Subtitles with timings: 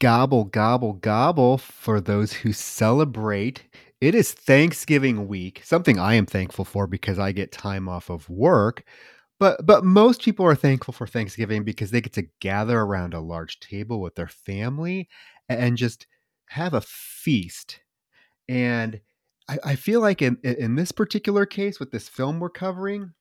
[0.00, 3.64] Gobble, gobble, gobble for those who celebrate.
[4.00, 8.28] It is Thanksgiving week, something I am thankful for because I get time off of
[8.30, 8.82] work.
[9.38, 13.20] But but most people are thankful for Thanksgiving because they get to gather around a
[13.20, 15.08] large table with their family
[15.50, 16.06] and just
[16.48, 17.80] have a feast.
[18.48, 19.00] And
[19.50, 23.12] I, I feel like in, in this particular case with this film we're covering,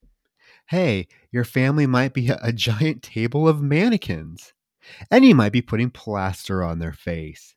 [0.70, 4.54] hey, your family might be a, a giant table of mannequins
[5.12, 7.56] and you might be putting plaster on their face.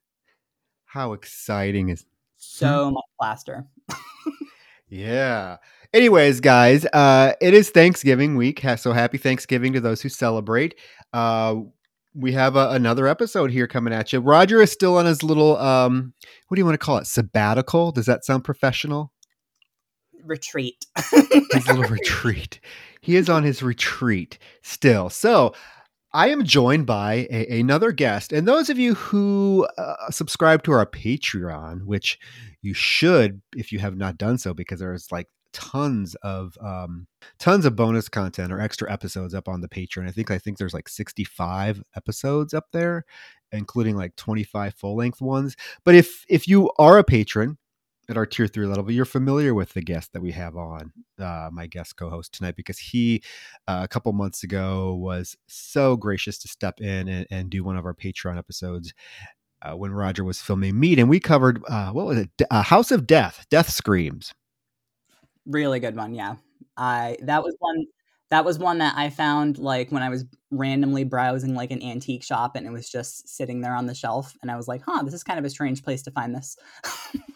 [0.85, 2.05] How exciting is
[2.37, 3.67] so much plaster.
[4.89, 5.57] yeah.
[5.95, 10.75] Anyways, guys, uh, it is Thanksgiving week, so happy Thanksgiving to those who celebrate.
[11.13, 11.57] Uh,
[12.15, 14.21] we have a, another episode here coming at you.
[14.21, 16.13] Roger is still on his little, um,
[16.49, 17.07] what do you want to call it?
[17.07, 17.93] Sabbatical?
[17.93, 19.13] Does that sound professional?
[20.25, 20.85] Retreat.
[21.11, 22.61] his little retreat.
[23.01, 25.11] He is on his retreat still.
[25.11, 25.55] So
[26.15, 28.33] I am joined by a, another guest.
[28.33, 32.19] And those of you who uh, subscribe to our Patreon, which
[32.61, 37.07] you should if you have not done so, because there's like tons of um,
[37.39, 40.09] tons of bonus content or extra episodes up on the Patreon.
[40.09, 43.05] I think I think there's like 65 episodes up there,
[43.51, 45.57] including like 25 full length ones.
[45.85, 47.59] But if if you are a patron,
[48.09, 50.93] at our tier three level, but you're familiar with the guest that we have on,
[51.19, 53.23] uh, my guest co-host tonight, because he
[53.69, 57.77] uh, a couple months ago was so gracious to step in and, and do one
[57.77, 58.93] of our Patreon episodes
[59.63, 62.91] uh, when Roger was filming Meat, and we covered uh, what was it, uh, House
[62.91, 64.35] of Death, Death Screams.
[65.47, 66.37] Really good one, yeah.
[66.77, 67.85] I that was one
[68.31, 72.25] that was one that I found like when I was randomly browsing like an antique
[72.25, 75.03] shop and it was just sitting there on the shelf, and I was like, huh,
[75.05, 76.57] this is kind of a strange place to find this.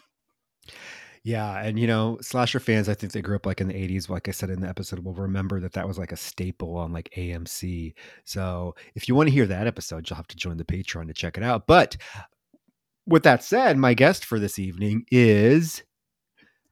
[1.27, 4.07] Yeah, and you know, slasher fans, I think they grew up like in the '80s.
[4.07, 6.93] Like I said in the episode, will remember that that was like a staple on
[6.93, 7.95] like AMC.
[8.23, 11.13] So if you want to hear that episode, you'll have to join the Patreon to
[11.13, 11.67] check it out.
[11.67, 11.97] But
[13.05, 15.83] with that said, my guest for this evening is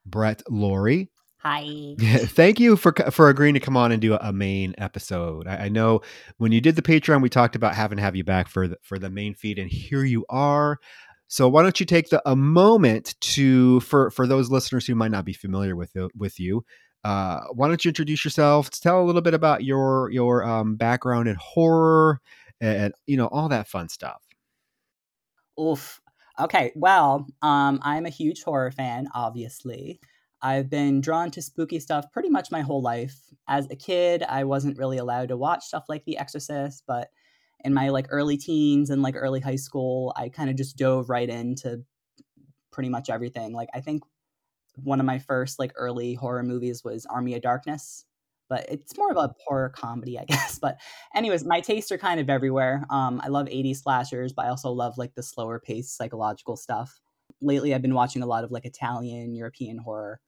[0.06, 1.12] Bret Laurie.
[1.46, 1.96] Hi.
[2.00, 5.48] Thank you for for agreeing to come on and do a main episode.
[5.48, 6.02] I, I, know
[6.38, 8.78] when you did the Patreon, we talked about having to have you back for the,
[8.82, 10.80] for the main feed, and here you are.
[11.36, 15.12] So why don't you take the, a moment to for for those listeners who might
[15.12, 16.64] not be familiar with with you,
[17.04, 18.70] uh, why don't you introduce yourself?
[18.70, 22.22] Tell a little bit about your your um, background in horror
[22.62, 24.24] and you know all that fun stuff.
[25.60, 26.00] Oof.
[26.40, 26.72] Okay.
[26.74, 29.10] Well, um, I'm a huge horror fan.
[29.14, 30.00] Obviously,
[30.42, 33.20] I've been drawn to spooky stuff pretty much my whole life.
[33.46, 37.10] As a kid, I wasn't really allowed to watch stuff like The Exorcist, but
[37.66, 41.10] in my like early teens and like early high school, I kind of just dove
[41.10, 41.84] right into
[42.72, 43.54] pretty much everything.
[43.54, 44.04] Like I think
[44.76, 48.06] one of my first like early horror movies was Army of Darkness,
[48.50, 50.60] but it's more of a horror comedy, I guess.
[50.60, 50.78] But
[51.16, 52.86] anyways, my tastes are kind of everywhere.
[52.92, 57.02] Um, I love 80s slashers, but I also love like the slower paced psychological stuff.
[57.42, 60.20] Lately, I've been watching a lot of like Italian, European horror.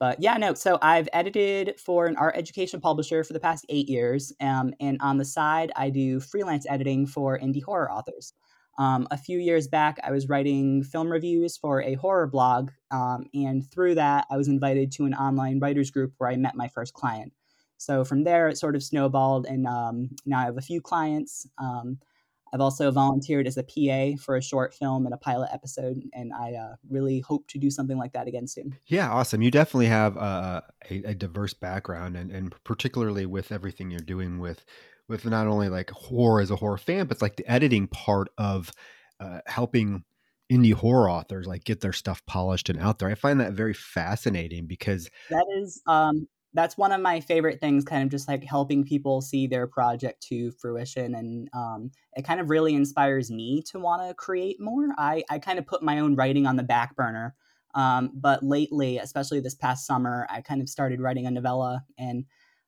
[0.00, 0.54] But yeah, no.
[0.54, 4.32] So I've edited for an art education publisher for the past eight years.
[4.40, 8.32] Um, and on the side, I do freelance editing for indie horror authors.
[8.78, 12.70] Um, a few years back, I was writing film reviews for a horror blog.
[12.90, 16.56] Um, and through that, I was invited to an online writers group where I met
[16.56, 17.34] my first client.
[17.76, 19.44] So from there, it sort of snowballed.
[19.44, 21.46] And um, now I have a few clients.
[21.58, 21.98] Um,
[22.52, 26.32] I've also volunteered as a PA for a short film and a pilot episode, and
[26.32, 28.76] I uh, really hope to do something like that again soon.
[28.86, 29.42] Yeah, awesome.
[29.42, 34.38] You definitely have uh, a, a, diverse background, and, and particularly with everything you're doing
[34.40, 34.64] with
[35.08, 38.70] with not only like horror as a horror fan, but like the editing part of
[39.18, 40.04] uh, helping
[40.50, 43.08] indie horror authors like get their stuff polished and out there.
[43.08, 47.84] I find that very fascinating because that is um, that's one of my favorite things
[47.84, 52.40] kind of just like helping people see their project to fruition and um, it kind
[52.40, 54.88] of really inspires me to want to create more.
[54.98, 57.34] I, I kind of put my own writing on the back burner
[57.74, 62.24] um, but lately especially this past summer i kind of started writing a novella and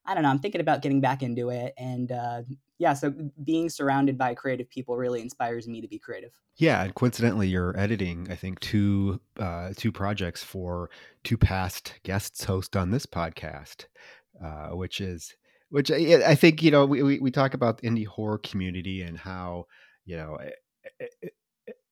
[0.06, 2.42] i don't know i'm thinking about getting back into it and uh,
[2.82, 3.14] yeah, so
[3.44, 6.32] being surrounded by creative people really inspires me to be creative.
[6.56, 10.90] Yeah, and coincidentally, you're editing, I think, two uh, two projects for
[11.22, 13.84] two past guests host on this podcast,
[14.44, 15.32] uh, which is
[15.68, 19.02] which I, I think you know we, we we talk about the indie horror community
[19.02, 19.66] and how
[20.04, 20.36] you know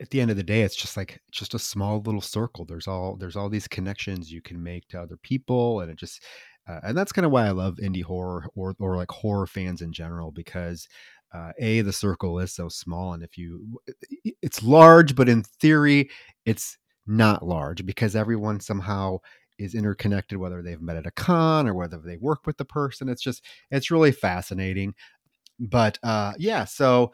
[0.01, 2.89] at the end of the day it's just like just a small little circle there's
[2.89, 6.25] all there's all these connections you can make to other people and it just
[6.71, 9.83] uh, and that's kind of why i love indie horror or or like horror fans
[9.83, 10.89] in general because
[11.33, 13.81] uh, a the circle is so small and if you
[14.43, 16.11] it's large but in theory
[16.45, 16.77] it's
[17.07, 19.19] not large because everyone somehow
[19.59, 23.09] is interconnected whether they've met at a con or whether they work with the person
[23.09, 24.95] it's just it's really fascinating
[25.61, 27.13] but uh yeah so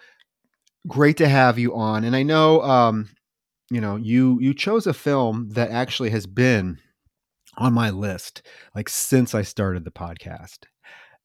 [0.86, 2.04] great to have you on.
[2.04, 3.08] And I know, um,
[3.70, 6.78] you know, you you chose a film that actually has been
[7.56, 8.42] on my list
[8.74, 10.64] like since I started the podcast,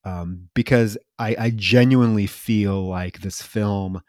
[0.03, 4.01] um, because I, I genuinely feel like this film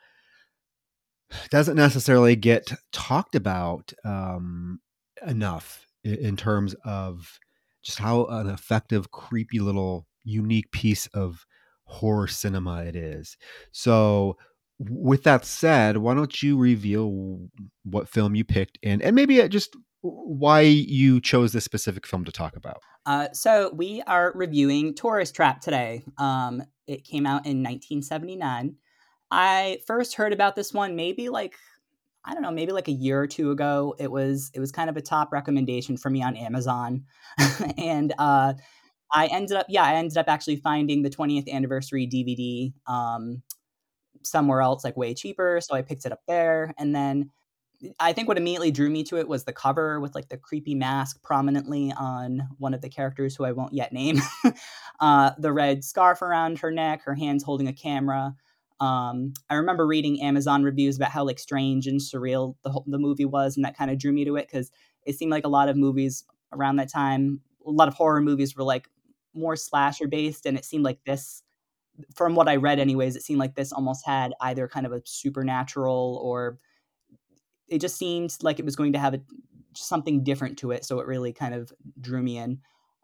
[1.51, 4.81] doesn't necessarily get talked about um,
[5.27, 7.39] enough in, in terms of
[7.83, 11.45] just how an effective, creepy little unique piece of
[11.85, 13.37] horror cinema it is.
[13.73, 14.37] So
[14.79, 17.49] with that said, why don't you reveal
[17.85, 22.25] what film you picked and and maybe uh, just why you chose this specific film
[22.25, 22.83] to talk about?
[23.07, 26.03] Uh, so we are reviewing Tourist Trap today.
[26.19, 28.77] Um, it came out in 1979.
[29.31, 31.55] I first heard about this one maybe like
[32.25, 33.97] I don't know, maybe like a year or two ago.
[33.99, 37.05] It was it was kind of a top recommendation for me on Amazon,
[37.79, 38.55] and uh,
[39.13, 43.43] I ended up yeah I ended up actually finding the 20th anniversary DVD um,
[44.25, 47.31] somewhere else like way cheaper so i picked it up there and then
[48.01, 50.75] i think what immediately drew me to it was the cover with like the creepy
[50.75, 54.21] mask prominently on one of the characters who i won't yet name.
[55.01, 58.37] Uh, the red scarf around her neck her hands holding a camera.
[58.79, 63.25] Um, i remember reading amazon reviews about how like strange and surreal the, the movie
[63.25, 64.71] was and that kind of drew me to it because
[65.05, 68.55] it seemed like a lot of movies around that time a lot of horror movies
[68.55, 68.89] were like
[69.35, 71.43] more slasher based and it seemed like this
[72.15, 75.03] from what I read, anyways, it seemed like this almost had either kind of a
[75.05, 76.59] supernatural or
[77.73, 79.21] it just seemed like it was going to have a,
[79.75, 80.85] something different to it.
[80.85, 82.61] So it really kind of drew me in.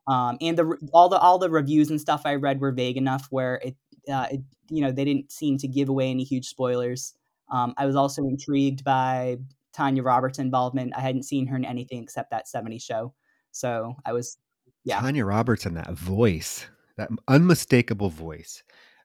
[0.07, 3.27] Um, and the all the all the reviews and stuff I read were vague enough
[3.31, 3.77] where it,
[4.11, 7.15] uh, it you know they didn't seem to give away any huge spoilers.
[7.51, 9.39] Um, I was also intrigued by
[9.73, 10.95] Tanya Roberts' involvement.
[10.97, 13.15] I hadn't seen her in anything except that 70s show,
[13.53, 14.39] so I was
[14.85, 15.01] yeah.
[15.01, 16.67] Tanya Roberts and that voice,
[16.97, 18.63] that unmistakable voice.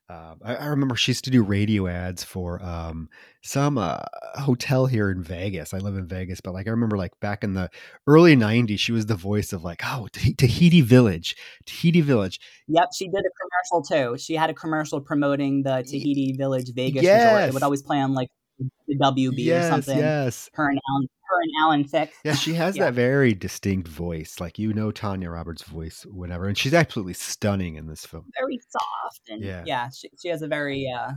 [0.09, 3.07] Uh, I, I, remember she used to do radio ads for um,
[3.41, 3.99] some uh,
[4.35, 5.73] hotel here in Vegas.
[5.73, 7.69] I live in Vegas, but like I remember, like back in the
[8.05, 12.41] early '90s, she was the voice of like, oh, Tahiti Village, Tahiti Village.
[12.67, 14.17] Yep, she did a commercial too.
[14.17, 17.31] She had a commercial promoting the Tahiti Village Vegas yes.
[17.31, 17.49] resort.
[17.49, 18.29] It would always play on like
[18.59, 19.97] the WB yes, or something.
[19.97, 22.13] Yes, her and Alan her and Alan Thicke.
[22.23, 22.85] Yeah, she has yeah.
[22.85, 24.39] that very distinct voice.
[24.39, 28.25] Like you know Tanya Roberts' voice whenever, and she's absolutely stunning in this film.
[28.39, 31.11] Very soft and yeah, yeah she, she has a very uh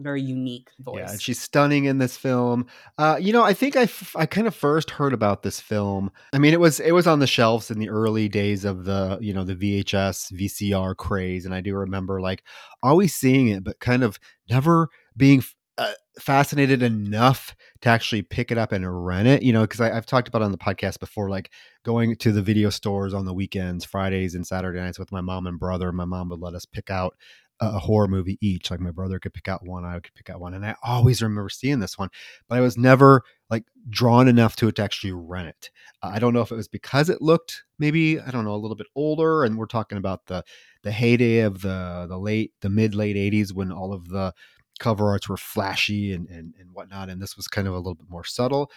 [0.00, 0.96] very unique voice.
[0.98, 2.66] Yeah, and she's stunning in this film.
[2.98, 6.12] Uh, you know, I think I, f- I kind of first heard about this film.
[6.32, 9.18] I mean, it was it was on the shelves in the early days of the
[9.20, 12.44] you know the VHS VCR craze, and I do remember like
[12.82, 14.18] always seeing it, but kind of
[14.48, 15.42] never being
[15.78, 20.06] uh, fascinated enough to actually pick it up and rent it, you know, because I've
[20.06, 21.52] talked about on the podcast before, like
[21.84, 25.46] going to the video stores on the weekends, Fridays and Saturday nights with my mom
[25.46, 25.92] and brother.
[25.92, 27.14] My mom would let us pick out
[27.60, 28.70] a horror movie each.
[28.70, 30.54] Like my brother could pick out one, I could pick out one.
[30.54, 32.08] And I always remember seeing this one,
[32.48, 35.70] but I was never like drawn enough to it to actually rent it.
[36.02, 38.76] I don't know if it was because it looked maybe, I don't know, a little
[38.76, 39.44] bit older.
[39.44, 40.44] And we're talking about the,
[40.82, 44.34] the heyday of the, the late, the mid late 80s when all of the,
[44.78, 47.08] cover arts were flashy and, and, and whatnot.
[47.08, 48.70] And this was kind of a little bit more subtle.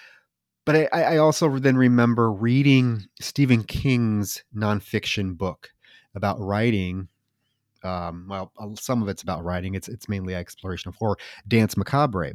[0.65, 5.71] But I, I also then remember reading Stephen King's nonfiction book
[6.13, 7.07] about writing.
[7.83, 9.73] Um, well, some of it's about writing.
[9.73, 11.17] It's it's mainly exploration of horror.
[11.47, 12.33] Danse Macabre,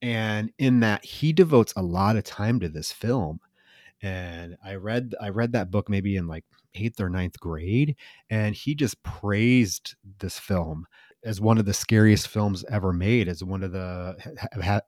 [0.00, 3.40] and in that he devotes a lot of time to this film.
[4.02, 6.44] And I read I read that book maybe in like
[6.74, 7.96] eighth or ninth grade,
[8.30, 10.86] and he just praised this film
[11.24, 14.16] as one of the scariest films ever made as one of the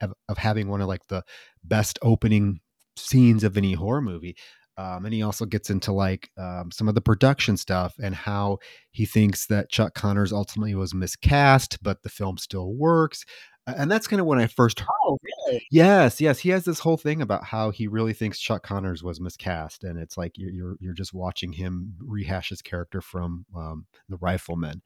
[0.00, 1.22] of, of having one of like the
[1.64, 2.60] best opening
[2.96, 4.36] scenes of any horror movie
[4.78, 8.58] um, and he also gets into like um, some of the production stuff and how
[8.90, 13.24] he thinks that Chuck Connors ultimately was miscast, but the film still works.
[13.66, 14.88] And that's kind of when I first heard.
[15.04, 15.66] Oh, really?
[15.72, 16.38] Yes, yes.
[16.38, 19.98] He has this whole thing about how he really thinks Chuck Connors was miscast, and
[19.98, 24.82] it's like you're you're, you're just watching him rehash his character from um, the Rifleman,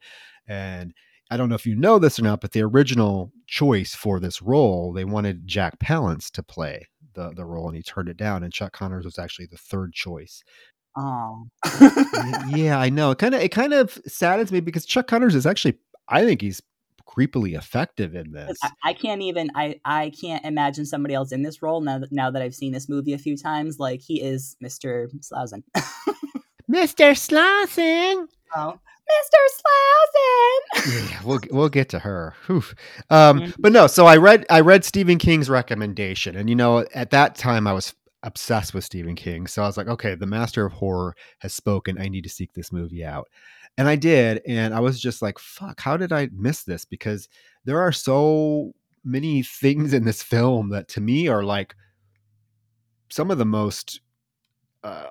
[0.47, 0.95] and
[1.31, 4.41] I don't know if you know this or not, but the original choice for this
[4.41, 8.43] role, they wanted Jack Palance to play the the role, and he turned it down.
[8.43, 10.43] And Chuck Connors was actually the third choice.
[10.97, 11.45] Oh.
[12.49, 13.11] yeah, I know.
[13.11, 15.75] It kind of it kind of saddens me because Chuck Connors is actually,
[16.09, 16.61] I think he's
[17.07, 18.57] creepily effective in this.
[18.61, 22.11] I, I, can't even I I can't imagine somebody else in this role now that
[22.11, 23.79] now that I've seen this movie a few times.
[23.79, 25.07] Like he is Mr.
[25.21, 25.63] Slausen.
[26.69, 27.15] Mr.
[27.15, 28.27] Slausen.
[28.55, 28.79] Oh,
[29.11, 30.83] Mr.
[30.83, 31.09] Slausen.
[31.11, 32.35] yeah, we'll we'll get to her.
[32.49, 32.61] Um,
[33.39, 33.51] mm-hmm.
[33.59, 37.35] but no, so I read I read Stephen King's recommendation, and you know, at that
[37.35, 40.73] time I was obsessed with Stephen King, so I was like, okay, the master of
[40.73, 41.99] horror has spoken.
[41.99, 43.29] I need to seek this movie out,
[43.77, 46.85] and I did, and I was just like, fuck, how did I miss this?
[46.85, 47.27] Because
[47.65, 51.75] there are so many things in this film that to me are like
[53.09, 54.01] some of the most
[54.83, 55.05] uh,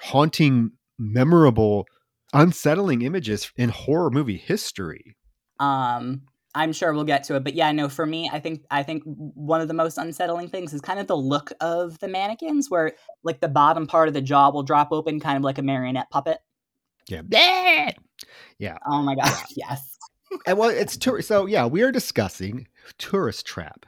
[0.00, 1.86] haunting, memorable
[2.32, 5.16] unsettling images in horror movie history.
[5.60, 6.22] Um,
[6.54, 7.88] I'm sure we'll get to it, but yeah, no.
[7.88, 11.06] For me, I think I think one of the most unsettling things is kind of
[11.06, 14.88] the look of the mannequins, where like the bottom part of the jaw will drop
[14.90, 16.38] open, kind of like a marionette puppet.
[17.08, 17.22] Yeah.
[18.58, 18.78] Yeah.
[18.86, 19.44] Oh my gosh.
[19.56, 19.96] Yes.
[20.46, 21.22] and well, it's tour.
[21.22, 22.68] So yeah, we are discussing
[22.98, 23.86] Tourist Trap,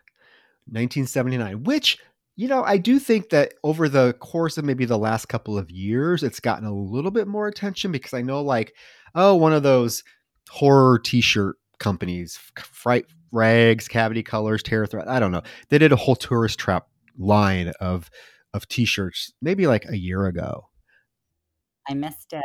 [0.66, 1.98] 1979, which
[2.40, 5.70] you know, I do think that over the course of maybe the last couple of
[5.70, 8.74] years, it's gotten a little bit more attention because I know, like,
[9.14, 10.02] oh, one of those
[10.48, 15.06] horror T-shirt companies, Fright Rags, Cavity Colors, Terror Threat.
[15.06, 15.42] I don't know.
[15.68, 16.86] They did a whole tourist trap
[17.18, 18.08] line of
[18.54, 20.70] of T-shirts maybe like a year ago.
[21.90, 22.42] I missed it.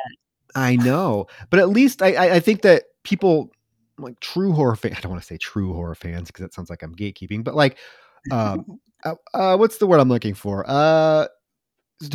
[0.55, 3.49] I know, but at least I, I think that people
[3.97, 4.97] like true horror fans.
[4.97, 7.55] I don't want to say true horror fans because that sounds like I'm gatekeeping, but
[7.55, 7.77] like
[8.31, 10.65] um, uh, uh, what's the word I'm looking for?
[10.67, 11.27] Uh,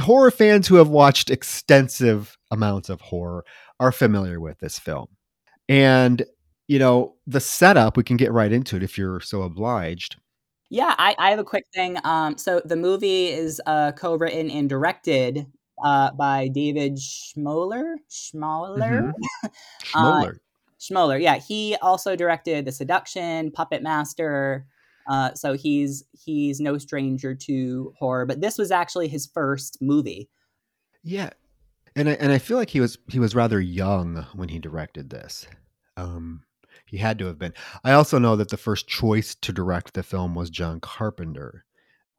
[0.01, 3.45] horror fans who have watched extensive amounts of horror
[3.79, 5.07] are familiar with this film.
[5.69, 6.25] And,
[6.69, 10.17] you know, the setup, we can get right into it if you're so obliged.
[10.69, 11.97] Yeah, I, I have a quick thing.
[12.05, 15.47] Um, so the movie is uh, co-written and directed
[15.83, 17.95] uh, by David Schmoeller.
[18.11, 19.13] Schmoeller.
[19.13, 19.47] Mm-hmm.
[19.85, 20.35] Schmoeller.
[20.35, 20.39] uh,
[20.79, 21.21] Schmoeller.
[21.21, 24.67] Yeah, he also directed The Seduction, Puppet Master,
[25.09, 30.29] uh, so he's he's no stranger to horror, but this was actually his first movie.
[31.03, 31.31] Yeah,
[31.97, 35.11] and I, and I feel like he was he was rather young when he directed
[35.11, 35.47] this.
[35.97, 36.43] Um,
[36.87, 37.55] he had to have been.
[37.85, 41.65] I also know that the first choice to direct the film was John Carpenter.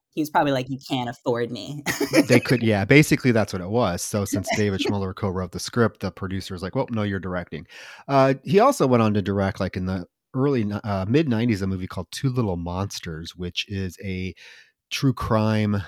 [0.10, 1.84] He was probably like, "You can't afford me."
[2.28, 2.84] they could, yeah.
[2.84, 4.02] Basically, that's what it was.
[4.02, 7.66] So, since David Schmoeller co-wrote the script, the producer was like, "Well, no, you're directing."
[8.08, 11.68] Uh, he also went on to direct, like in the early uh, mid 90s a
[11.68, 14.34] movie called Two Little Monsters which is a
[14.90, 15.84] true crime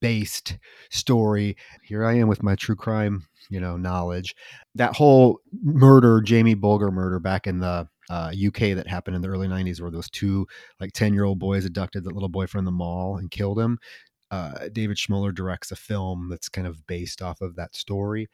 [0.00, 0.58] based
[0.90, 1.56] story.
[1.82, 4.34] Here I am with my true crime you know knowledge.
[4.74, 9.28] That whole murder Jamie Bulger murder back in the uh, UK that happened in the
[9.28, 10.46] early 90s where those two
[10.80, 13.78] like 10 year old boys abducted that little boy from the mall and killed him.
[14.30, 18.28] Uh, David Schmoeller directs a film that's kind of based off of that story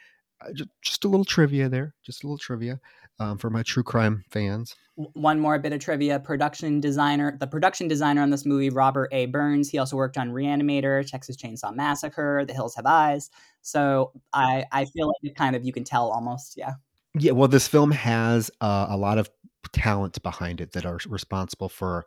[0.55, 2.81] just, just, a little trivia there just a little trivia
[3.21, 4.75] um, for my true crime fans.
[4.97, 9.26] One more bit of trivia: production designer, the production designer on this movie, Robert A.
[9.26, 9.69] Burns.
[9.69, 13.31] He also worked on Reanimator, Texas Chainsaw Massacre, The Hills Have Eyes.
[13.62, 16.75] So I I feel like it kind of you can tell almost, yeah.
[17.19, 19.31] Yeah, well, this film has uh, a lot of
[19.73, 22.07] talent behind it that are responsible for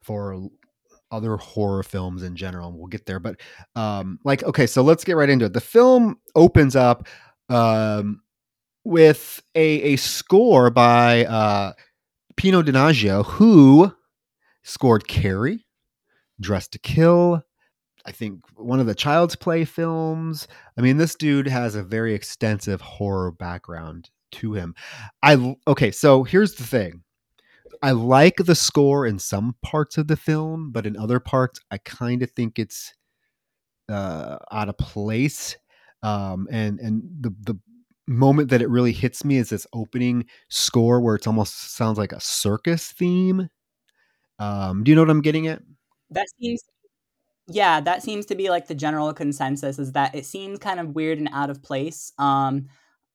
[0.00, 0.48] for
[1.10, 2.68] other horror films in general.
[2.68, 3.40] And we'll get there, but
[3.74, 5.52] um, like okay, so let's get right into it.
[5.52, 7.08] The film opens up.
[7.48, 8.22] Um,
[8.84, 11.72] with a, a score by uh,
[12.36, 13.92] Pino Donaggio, who
[14.62, 15.66] scored Carrie,
[16.40, 17.42] Dressed to Kill,
[18.06, 20.48] I think one of the Child's Play films.
[20.78, 24.74] I mean, this dude has a very extensive horror background to him.
[25.22, 27.02] I okay, so here's the thing.
[27.82, 31.78] I like the score in some parts of the film, but in other parts, I
[31.78, 32.94] kind of think it's
[33.88, 35.56] uh, out of place.
[36.02, 37.58] Um, and and the the
[38.06, 42.12] moment that it really hits me is this opening score where it's almost sounds like
[42.12, 43.48] a circus theme.
[44.38, 45.62] Um, do you know what I'm getting at?
[46.10, 46.62] That seems
[47.50, 50.94] yeah, that seems to be like the general consensus is that it seems kind of
[50.94, 52.12] weird and out of place.
[52.18, 52.66] Um,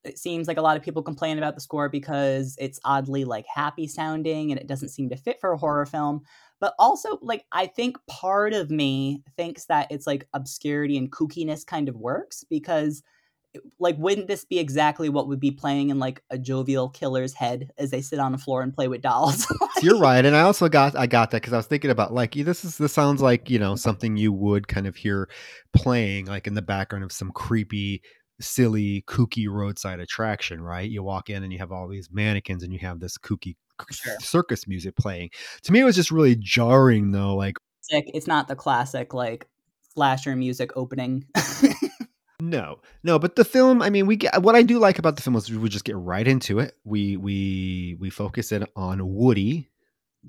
[0.04, 3.46] it seems like a lot of people complain about the score because it's oddly like
[3.54, 6.22] happy sounding and it doesn't seem to fit for a horror film.
[6.64, 11.66] But also, like, I think part of me thinks that it's like obscurity and kookiness
[11.66, 13.04] kind of works because
[13.54, 17.34] eh, like wouldn't this be exactly what would be playing in like a jovial killer's
[17.34, 19.46] head as they sit on the floor and play with dolls?
[19.82, 22.34] You're right and i also got i got that because i was thinking about like
[22.34, 25.28] this is this sounds like you know something you would kind of hear
[25.74, 28.02] playing like in the background of some creepy
[28.40, 30.90] silly kooky roadside attraction right?
[30.90, 33.56] You walk in and you have all these mannequins and you have this kooky
[33.92, 34.16] Sure.
[34.20, 35.30] circus music playing.
[35.64, 37.36] To me, it was just really jarring, though.
[37.36, 37.58] Like,
[37.90, 39.48] It's not the classic like
[39.94, 41.26] slasher music opening.
[42.42, 43.20] no, no.
[43.20, 45.50] But the film, I mean, we get what I do like about the film is
[45.52, 46.76] we just get right into it.
[46.84, 49.70] We we we focus it on Woody.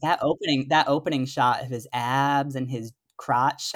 [0.03, 3.73] that opening that opening shot of his abs and his crotch.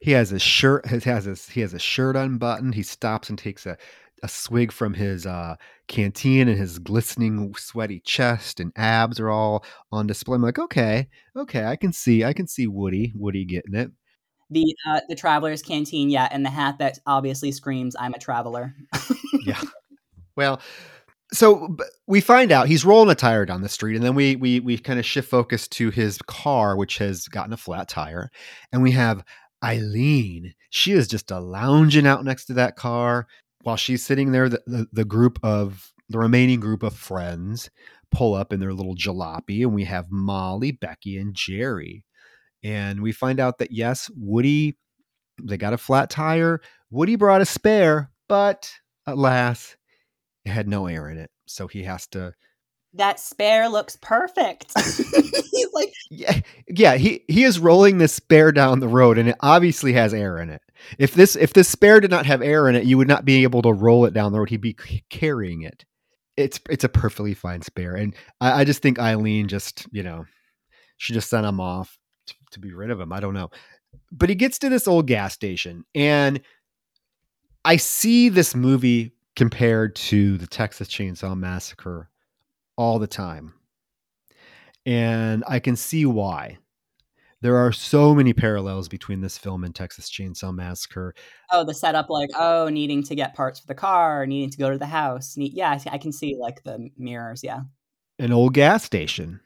[0.00, 0.86] He has his shirt.
[0.88, 2.74] He has his he has a shirt unbuttoned.
[2.74, 3.76] He stops and takes a
[4.22, 5.56] a swig from his uh,
[5.86, 10.36] canteen, and his glistening, sweaty chest and abs are all on display.
[10.36, 13.90] I'm like, okay, okay, I can see, I can see Woody, Woody getting it.
[14.50, 18.74] the uh, the traveler's canteen, yeah, and the hat that obviously screams "I'm a traveler."
[19.44, 19.60] Yeah.
[20.36, 20.60] Well,
[21.32, 24.60] so we find out he's rolling a tire down the street, and then we we
[24.60, 28.30] we kind of shift focus to his car, which has gotten a flat tire,
[28.72, 29.24] and we have
[29.64, 30.54] Eileen.
[30.70, 33.26] She is just a lounging out next to that car
[33.62, 34.48] while she's sitting there.
[34.48, 37.70] The, the the group of the remaining group of friends
[38.10, 42.04] pull up in their little jalopy, and we have Molly, Becky, and Jerry,
[42.62, 44.76] and we find out that yes, Woody.
[45.40, 46.60] They got a flat tire.
[46.90, 48.72] Woody brought a spare, but
[49.06, 49.76] alas,
[50.44, 51.30] it had no air in it.
[51.46, 52.34] So he has to
[52.94, 54.72] that spare looks perfect.
[54.78, 59.36] He's like, yeah, yeah, he he is rolling this spare down the road and it
[59.40, 60.62] obviously has air in it.
[60.98, 63.42] If this if this spare did not have air in it, you would not be
[63.42, 64.50] able to roll it down the road.
[64.50, 65.84] He'd be c- carrying it.
[66.36, 67.94] It's it's a perfectly fine spare.
[67.94, 70.26] And I, I just think Eileen just, you know,
[70.96, 73.12] she just sent him off to, to be rid of him.
[73.12, 73.50] I don't know.
[74.12, 76.40] But he gets to this old gas station and
[77.64, 82.08] I see this movie compared to the Texas Chainsaw Massacre
[82.76, 83.54] all the time.
[84.86, 86.58] And I can see why.
[87.40, 91.14] There are so many parallels between this film and Texas Chainsaw Massacre.
[91.52, 94.70] oh, the setup, like, oh, needing to get parts for the car, needing to go
[94.70, 95.36] to the house.
[95.36, 97.44] Need, yeah, I I can see like the mirrors.
[97.44, 97.60] Yeah,
[98.18, 99.38] An old gas station,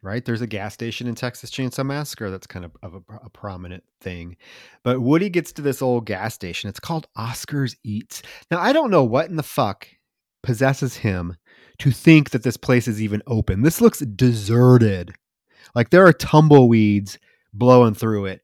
[0.00, 0.24] right?
[0.24, 3.82] There's a gas station in Texas Chainsaw Massacre that's kind of, of a, a prominent
[4.00, 4.36] thing.
[4.84, 6.70] But Woody gets to this old gas station.
[6.70, 8.22] It's called Oscar's Eats.
[8.50, 9.88] Now, I don't know what in the fuck
[10.42, 11.36] possesses him
[11.80, 13.62] to think that this place is even open.
[13.62, 15.12] This looks deserted.
[15.74, 17.18] Like there are tumbleweeds
[17.52, 18.42] blowing through it.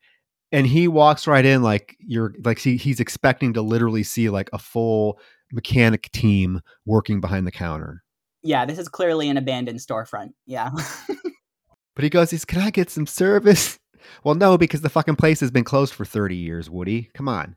[0.52, 4.48] And he walks right in like you're like he, he's expecting to literally see like
[4.52, 5.18] a full
[5.52, 8.02] mechanic team working behind the counter.
[8.42, 8.64] yeah.
[8.64, 10.32] This is clearly an abandoned storefront.
[10.46, 10.70] Yeah,
[11.94, 13.78] But he goes, he's, can I get some service?
[14.22, 17.10] Well, no, because the fucking place has been closed for 30 years, Woody.
[17.14, 17.56] Come on.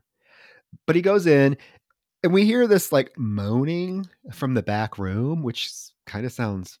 [0.86, 1.56] But he goes in
[2.24, 5.70] and we hear this like moaning from the back room, which
[6.06, 6.78] kind of sounds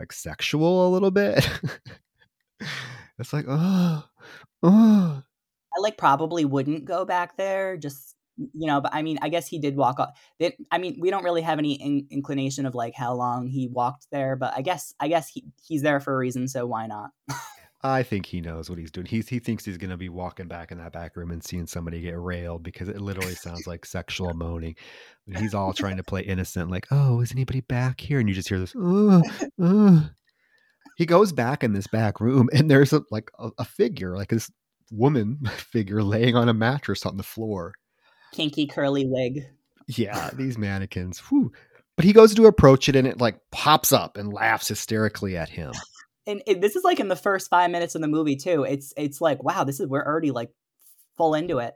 [0.00, 1.46] like sexual a little bit.
[3.18, 4.04] it's like, oh,
[4.62, 5.22] oh.
[5.76, 7.76] I like probably wouldn't go back there.
[7.76, 10.14] Just you know, but I mean, I guess he did walk up.
[10.40, 13.68] That I mean, we don't really have any in- inclination of like how long he
[13.68, 16.86] walked there, but I guess I guess he he's there for a reason, so why
[16.86, 17.10] not?
[17.84, 19.06] I think he knows what he's doing.
[19.06, 21.66] He's, he thinks he's going to be walking back in that back room and seeing
[21.66, 24.74] somebody get railed because it literally sounds like sexual moaning.
[25.36, 28.18] He's all trying to play innocent, like, oh, is anybody back here?
[28.20, 29.22] And you just hear this, oh,
[29.60, 30.08] oh.
[30.96, 34.28] He goes back in this back room and there's a, like a, a figure, like
[34.28, 34.50] this
[34.90, 37.72] woman figure laying on a mattress on the floor.
[38.32, 39.46] Kinky curly wig.
[39.86, 41.18] Yeah, these mannequins.
[41.18, 41.52] Whew.
[41.96, 45.48] But he goes to approach it and it like pops up and laughs hysterically at
[45.48, 45.72] him.
[46.26, 48.64] and it, this is like in the first five minutes of the movie too.
[48.64, 50.50] It's it's like wow, this is we're already like
[51.16, 51.74] full into it.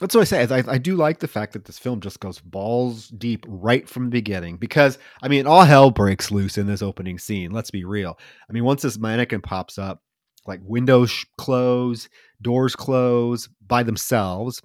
[0.00, 0.46] That's what I say.
[0.50, 4.04] I, I do like the fact that this film just goes balls deep right from
[4.04, 7.50] the beginning because, I mean, all hell breaks loose in this opening scene.
[7.50, 8.18] Let's be real.
[8.48, 10.02] I mean, once this mannequin pops up,
[10.46, 12.08] like windows close,
[12.40, 14.62] doors close by themselves.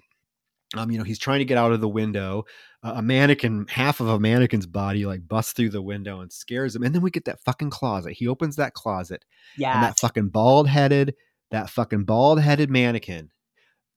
[0.74, 2.44] Um, you know, he's trying to get out of the window.
[2.82, 6.74] Uh, a mannequin, half of a mannequin's body, like busts through the window and scares
[6.74, 6.82] him.
[6.82, 8.12] And then we get that fucking closet.
[8.14, 9.24] He opens that closet,
[9.58, 9.74] Yeah.
[9.74, 11.14] and that fucking bald headed,
[11.50, 13.30] that fucking bald headed mannequin.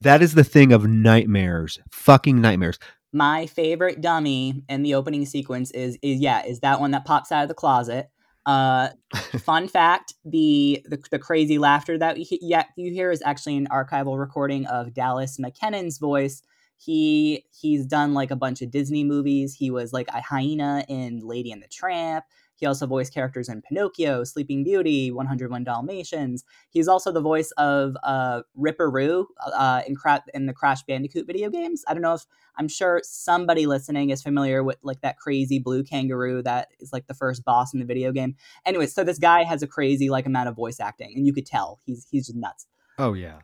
[0.02, 2.80] That is the thing of nightmares, fucking nightmares.
[3.12, 7.32] my favorite dummy in the opening sequence is is yeah is that one that pops
[7.32, 8.10] out of the closet.
[8.46, 8.90] Uh,
[9.40, 13.68] fun fact: the, the the crazy laughter that you, yeah, you hear is actually an
[13.72, 16.42] archival recording of Dallas McKennon's voice.
[16.78, 19.54] He he's done like a bunch of Disney movies.
[19.54, 22.24] He was like a hyena in Lady and the Tramp.
[22.60, 26.44] He also voiced characters in Pinocchio, Sleeping Beauty, 101 Dalmatians.
[26.70, 31.26] He's also the voice of uh, Ripper Roo uh, in, Cra- in the Crash Bandicoot
[31.26, 31.84] video games.
[31.88, 32.26] I don't know if
[32.58, 37.08] I'm sure somebody listening is familiar with like that crazy blue kangaroo that is like
[37.08, 38.36] the first boss in the video game.
[38.66, 41.46] Anyway, so this guy has a crazy like amount of voice acting, and you could
[41.46, 42.68] tell he's he's just nuts.
[42.98, 43.40] Oh yeah.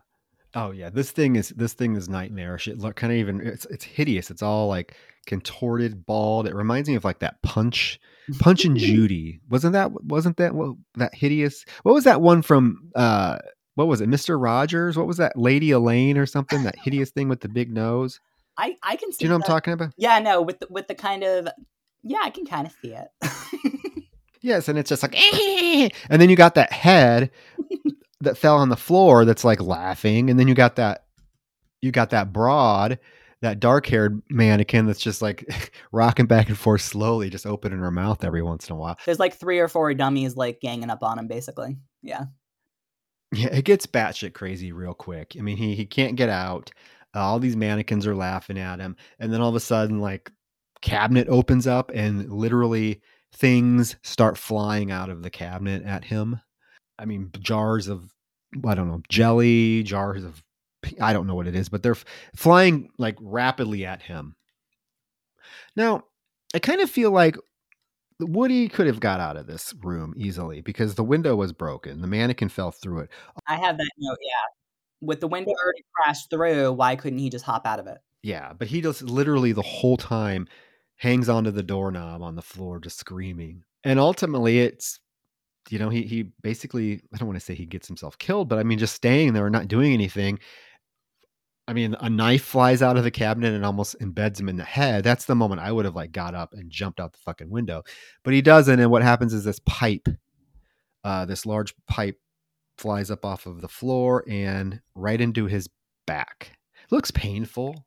[0.55, 2.67] Oh yeah, this thing is this thing is nightmarish.
[2.67, 4.31] It look kind of even it's it's hideous.
[4.31, 4.95] It's all like
[5.27, 6.47] contorted, bald.
[6.47, 7.99] It reminds me of like that punch,
[8.39, 9.41] Punch and Judy.
[9.49, 11.65] Wasn't that wasn't that what that hideous?
[11.83, 12.89] What was that one from?
[12.95, 13.39] uh
[13.75, 14.97] What was it, Mister Rogers?
[14.97, 16.63] What was that, Lady Elaine or something?
[16.63, 18.21] That hideous thing with the big nose.
[18.57, 19.17] I I can see.
[19.19, 19.45] Do you know what.
[19.45, 19.91] I'm talking about?
[19.97, 21.49] Yeah, no, with the, with the kind of
[22.01, 23.07] yeah, I can kind of see it.
[24.41, 25.15] Yes, and it's just like,
[26.09, 27.31] and then you got that head
[28.25, 31.05] that fell on the floor that's like laughing, and then you got that,
[31.81, 32.99] you got that broad,
[33.41, 38.23] that dark-haired mannequin that's just like rocking back and forth slowly, just opening her mouth
[38.23, 38.97] every once in a while.
[39.05, 41.77] There's like three or four dummies like ganging up on him, basically.
[42.01, 42.25] Yeah.
[43.31, 45.35] Yeah, it gets batshit crazy real quick.
[45.37, 46.71] I mean, he he can't get out.
[47.13, 50.31] Uh, all these mannequins are laughing at him, and then all of a sudden, like
[50.81, 53.01] cabinet opens up, and literally
[53.33, 56.39] things start flying out of the cabinet at him.
[56.97, 58.13] I mean, jars of
[58.65, 60.43] I don't know jelly, jars of
[61.01, 64.35] I don't know what it is, but they're f- flying like rapidly at him.
[65.75, 66.03] Now,
[66.53, 67.37] I kind of feel like
[68.19, 72.01] Woody could have got out of this room easily because the window was broken.
[72.01, 73.09] The mannequin fell through it.
[73.47, 75.07] I have that note, yeah.
[75.07, 77.97] With the window already crashed through, why couldn't he just hop out of it?
[78.23, 80.47] Yeah, but he just literally the whole time
[80.97, 83.63] hangs onto the doorknob on the floor, just screaming.
[83.83, 84.99] And ultimately, it's
[85.69, 88.59] you know he he basically I don't want to say he gets himself killed, but
[88.59, 90.39] I mean just staying there and not doing anything.
[91.67, 94.63] I mean, a knife flies out of the cabinet and almost embeds him in the
[94.63, 95.03] head.
[95.03, 97.81] That's the moment I would have like got up and jumped out the fucking window,
[98.23, 98.79] but he doesn't.
[98.79, 100.07] And what happens is this pipe,
[101.03, 102.19] uh, this large pipe,
[102.77, 105.69] flies up off of the floor and right into his
[106.05, 106.57] back.
[106.91, 107.85] looks painful.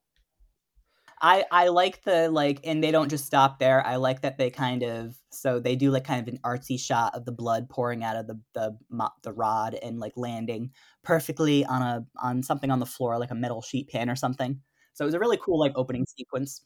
[1.20, 3.84] I I like the like, and they don't just stop there.
[3.86, 7.14] I like that they kind of so they do like kind of an artsy shot
[7.14, 8.76] of the blood pouring out of the the
[9.22, 10.70] the rod and like landing
[11.02, 14.60] perfectly on a on something on the floor like a metal sheet pan or something.
[14.94, 16.62] So it was a really cool like opening sequence.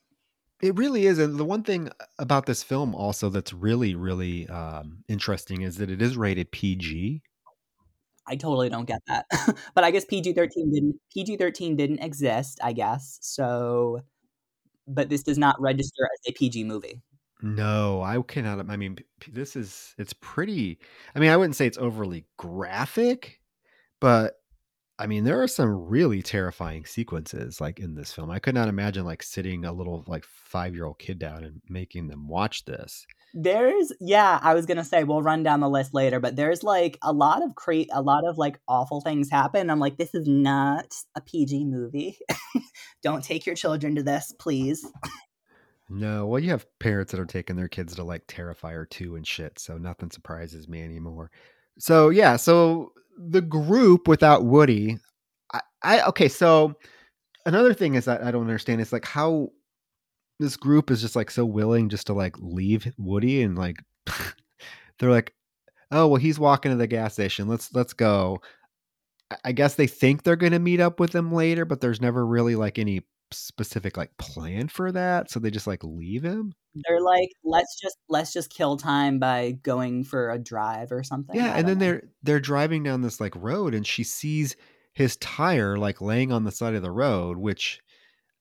[0.63, 1.19] It really is.
[1.19, 5.91] And the one thing about this film also that's really, really um, interesting is that
[5.91, 7.21] it is rated PG.
[8.29, 9.27] I totally don't get that,
[9.75, 12.61] but I guess PG thirteen didn't PG thirteen didn't exist.
[12.63, 14.01] I guess so,
[14.95, 17.01] but this does not register as a PG movie.
[17.43, 18.71] No, I cannot.
[18.71, 20.79] I mean, this is, it's pretty,
[21.15, 23.41] I mean, I wouldn't say it's overly graphic,
[24.01, 24.42] but
[24.99, 28.31] I mean, there are some really terrifying sequences like in this film.
[28.31, 31.61] I could not imagine like sitting a little like five year old kid down and
[31.69, 33.07] making them watch this.
[33.35, 36.99] There's yeah, I was gonna say we'll run down the list later, but there's like
[37.03, 39.71] a lot of cre- a lot of like awful things happen.
[39.71, 42.19] I'm like, this is not a PG movie.
[43.03, 44.87] Don't take your children to this, please.
[45.89, 49.27] No, well, you have parents that are taking their kids to like Terrifier 2 and
[49.27, 51.31] shit, so nothing surprises me anymore.
[51.79, 54.99] So, yeah, so the group without Woody,
[55.53, 56.75] I, I okay, so
[57.47, 59.51] another thing is that I don't understand is like how
[60.39, 63.77] this group is just like so willing just to like leave Woody and like
[64.99, 65.35] they're like,
[65.91, 67.49] "Oh, well, he's walking to the gas station.
[67.49, 68.41] Let's let's go."
[69.45, 72.27] I- guess they think they're going to meet up with him later, but there's never
[72.27, 76.55] really like any specific like plan for that, so they just like leave him.
[76.75, 81.37] They're like, let's just let's just kill time by going for a drive or something.
[81.37, 81.85] Yeah, and then know.
[81.85, 84.57] they're they're driving down this like road and she sees
[84.95, 87.81] his tire like laying on the side of the road, which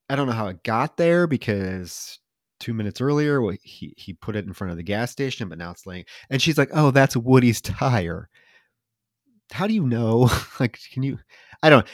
[0.08, 2.18] I don't know how it got there because
[2.60, 5.58] two minutes earlier well, he he put it in front of the gas station, but
[5.58, 8.28] now it's laying and she's like, Oh, that's Woody's tire.
[9.52, 10.30] How do you know?
[10.60, 11.18] like can you
[11.62, 11.86] I don't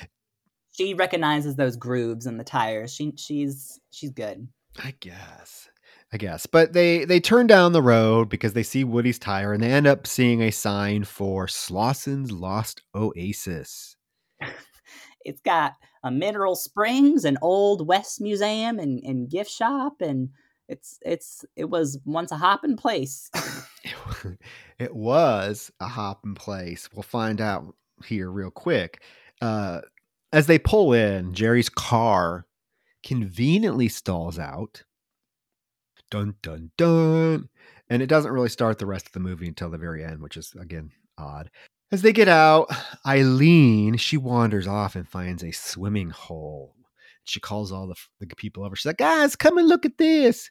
[0.79, 2.95] she recognizes those grooves in the tires.
[2.95, 4.49] She she's she's good.
[4.83, 5.69] I guess.
[6.12, 6.47] I guess.
[6.47, 9.87] But they they turn down the road because they see Woody's tire and they end
[9.87, 13.97] up seeing a sign for Slausen's Lost Oasis.
[15.25, 20.31] It's got a mineral springs, an old West Museum, and, and gift shop, and
[20.69, 23.31] it's it's it was once a hopping place.
[24.79, 26.88] it was a hopping place.
[26.95, 27.75] We'll find out
[28.07, 29.03] here real quick.
[29.43, 29.81] Uh,
[30.33, 32.47] as they pull in, Jerry's car
[33.05, 34.83] conveniently stalls out.
[36.11, 37.49] Dun dun dun.
[37.91, 40.37] And it doesn't really start the rest of the movie until the very end, which
[40.37, 41.51] is again odd.
[41.91, 42.69] As they get out,
[43.07, 46.75] Eileen, she wanders off and finds a swimming hole.
[47.25, 48.77] She calls all the, the people over.
[48.77, 50.51] She's like, guys, come and look at this.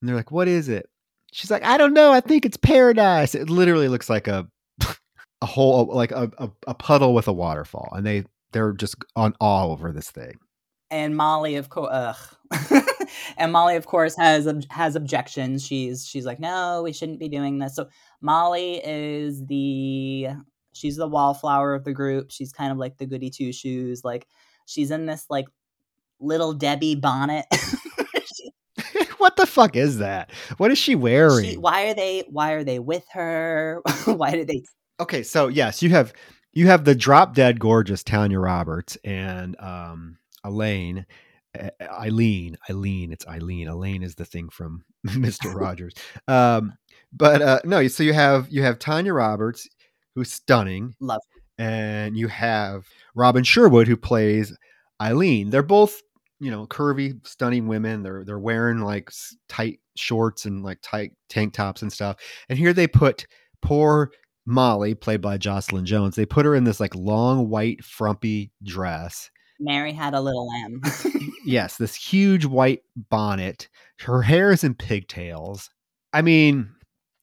[0.00, 0.88] And they're like, what is it?
[1.32, 2.12] She's like, I don't know.
[2.12, 3.34] I think it's paradise.
[3.34, 4.48] It literally looks like a
[5.42, 7.90] a hole, like a, a, a puddle with a waterfall.
[7.92, 10.34] And they they're just on all over this thing.
[10.90, 12.36] and Molly, of course,
[13.36, 15.64] and Molly, of course, has ob- has objections.
[15.64, 17.76] She's she's like, no, we shouldn't be doing this.
[17.76, 17.88] So
[18.20, 20.28] Molly is the
[20.72, 22.30] she's the wallflower of the group.
[22.30, 24.04] She's kind of like the goody two shoes.
[24.04, 24.26] Like
[24.66, 25.46] she's in this like
[26.20, 27.46] little Debbie bonnet.
[29.18, 30.30] what the fuck is that?
[30.56, 31.44] What is she wearing?
[31.44, 33.82] She, why are they why are they with her?
[34.04, 34.62] why did they
[34.98, 36.12] Okay, so yes, you have
[36.52, 41.06] you have the drop dead gorgeous Tanya Roberts and um Elaine
[41.82, 43.68] Eileen, Eileen, it's Eileen.
[43.68, 45.54] Elaine is the thing from Mr.
[45.58, 45.94] Rogers.
[46.28, 46.74] Um,
[47.12, 49.68] but uh, no, so you have you have Tanya Roberts,
[50.14, 51.22] who's stunning, love,
[51.58, 54.56] and you have Robin Sherwood, who plays
[55.00, 55.50] Eileen.
[55.50, 56.00] They're both
[56.38, 58.02] you know curvy, stunning women.
[58.02, 59.10] They're they're wearing like
[59.48, 62.16] tight shorts and like tight tank tops and stuff.
[62.48, 63.26] And here they put
[63.60, 64.12] poor
[64.46, 66.16] Molly, played by Jocelyn Jones.
[66.16, 70.80] They put her in this like long white frumpy dress Mary had a little lamb.
[71.44, 73.68] yes, this huge white bonnet.
[74.00, 75.70] Her hair is in pigtails.
[76.12, 76.70] I mean,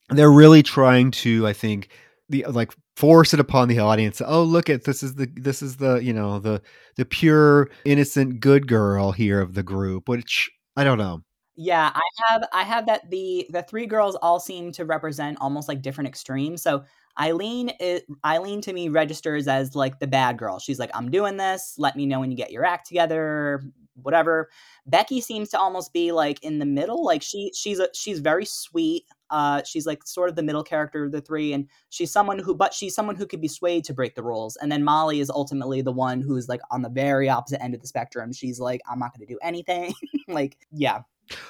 [0.09, 1.89] they're really trying to, I think,
[2.29, 4.21] the like force it upon the audience.
[4.25, 6.61] Oh, look at this is the this is the you know the
[6.95, 10.07] the pure innocent good girl here of the group.
[10.07, 11.23] Which I don't know.
[11.55, 15.67] Yeah, I have I have that the the three girls all seem to represent almost
[15.67, 16.61] like different extremes.
[16.61, 16.83] So
[17.19, 20.59] Eileen is, Eileen to me registers as like the bad girl.
[20.59, 21.75] She's like, I'm doing this.
[21.77, 23.63] Let me know when you get your act together.
[24.03, 24.49] Whatever.
[24.85, 27.03] Becky seems to almost be like in the middle.
[27.03, 29.05] Like she she's a, she's very sweet.
[29.31, 32.53] Uh, she's like sort of the middle character of the three, and she's someone who,
[32.53, 34.55] but she's someone who could be swayed to break the rules.
[34.57, 37.81] And then Molly is ultimately the one who's like on the very opposite end of
[37.81, 38.31] the spectrum.
[38.31, 39.93] She's like, I'm not going to do anything.
[40.27, 41.01] like, yeah.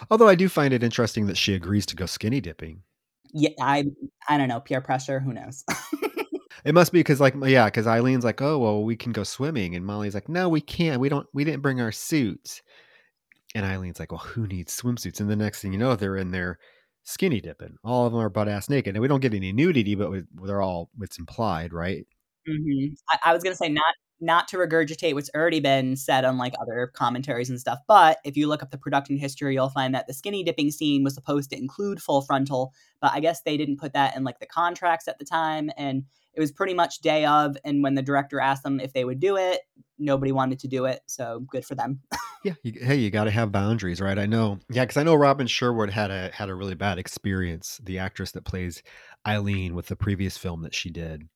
[0.09, 2.81] Although I do find it interesting that she agrees to go skinny dipping
[3.33, 3.85] yeah, I
[4.27, 5.19] I don't know peer pressure.
[5.19, 5.63] Who knows?
[6.65, 9.75] it must be because like yeah, because Eileen's like, oh well, we can go swimming,
[9.75, 10.99] and Molly's like, no, we can't.
[10.99, 11.27] We don't.
[11.33, 12.61] We didn't bring our suits.
[13.55, 15.19] And Eileen's like, well, who needs swimsuits?
[15.19, 16.59] And the next thing you know, they're in there
[17.03, 17.77] skinny dipping.
[17.83, 20.11] All of them are butt ass naked, and we don't get any nudity, but
[20.43, 22.05] they're all it's implied, right?
[22.47, 22.93] Mm-hmm.
[23.09, 26.53] I, I was gonna say not not to regurgitate what's already been said on like
[26.59, 27.79] other commentaries and stuff.
[27.87, 31.03] But if you look up the production history, you'll find that the skinny dipping scene
[31.03, 34.39] was supposed to include full frontal, but I guess they didn't put that in like
[34.39, 35.69] the contracts at the time.
[35.77, 36.03] And
[36.33, 37.57] it was pretty much day of.
[37.63, 39.61] And when the director asked them if they would do it,
[39.99, 41.01] nobody wanted to do it.
[41.07, 42.01] So good for them.
[42.43, 42.53] yeah.
[42.63, 44.17] Hey, you got to have boundaries, right?
[44.17, 44.59] I know.
[44.69, 44.85] Yeah.
[44.85, 47.79] Cause I know Robin Sherwood had a, had a really bad experience.
[47.83, 48.81] The actress that plays
[49.27, 51.27] Eileen with the previous film that she did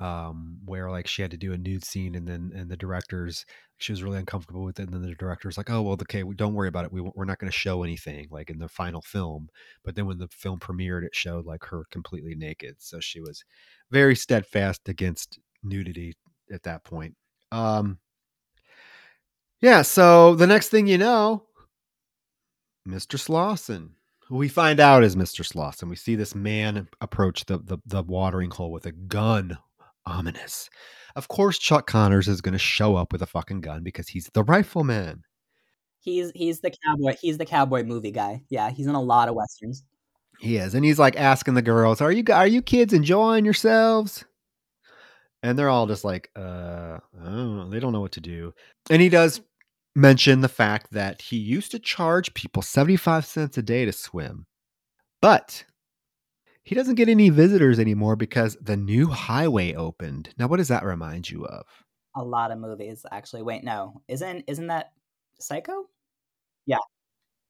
[0.00, 3.44] um, where like she had to do a nude scene and then and the directors
[3.76, 6.54] she was really uncomfortable with it and then the director's like oh well okay don't
[6.54, 9.48] worry about it we, we're not going to show anything like in the final film
[9.84, 13.44] but then when the film premiered it showed like her completely naked so she was
[13.90, 16.14] very steadfast against nudity
[16.50, 17.14] at that point
[17.52, 17.98] um
[19.60, 21.44] yeah so the next thing you know
[22.88, 23.90] mr slausen
[24.30, 25.44] we find out is Mr.
[25.44, 25.88] Slausen.
[25.88, 29.58] We see this man approach the, the, the watering hole with a gun
[30.06, 30.68] Ominous.
[31.16, 34.30] Of course, Chuck Connors is going to show up with a fucking gun because he's
[34.32, 35.22] the rifleman.
[36.00, 37.16] He's he's the cowboy.
[37.20, 38.42] He's the cowboy movie guy.
[38.48, 39.84] Yeah, he's in a lot of westerns.
[40.38, 44.24] He is, and he's like asking the girls, "Are you are you kids enjoying yourselves?"
[45.42, 48.54] And they're all just like, "Uh, oh, they don't know what to do."
[48.88, 49.42] And he does
[49.94, 53.92] mention the fact that he used to charge people seventy five cents a day to
[53.92, 54.46] swim,
[55.20, 55.64] but
[56.70, 60.32] he doesn't get any visitors anymore because the new highway opened.
[60.38, 61.66] Now, what does that remind you of?
[62.14, 63.42] A lot of movies, actually.
[63.42, 64.92] Wait, no, isn't isn't that
[65.40, 65.88] Psycho?
[66.66, 66.78] Yeah.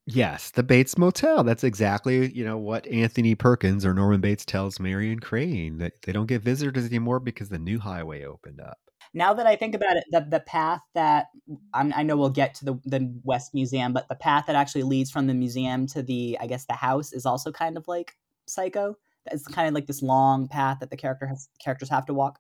[0.07, 1.45] Yes, the Bates Motel.
[1.45, 6.13] That's exactly you know what Anthony Perkins or Norman Bates tells Marion Crane that they
[6.13, 8.79] don't get visitors anymore because the new highway opened up.
[9.13, 11.27] Now that I think about it, the the path that
[11.75, 14.85] I'm, i know we'll get to the the West Museum, but the path that actually
[14.85, 18.17] leads from the museum to the I guess the house is also kind of like
[18.47, 18.97] Psycho.
[19.27, 22.39] It's kind of like this long path that the character has characters have to walk.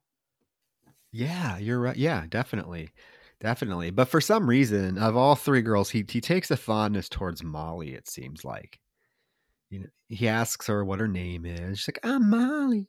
[1.13, 1.97] Yeah, you're right.
[1.97, 2.91] Yeah, definitely.
[3.41, 3.91] Definitely.
[3.91, 7.95] But for some reason, of all three girls, he he takes a fondness towards Molly,
[7.95, 8.79] it seems like.
[9.71, 11.79] You know, he asks her what her name is.
[11.79, 12.89] She's like, I'm Molly.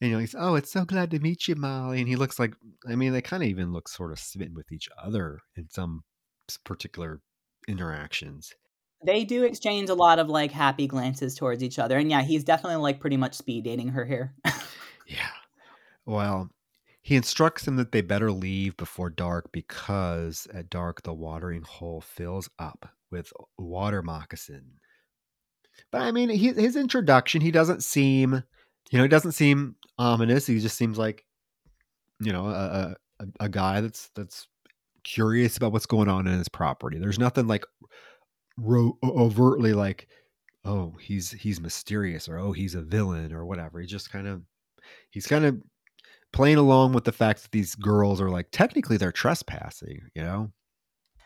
[0.00, 2.00] And you know, he's oh, it's so glad to meet you, Molly.
[2.00, 2.54] And he looks like
[2.88, 6.04] I mean, they kind of even look sort of smitten with each other in some
[6.64, 7.20] particular
[7.68, 8.54] interactions
[9.04, 12.44] they do exchange a lot of like happy glances towards each other and yeah he's
[12.44, 14.34] definitely like pretty much speed dating her here.
[15.08, 15.28] Yeah.
[16.04, 16.50] Well
[17.00, 22.00] he instructs them that they better leave before dark because at dark the watering hole
[22.00, 24.80] fills up with water moccasin.
[25.92, 28.42] But i mean he, his introduction he doesn't seem
[28.90, 30.46] you know he doesn't seem ominous.
[30.46, 31.24] He just seems like
[32.20, 34.48] you know a, a, a guy that's that's
[35.04, 36.98] curious about what's going on in his property.
[36.98, 37.64] There's nothing like
[38.58, 40.08] ro- overtly like
[40.64, 44.42] oh he's he's mysterious or oh he's a villain or whatever he just kind of
[45.10, 45.60] he's kind of
[46.32, 50.52] playing along with the fact that these girls are like technically they're trespassing, you know.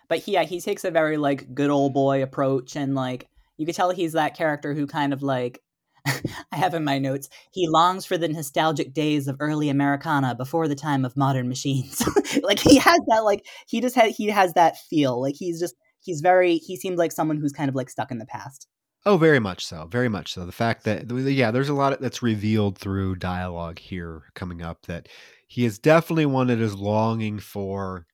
[0.08, 3.66] But he, yeah, he takes a very like good old boy approach, and like you
[3.66, 5.60] could tell he's that character who kind of like
[6.06, 10.68] I have in my notes, he longs for the nostalgic days of early Americana before
[10.68, 12.02] the time of modern machines.
[12.42, 15.20] like he has that like he just had he has that feel.
[15.20, 18.18] Like he's just he's very he seems like someone who's kind of like stuck in
[18.18, 18.66] the past.
[19.06, 19.86] Oh, very much so.
[19.90, 20.44] Very much so.
[20.44, 25.08] The fact that yeah, there's a lot that's revealed through dialogue here coming up that
[25.46, 28.06] he is definitely one that is longing for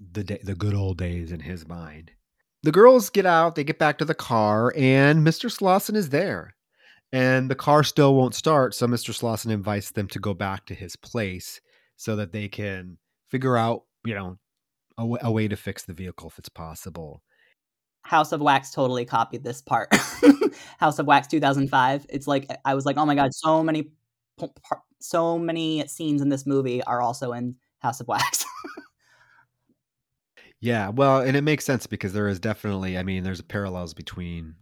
[0.00, 2.12] the day, the good old days in his mind.
[2.62, 5.50] The girls get out, they get back to the car, and Mr.
[5.50, 6.54] Slausen is there
[7.12, 8.74] and the car still won't start.
[8.74, 9.14] So Mr.
[9.14, 11.60] Slausen invites them to go back to his place
[11.96, 12.96] so that they can
[13.28, 14.38] figure out, you know,
[14.98, 17.22] a, w- a way to fix the vehicle if it's possible.
[18.04, 19.88] House of Wax totally copied this part.
[20.78, 22.06] House of Wax 2005.
[22.08, 23.90] It's like I was like, oh my god, so many,
[25.00, 28.44] so many scenes in this movie are also in House of Wax.
[30.60, 34.54] yeah, well, and it makes sense because there is definitely, I mean, there's parallels between,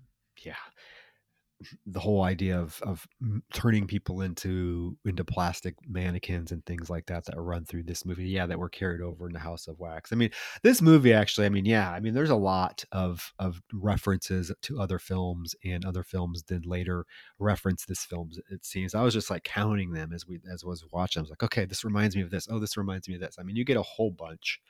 [1.87, 3.07] the whole idea of of
[3.53, 8.29] turning people into into plastic mannequins and things like that that run through this movie
[8.29, 10.12] yeah that were carried over in the house of wax.
[10.12, 10.31] I mean
[10.62, 14.81] this movie actually i mean yeah i mean there's a lot of of references to
[14.81, 17.05] other films and other films did later
[17.38, 20.64] reference this film it uh, seems i was just like counting them as we as
[20.64, 21.20] was watching.
[21.20, 22.49] I was like okay this reminds me of this.
[22.51, 23.37] Oh this reminds me of this.
[23.38, 24.61] I mean you get a whole bunch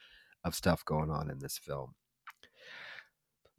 [0.45, 1.95] of stuff going on in this film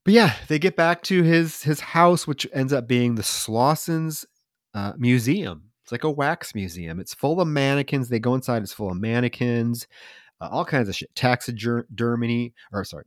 [0.04, 4.26] but yeah, they get back to his his house, which ends up being the Slausen's
[4.74, 5.72] uh, Museum.
[5.84, 7.00] It's like a wax museum.
[7.00, 8.10] It's full of mannequins.
[8.10, 8.64] They go inside.
[8.64, 9.88] It's full of mannequins,
[10.40, 11.14] uh, all kinds of shit.
[11.16, 13.06] Taxidermy, or sorry,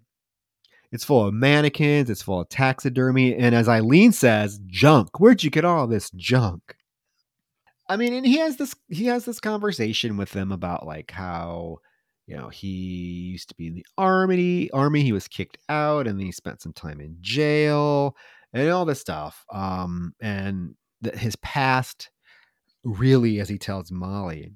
[0.93, 2.11] it's full of mannequins.
[2.11, 5.19] It's full of taxidermy, and as Eileen says, junk.
[5.19, 6.77] Where'd you get all this junk?
[7.89, 11.79] I mean, and he has this he has this conversation with them about like how
[12.27, 16.19] you know he used to be in the army army he was kicked out and
[16.19, 18.17] then he spent some time in jail
[18.53, 22.11] and all this stuff um and that his past
[22.83, 24.53] really as he tells molly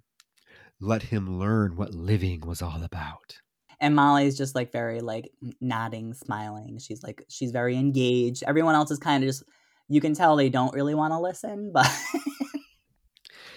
[0.80, 3.38] let him learn what living was all about.
[3.80, 6.78] And molly's just like very like nodding smiling.
[6.78, 8.42] She's like she's very engaged.
[8.46, 9.44] Everyone else is kind of just
[9.88, 11.88] you can tell they don't really want to listen but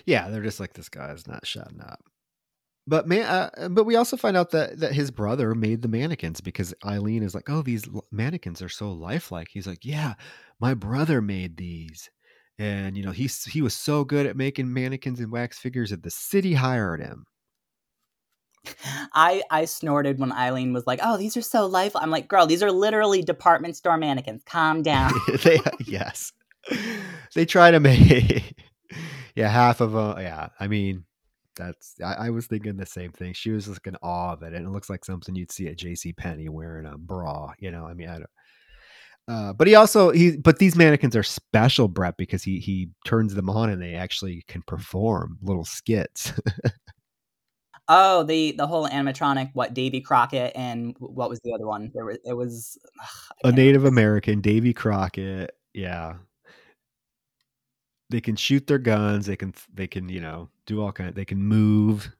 [0.05, 1.99] yeah they're just like this guy's not shutting up
[2.91, 6.41] but man, uh, but we also find out that that his brother made the mannequins
[6.41, 10.15] because Eileen is like, "Oh, these mannequins are so lifelike." He's like, "Yeah,
[10.59, 12.09] my brother made these."
[12.59, 16.03] And you know, he he was so good at making mannequins and wax figures that
[16.03, 17.23] the city hired him.
[19.13, 22.45] I I snorted when Eileen was like, "Oh, these are so lifelike." I'm like, "Girl,
[22.45, 24.43] these are literally department store mannequins.
[24.45, 25.13] Calm down."
[25.45, 26.33] they, yes,
[27.35, 28.53] they try to make
[29.35, 30.19] yeah half of them.
[30.19, 31.05] Yeah, I mean,
[31.61, 33.33] that's I, I, was thinking the same thing.
[33.33, 35.77] She was just in awe of it, and it looks like something you'd see at
[35.77, 36.13] J.C.
[36.13, 37.53] Penney wearing a bra.
[37.59, 38.29] You know, I mean, I don't.
[39.27, 43.33] Uh, but he also he but these mannequins are special, Brett, because he he turns
[43.33, 46.33] them on and they actually can perform little skits.
[47.87, 51.91] oh, the the whole animatronic, what Davy Crockett and what was the other one?
[51.93, 55.51] There was it was ugh, a Native American, Davy Crockett.
[55.73, 56.15] Yeah,
[58.11, 59.25] they can shoot their guns.
[59.25, 61.15] They can they can you know do all kind.
[61.15, 62.13] They can move.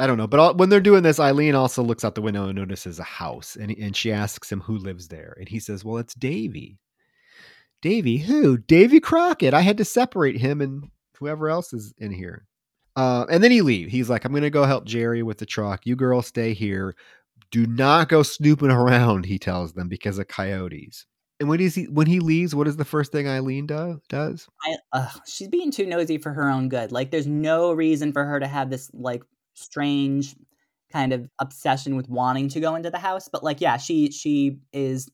[0.00, 2.46] I don't know, but all, when they're doing this, Eileen also looks out the window
[2.46, 5.84] and notices a house, and and she asks him who lives there, and he says,
[5.84, 6.78] "Well, it's Davy."
[7.80, 8.58] Davy, who?
[8.58, 9.54] Davy Crockett.
[9.54, 12.44] I had to separate him and whoever else is in here.
[12.96, 13.92] Uh, and then he leaves.
[13.92, 15.86] He's like, "I'm going to go help Jerry with the truck.
[15.86, 16.94] You girls stay here.
[17.50, 21.06] Do not go snooping around." He tells them because of coyotes.
[21.40, 24.48] And when he when he leaves, what is the first thing Eileen do, does?
[24.64, 26.90] I, uh, she's being too nosy for her own good.
[26.90, 29.22] Like, there's no reason for her to have this like
[29.54, 30.34] strange
[30.92, 33.28] kind of obsession with wanting to go into the house.
[33.28, 35.08] But like, yeah, she she is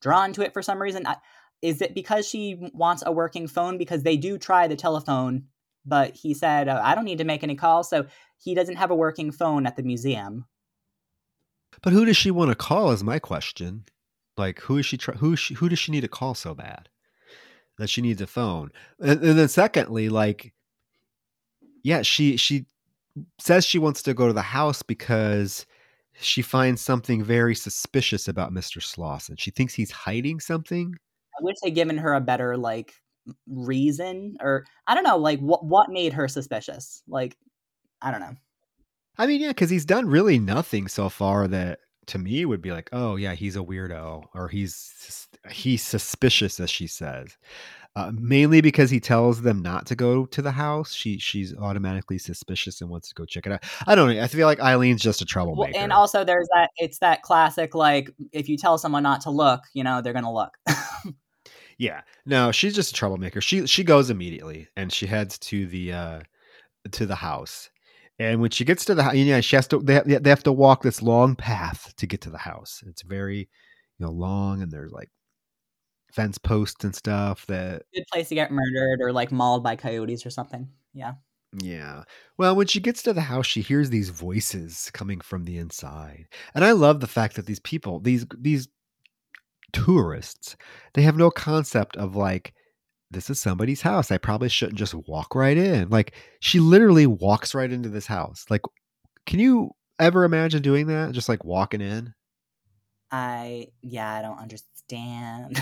[0.00, 1.06] drawn to it for some reason.
[1.06, 1.16] I,
[1.60, 3.76] is it because she wants a working phone?
[3.76, 5.44] Because they do try the telephone,
[5.84, 8.06] but he said uh, I don't need to make any calls, so
[8.38, 10.46] he doesn't have a working phone at the museum.
[11.82, 12.92] But who does she want to call?
[12.92, 13.84] Is my question.
[14.36, 14.96] Like, who is she?
[14.96, 16.88] Try- who she, who does she need to call so bad
[17.78, 18.70] that she needs a phone?
[19.00, 20.52] And, and then secondly, like,
[21.82, 22.66] yeah, she she
[23.38, 25.66] says she wants to go to the house because
[26.20, 28.82] she finds something very suspicious about Mr.
[28.82, 29.36] Slausen.
[29.38, 30.94] She thinks he's hiding something.
[31.38, 32.94] I wish they'd given her a better like
[33.48, 37.02] reason or I don't know, like what what made her suspicious?
[37.08, 37.36] Like
[38.00, 38.36] I don't know.
[39.18, 42.72] I mean, yeah, because he's done really nothing so far that to me would be
[42.72, 47.36] like, oh yeah, he's a weirdo or he's he's suspicious, as she says.
[47.96, 50.92] Uh, mainly because he tells them not to go to the house.
[50.92, 53.64] She she's automatically suspicious and wants to go check it out.
[53.86, 54.22] I don't know.
[54.22, 55.72] I feel like Eileen's just a troublemaker.
[55.72, 59.30] Well, and also there's that it's that classic like if you tell someone not to
[59.30, 60.58] look, you know, they're gonna look.
[61.78, 62.02] yeah.
[62.26, 63.40] No, she's just a troublemaker.
[63.40, 66.20] She she goes immediately and she heads to the uh
[66.92, 67.70] to the house.
[68.18, 69.78] And when she gets to the house, yeah, she has to.
[69.78, 72.82] They have, they have to walk this long path to get to the house.
[72.86, 75.10] It's very, you know, long, and there's like
[76.12, 80.24] fence posts and stuff that good place to get murdered or like mauled by coyotes
[80.24, 80.68] or something.
[80.94, 81.12] Yeah.
[81.62, 82.04] Yeah.
[82.38, 86.26] Well, when she gets to the house, she hears these voices coming from the inside.
[86.54, 88.68] And I love the fact that these people, these these
[89.72, 90.56] tourists,
[90.94, 92.54] they have no concept of like
[93.16, 94.10] this is somebody's house.
[94.10, 95.88] I probably shouldn't just walk right in.
[95.88, 98.44] Like she literally walks right into this house.
[98.50, 98.60] Like
[99.24, 101.12] can you ever imagine doing that?
[101.12, 102.12] Just like walking in?
[103.10, 105.56] I yeah, I don't understand.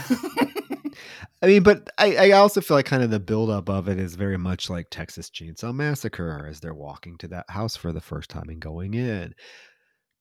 [1.43, 4.17] I mean, but I, I also feel like kind of the buildup of it is
[4.17, 8.31] very much like Texas Chainsaw Massacre as they're walking to that house for the first
[8.31, 9.35] time and going in.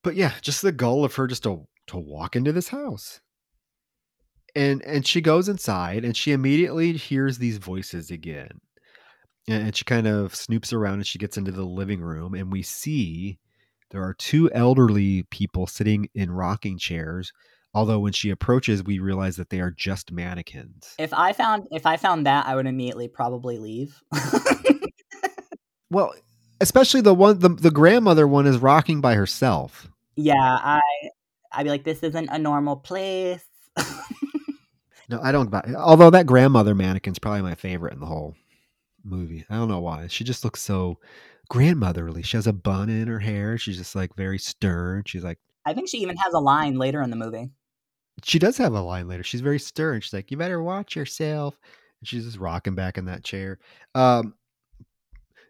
[0.03, 3.21] But yeah, just the goal of her just to to walk into this house.
[4.56, 8.62] And and she goes inside and she immediately hears these voices again.
[9.47, 12.62] And she kind of snoops around and she gets into the living room and we
[12.62, 13.39] see
[13.91, 17.32] there are two elderly people sitting in rocking chairs.
[17.76, 20.93] Although when she approaches, we realize that they are just mannequins.
[20.99, 24.01] If I found if I found that, I would immediately probably leave.
[25.89, 26.14] well,
[26.62, 29.88] especially the one the, the grandmother one is rocking by herself.
[30.16, 30.82] Yeah, I
[31.51, 33.43] I'd be like, this isn't a normal place.
[35.10, 35.54] no, I don't.
[35.76, 38.36] Although that grandmother mannequin's probably my favorite in the whole
[39.04, 39.45] movie.
[39.49, 40.08] I don't know why.
[40.08, 40.99] She just looks so
[41.49, 42.24] grandmotherly.
[42.24, 43.58] She has a bun in her hair.
[43.58, 45.04] She's just like very stern.
[45.06, 47.49] She's like I think she even has a line later in the movie.
[48.24, 49.24] She does have a line later.
[49.24, 50.01] She's very stern.
[50.01, 51.58] She's like, "You better watch yourself."
[51.99, 53.60] And she's just rocking back in that chair.
[53.95, 54.36] Um,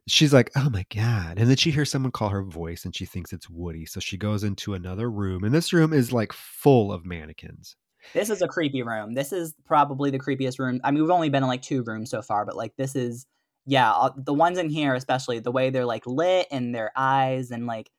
[0.07, 3.05] she's like, "Oh my god!" And then she hears someone call her voice, and she
[3.05, 3.85] thinks it's Woody.
[3.85, 7.75] So she goes into another room, and this room is like full of mannequins.
[8.13, 9.13] This is a creepy room.
[9.13, 10.81] This is probably the creepiest room.
[10.83, 13.25] I mean, we've only been in like two rooms so far, but like this is
[13.65, 17.65] yeah, the ones in here, especially the way they're like lit and their eyes and
[17.65, 17.89] like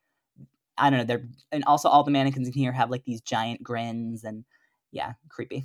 [0.76, 3.62] I don't know, they're and also all the mannequins in here have like these giant
[3.62, 4.44] grins and
[4.90, 5.64] yeah, creepy.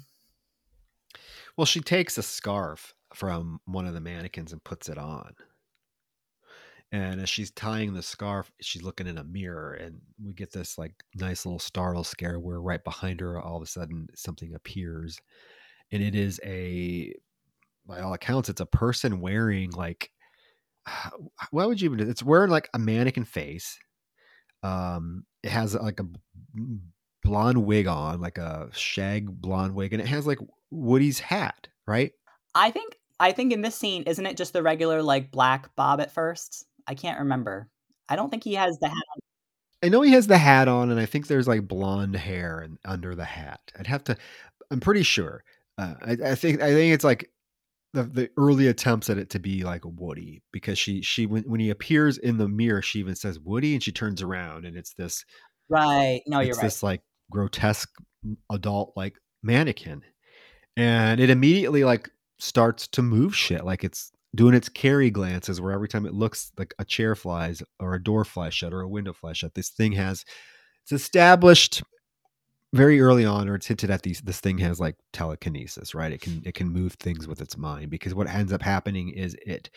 [1.58, 5.34] Well, she takes a scarf from one of the mannequins and puts it on.
[6.92, 10.78] And as she's tying the scarf, she's looking in a mirror, and we get this
[10.78, 15.20] like nice little startle scare where right behind her, all of a sudden, something appears,
[15.92, 17.14] and it is a
[17.86, 20.12] by all accounts, it's a person wearing like
[21.52, 23.78] why would you even do it's wearing like a mannequin face.
[24.64, 26.06] Um, it has like a
[27.24, 30.40] blonde wig on, like a shag blonde wig, and it has like
[30.72, 32.12] Woody's hat, right?
[32.56, 36.02] I think I think in this scene, isn't it just the regular like black bob
[36.02, 36.66] at first?
[36.90, 37.70] I can't remember.
[38.10, 39.20] I don't think he has the hat on.
[39.82, 42.78] I know he has the hat on, and I think there's like blonde hair and
[42.84, 43.62] under the hat.
[43.78, 44.18] I'd have to.
[44.72, 45.44] I'm pretty sure.
[45.78, 47.30] Uh, I, I think I think it's like
[47.94, 51.60] the, the early attempts at it to be like Woody because she she when, when
[51.60, 54.94] he appears in the mirror she even says Woody and she turns around and it's
[54.94, 55.26] this
[55.70, 57.90] right no you're right this like grotesque
[58.52, 60.04] adult like mannequin
[60.78, 65.72] and it immediately like starts to move shit like it's doing its Carrie glances where
[65.72, 68.90] every time it looks like a chair flies or a door flies shut or a
[68.90, 70.24] window flies shut this thing has
[70.84, 71.82] it's established
[72.74, 76.14] very early on or it's hinted at these this thing has like telekinesis right?
[76.14, 79.36] It can it can move things with its mind because what ends up happening is
[79.46, 79.70] it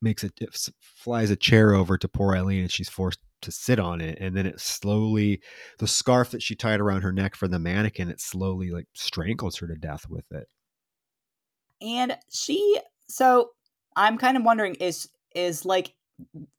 [0.00, 3.78] makes it, it flies a chair over to poor eileen and she's forced to sit
[3.78, 5.42] on it and then it slowly
[5.78, 9.58] the scarf that she tied around her neck for the mannequin it slowly like strangles
[9.58, 10.48] her to death with it.
[11.82, 13.50] And she so
[13.96, 15.94] i'm kind of wondering is is like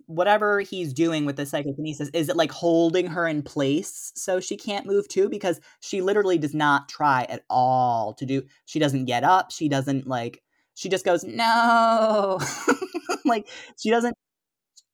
[0.05, 4.57] whatever he's doing with the psychokinesis is it like holding her in place so she
[4.57, 5.29] can't move too?
[5.29, 9.69] Because she literally does not try at all to do she doesn't get up she
[9.69, 10.41] doesn't like
[10.75, 12.39] she just goes no.
[13.25, 13.47] Like
[13.79, 14.17] she doesn't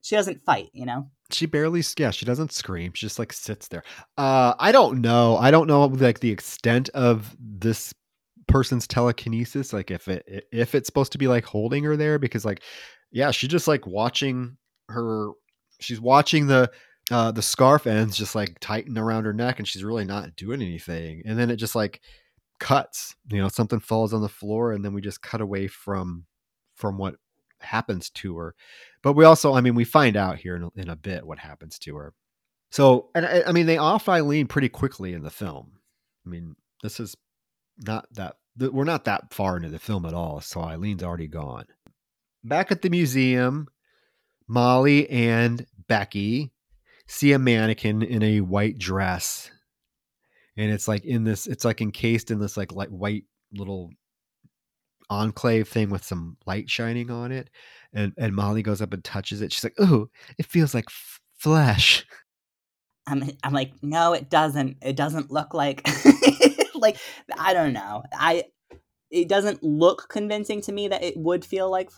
[0.01, 1.09] she doesn't fight you know?
[1.31, 3.83] She barely yeah she doesn't scream she just like sits there.
[4.17, 7.93] Uh i don't know i don't know like the extent of this
[8.49, 12.43] person's telekinesis like if it if it's supposed to be like holding her there because
[12.43, 12.63] like
[13.11, 14.57] yeah she just like watching
[14.89, 15.31] her
[15.79, 16.69] she's watching the
[17.11, 20.61] uh the scarf ends just like tighten around her neck and she's really not doing
[20.61, 22.01] anything and then it just like
[22.59, 26.25] cuts you know something falls on the floor and then we just cut away from
[26.75, 27.15] from what
[27.61, 28.55] happens to her
[29.03, 31.39] but we also i mean we find out here in a, in a bit what
[31.39, 32.13] happens to her
[32.71, 35.73] so and I, I mean they off eileen pretty quickly in the film
[36.25, 37.15] i mean this is
[37.85, 41.65] not that we're not that far into the film at all, so Eileen's already gone.
[42.43, 43.67] Back at the museum,
[44.47, 46.51] Molly and Becky
[47.07, 49.49] see a mannequin in a white dress.
[50.57, 53.23] And it's like in this, it's like encased in this like like white
[53.53, 53.91] little
[55.09, 57.49] enclave thing with some light shining on it.
[57.93, 59.51] And and Molly goes up and touches it.
[59.53, 62.05] She's like, "Oh, it feels like f- flesh."
[63.07, 64.77] I'm I'm like, no, it doesn't.
[64.81, 65.87] It doesn't look like
[66.79, 66.97] like
[67.37, 68.03] I don't know.
[68.13, 68.45] I
[69.11, 71.89] it doesn't look convincing to me that it would feel like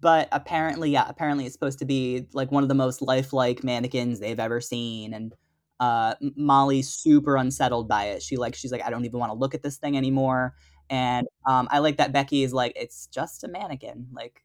[0.00, 4.20] but apparently yeah, apparently it's supposed to be like one of the most lifelike mannequins
[4.20, 5.34] they've ever seen and
[5.80, 8.22] uh, Molly's super unsettled by it.
[8.22, 10.54] She like she's like I don't even want to look at this thing anymore.
[10.88, 14.06] And um, I like that Becky is like it's just a mannequin.
[14.12, 14.44] Like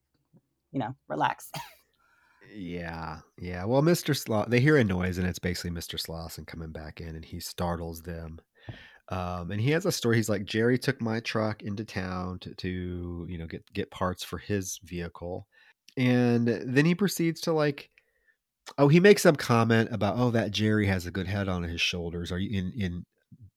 [0.72, 1.51] you know, relax.
[2.55, 3.66] Yeah, yeah.
[3.66, 4.18] Well, Mr.
[4.18, 5.99] Sloth, they hear a noise, and it's basically Mr.
[5.99, 8.39] Slausen coming back in, and he startles them.
[9.10, 10.18] Um, and he has a story.
[10.18, 14.24] He's like, Jerry took my truck into town to, to, you know, get get parts
[14.24, 15.47] for his vehicle,
[15.95, 17.89] and then he proceeds to like,
[18.78, 21.82] oh, he makes some comment about, oh, that Jerry has a good head on his
[21.82, 22.32] shoulders.
[22.32, 23.05] Are you in in?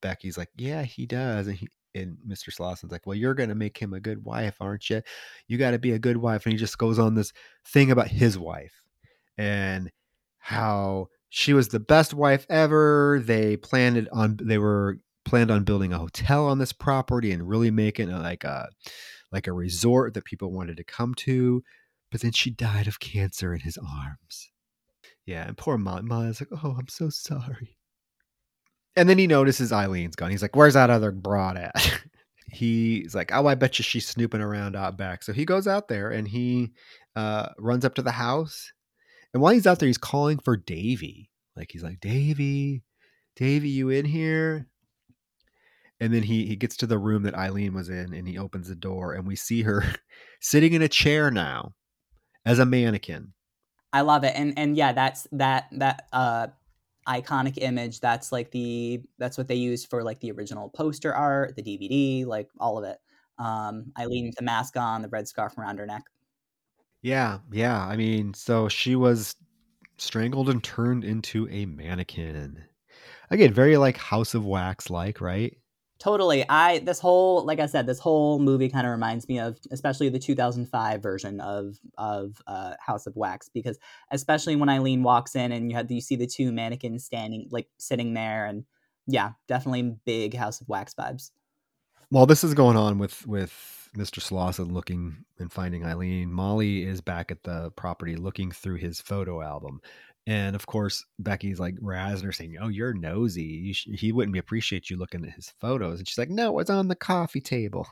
[0.01, 2.53] Becky's like, yeah, he does, and he and Mr.
[2.53, 5.03] Slausen's like, well, you're gonna make him a good wife, aren't you?
[5.49, 7.33] You got to be a good wife, and he just goes on this
[7.67, 8.83] thing about his wife
[9.37, 9.91] and
[10.39, 13.21] how she was the best wife ever.
[13.25, 14.99] They planned it on they were
[15.31, 18.69] planned on building a hotel on this property and really making it like a
[19.33, 21.63] like a resort that people wanted to come to.
[22.11, 24.51] But then she died of cancer in his arms.
[25.25, 26.03] Yeah, and poor Molly.
[26.03, 27.77] Molly's like, "Oh, I'm so sorry."
[28.97, 30.31] And then he notices Eileen's gone.
[30.31, 32.01] He's like, "Where's that other broad at?"
[32.51, 35.89] he's like, "Oh, I bet you she's snooping around out back." So he goes out
[35.89, 36.73] there and he
[37.17, 38.73] uh, runs up to the house
[39.33, 41.31] and while he's out there, he's calling for Davy.
[41.57, 42.83] Like he's like, Davy,
[43.37, 44.67] Davy, you in here?
[46.01, 48.69] And then he he gets to the room that Eileen was in and he opens
[48.69, 49.85] the door and we see her
[50.41, 51.75] sitting in a chair now
[52.45, 53.33] as a mannequin.
[53.93, 54.33] I love it.
[54.35, 56.49] And and yeah, that's that that uh
[57.09, 58.01] iconic image.
[58.01, 62.25] That's like the that's what they used for like the original poster art, the DVD,
[62.27, 62.99] like all of it.
[63.39, 66.05] Um Eileen with the mask on, the red scarf around her neck.
[67.03, 67.85] Yeah, yeah.
[67.85, 69.35] I mean, so she was
[69.99, 72.65] strangled and turned into a mannequin.
[73.31, 75.57] Again, very like House of Wax like, right?
[76.01, 76.49] Totally.
[76.49, 80.09] I this whole like I said, this whole movie kind of reminds me of especially
[80.09, 83.79] the 2005 version of of uh, House of Wax because
[84.11, 87.69] especially when Eileen walks in and you had you see the two mannequins standing like
[87.79, 88.65] sitting there and
[89.07, 91.33] yeah, definitely big House of Wax vibes.
[92.09, 94.21] While this is going on with with Mr.
[94.21, 96.33] Slausen looking and finding Eileen.
[96.33, 99.81] Molly is back at the property looking through his photo album.
[100.27, 103.43] And of course, Becky's like razzing her, saying, "Oh, you're nosy.
[103.43, 106.71] You sh- he wouldn't appreciate you looking at his photos." And she's like, "No, it's
[106.71, 107.87] on the coffee table."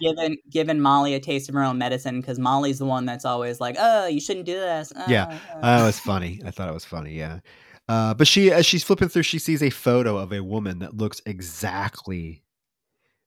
[0.00, 3.60] Giving giving Molly a taste of her own medicine because Molly's the one that's always
[3.60, 5.60] like, "Oh, you shouldn't do this." Oh, yeah, oh.
[5.60, 6.40] that was funny.
[6.44, 7.14] I thought it was funny.
[7.14, 7.40] Yeah,
[7.88, 10.96] uh, but she as she's flipping through, she sees a photo of a woman that
[10.96, 12.42] looks exactly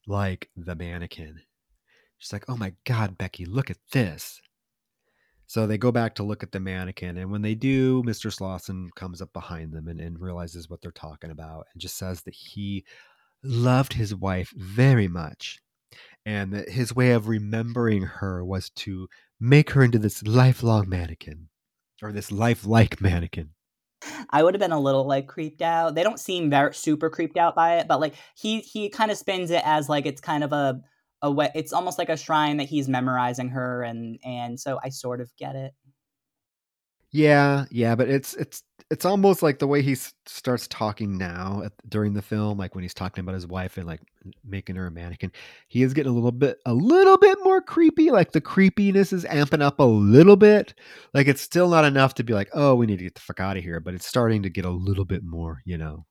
[0.07, 1.41] like the mannequin.
[2.17, 4.41] She's like, oh my God, Becky, look at this.
[5.47, 7.17] So they go back to look at the mannequin.
[7.17, 8.33] And when they do, Mr.
[8.33, 12.21] Slausen comes up behind them and, and realizes what they're talking about and just says
[12.23, 12.83] that he
[13.43, 15.59] loved his wife very much.
[16.25, 19.07] And that his way of remembering her was to
[19.39, 21.49] make her into this lifelong mannequin
[22.01, 23.51] or this lifelike mannequin.
[24.29, 25.95] I would have been a little like creeped out.
[25.95, 29.17] They don't seem very super creeped out by it, but like he he kind of
[29.17, 30.81] spins it as like it's kind of a
[31.25, 34.89] a way it's almost like a shrine that he's memorizing her and and so I
[34.89, 35.73] sort of get it.
[37.11, 38.61] Yeah, yeah, but it's it's
[38.91, 42.83] it's almost like the way he starts talking now at, during the film, like when
[42.83, 44.01] he's talking about his wife and like
[44.45, 45.31] making her a mannequin.
[45.67, 48.11] He is getting a little bit a little bit more creepy.
[48.11, 50.75] Like the creepiness is amping up a little bit.
[51.13, 53.39] Like it's still not enough to be like, oh, we need to get the fuck
[53.39, 56.05] out of here, but it's starting to get a little bit more, you know,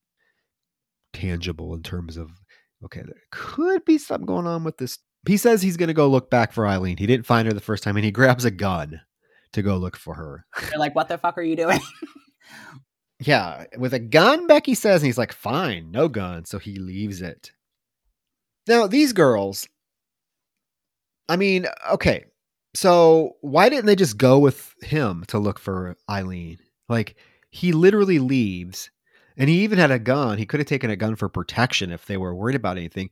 [1.12, 2.30] tangible in terms of
[2.84, 4.98] okay, there could be something going on with this.
[5.26, 6.96] He says he's going to go look back for Eileen.
[6.96, 9.00] He didn't find her the first time, and he grabs a gun
[9.52, 10.46] to go look for her.
[10.70, 11.80] You're like, what the fuck are you doing?
[13.20, 16.44] yeah, with a gun, Becky says, and he's like, fine, no gun.
[16.44, 17.52] So he leaves it.
[18.66, 19.68] Now, these girls,
[21.28, 22.24] I mean, okay,
[22.74, 26.58] so why didn't they just go with him to look for Eileen?
[26.88, 27.16] Like,
[27.50, 28.90] he literally leaves
[29.36, 30.38] and he even had a gun.
[30.38, 33.10] He could have taken a gun for protection if they were worried about anything.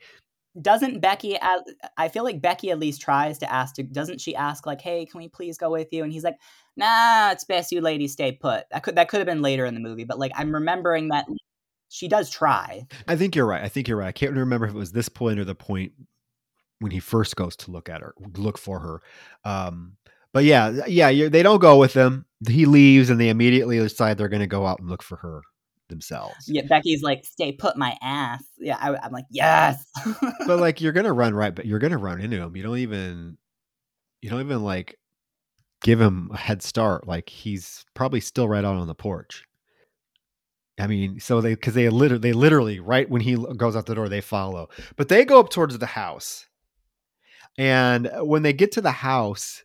[0.60, 1.38] Doesn't Becky?
[1.96, 3.74] I feel like Becky at least tries to ask.
[3.76, 6.36] To, doesn't she ask like, "Hey, can we please go with you?" And he's like,
[6.76, 9.72] "Nah, it's best you ladies stay put." That could that could have been later in
[9.72, 11.24] the movie, but like I'm remembering that
[11.88, 12.86] she does try.
[13.08, 13.64] I think you're right.
[13.64, 14.08] I think you're right.
[14.08, 15.92] I can't remember if it was this point or the point
[16.80, 19.00] when he first goes to look at her, look for her.
[19.44, 19.96] Um,
[20.34, 22.26] but yeah, yeah, they don't go with him.
[22.46, 25.42] He leaves, and they immediately decide they're going to go out and look for her
[25.92, 26.48] themselves.
[26.48, 29.84] Yeah, Becky's like, "Stay put, my ass." Yeah, I, am like, "Yes."
[30.46, 32.56] but like, you're gonna run right, but you're gonna run into him.
[32.56, 33.36] You don't even,
[34.20, 34.98] you don't even like
[35.82, 37.06] give him a head start.
[37.06, 39.44] Like he's probably still right out on the porch.
[40.80, 43.94] I mean, so they because they literally they literally right when he goes out the
[43.94, 46.46] door, they follow, but they go up towards the house,
[47.58, 49.62] and when they get to the house,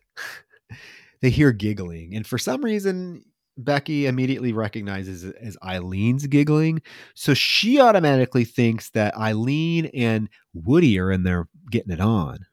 [1.22, 3.24] they hear giggling, and for some reason,
[3.58, 6.80] Becky immediately recognizes it as Eileen's giggling,
[7.14, 12.46] so she automatically thinks that Eileen and Woody are in there getting it on.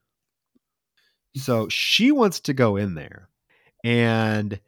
[1.37, 3.29] So she wants to go in there,
[3.83, 4.59] and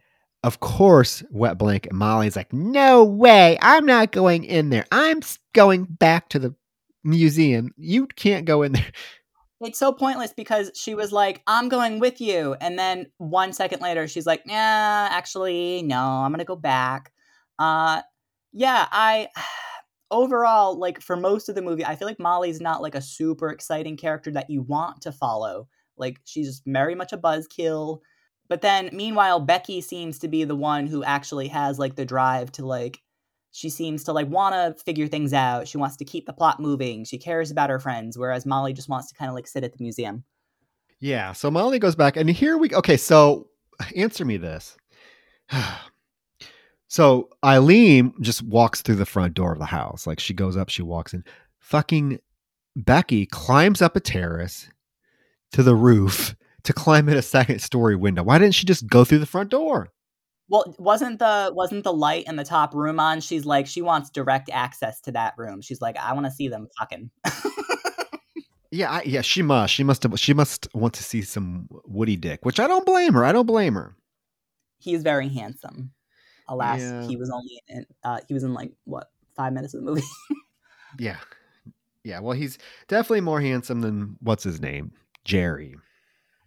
[0.44, 4.86] of course, Wet Blanket Molly's like, no way, I'm not going in there.
[4.92, 5.22] I'm
[5.54, 6.56] going back to the
[7.04, 7.72] museum.
[7.76, 8.92] You can't go in there.
[9.60, 12.56] It's so pointless because she was like, I'm going with you.
[12.62, 17.12] And then one second later, she's like, yeah, actually, no, I'm going to go back.
[17.58, 18.02] Uh,
[18.54, 19.30] yeah, I
[20.12, 23.50] overall, like for most of the movie, I feel like Molly's not like a super
[23.50, 25.68] exciting character that you want to follow.
[25.98, 28.00] Like she's very much a buzzkill.
[28.50, 32.52] But then meanwhile, Becky seems to be the one who actually has like the drive
[32.54, 33.00] to like
[33.58, 35.68] she seems to like want to figure things out.
[35.68, 37.04] She wants to keep the plot moving.
[37.06, 39.76] She cares about her friends, whereas Molly just wants to kind of like sit at
[39.76, 40.24] the museum.
[41.00, 41.32] Yeah.
[41.32, 42.98] So Molly goes back, and here we okay.
[42.98, 43.48] So
[43.96, 44.78] answer me this.
[46.88, 50.06] so Eileen just walks through the front door of the house.
[50.06, 51.24] Like she goes up, she walks in.
[51.58, 52.20] Fucking
[52.76, 54.70] Becky climbs up a terrace
[55.54, 58.22] to the roof to climb in a second story window?
[58.22, 59.90] Why didn't she just go through the front door?
[60.50, 63.20] Well, wasn't the wasn't the light in the top room on?
[63.20, 65.62] She's like she wants direct access to that room.
[65.62, 67.10] She's like I want to see them fucking.
[68.72, 69.74] yeah, I, yeah, she must.
[69.74, 73.14] She must have, she must want to see some Woody dick, which I don't blame
[73.14, 73.26] her.
[73.26, 73.96] I don't blame her.
[74.80, 75.92] He's very handsome.
[76.48, 77.06] Alas, yeah.
[77.06, 80.04] he was only in uh, he was in like what, 5 minutes of the movie.
[81.00, 81.18] yeah.
[82.04, 84.94] Yeah, well, he's definitely more handsome than what's his name?
[85.26, 85.76] Jerry.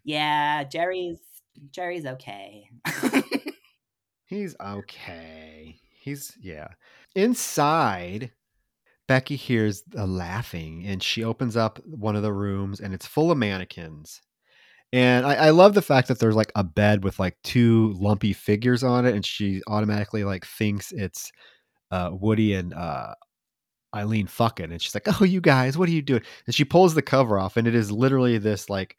[0.04, 1.18] Yeah, Jerry's
[1.70, 2.70] Jerry's okay.
[4.30, 5.80] He's okay.
[5.90, 6.68] He's yeah.
[7.16, 8.30] Inside,
[9.08, 13.32] Becky hears a laughing and she opens up one of the rooms and it's full
[13.32, 14.20] of mannequins.
[14.92, 18.32] And I, I, love the fact that there's like a bed with like two lumpy
[18.32, 21.30] figures on it, and she automatically like thinks it's
[21.90, 23.14] uh, Woody and uh,
[23.94, 26.94] Eileen fucking, and she's like, "Oh, you guys, what are you doing?" And she pulls
[26.94, 28.96] the cover off, and it is literally this like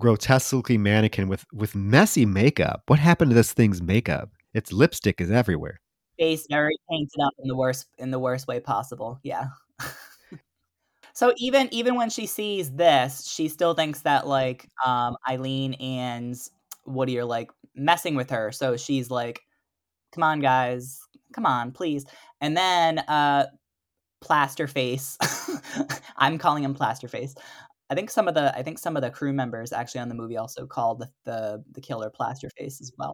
[0.00, 2.82] grotesquely mannequin with with messy makeup.
[2.86, 4.30] What happened to this thing's makeup?
[4.54, 5.80] Its lipstick is everywhere.
[6.18, 9.18] Face very painted up in the worst in the worst way possible.
[9.22, 9.48] Yeah.
[11.12, 16.36] so even even when she sees this, she still thinks that like um, Eileen and
[16.86, 18.52] Woody are like messing with her.
[18.52, 19.40] So she's like,
[20.12, 21.00] "Come on, guys,
[21.32, 22.06] come on, please."
[22.40, 23.46] And then uh,
[24.20, 25.18] Plaster Face,
[26.16, 27.34] I'm calling him Plaster Face,
[27.88, 30.14] I think some of the I think some of the crew members actually on the
[30.14, 33.12] movie also called the the, the killer Plasterface as well.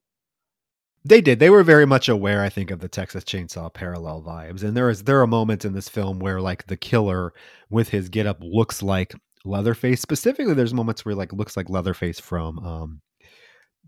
[1.04, 1.40] They did.
[1.40, 4.62] They were very much aware, I think, of the Texas Chainsaw parallel vibes.
[4.62, 7.32] And there is there are moments in this film where like the killer
[7.70, 9.14] with his getup looks like
[9.44, 10.00] Leatherface.
[10.00, 13.00] Specifically, there's moments where like looks like Leatherface from um,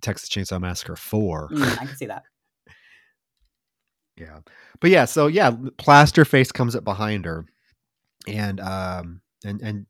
[0.00, 1.48] Texas Chainsaw Massacre Four.
[1.50, 2.24] Mm, I can see that.
[4.16, 4.40] yeah,
[4.80, 7.46] but yeah, so yeah, Plasterface comes up behind her,
[8.26, 9.86] and um, and and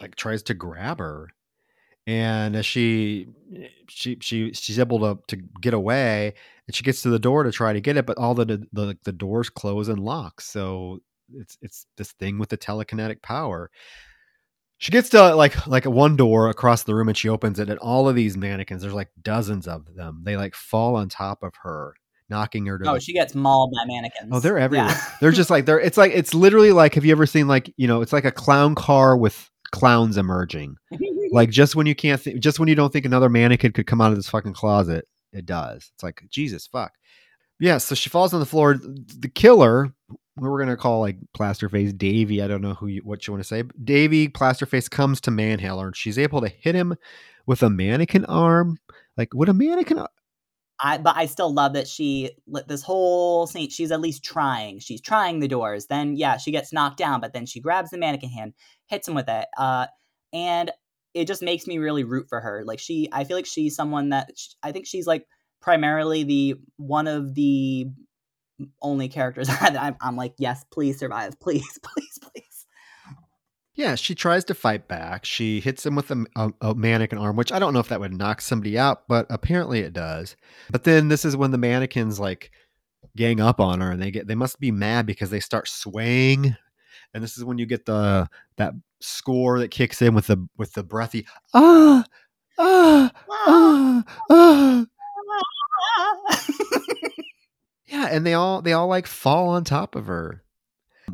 [0.00, 1.28] like tries to grab her.
[2.06, 3.26] And she
[3.88, 6.34] she she she's able to to get away
[6.66, 8.96] and she gets to the door to try to get it but all the the
[9.02, 10.40] the doors close and lock.
[10.40, 11.00] So
[11.34, 13.70] it's it's this thing with the telekinetic power.
[14.78, 17.78] She gets to like like one door across the room and she opens it and
[17.80, 20.20] all of these mannequins there's like dozens of them.
[20.22, 21.94] They like fall on top of her
[22.28, 23.00] knocking her to oh the...
[23.00, 24.30] she gets mauled by mannequins.
[24.32, 24.88] Oh they're everywhere.
[24.88, 25.04] Yeah.
[25.20, 27.88] they're just like they're it's like it's literally like have you ever seen like you
[27.88, 30.76] know it's like a clown car with clowns emerging.
[31.30, 34.00] like just when you can't, th- just when you don't think another mannequin could come
[34.00, 35.90] out of this fucking closet, it does.
[35.94, 36.92] It's like Jesus fuck.
[37.58, 38.74] Yeah, so she falls on the floor.
[38.74, 39.92] The killer,
[40.36, 42.42] we're gonna call like Plasterface Davy.
[42.42, 43.64] I don't know who you, what you want to say.
[43.82, 46.96] Davy Plasterface comes to manhandle her, and she's able to hit him
[47.46, 48.78] with a mannequin arm.
[49.16, 50.04] Like, would a mannequin?
[50.80, 52.30] I but I still love that she
[52.66, 53.70] this whole scene.
[53.70, 54.78] She's at least trying.
[54.80, 55.86] She's trying the doors.
[55.86, 58.54] Then yeah, she gets knocked down, but then she grabs the mannequin hand,
[58.86, 59.46] hits him with it.
[59.56, 59.86] Uh,
[60.32, 60.70] and
[61.14, 62.62] it just makes me really root for her.
[62.64, 64.30] Like she, I feel like she's someone that
[64.62, 65.26] I think she's like
[65.62, 67.86] primarily the one of the
[68.82, 72.45] only characters that I'm, I'm like, yes, please survive, please, please, please.
[73.76, 75.26] Yeah, she tries to fight back.
[75.26, 78.00] She hits him with a, a, a, mannequin arm, which I don't know if that
[78.00, 80.34] would knock somebody out, but apparently it does.
[80.70, 82.50] But then this is when the mannequins like
[83.16, 86.56] gang up on her, and they get they must be mad because they start swaying,
[87.12, 90.72] and this is when you get the that score that kicks in with the with
[90.72, 92.02] the breathy ah
[92.58, 94.86] ah ah ah.
[97.86, 100.42] yeah, and they all they all like fall on top of her.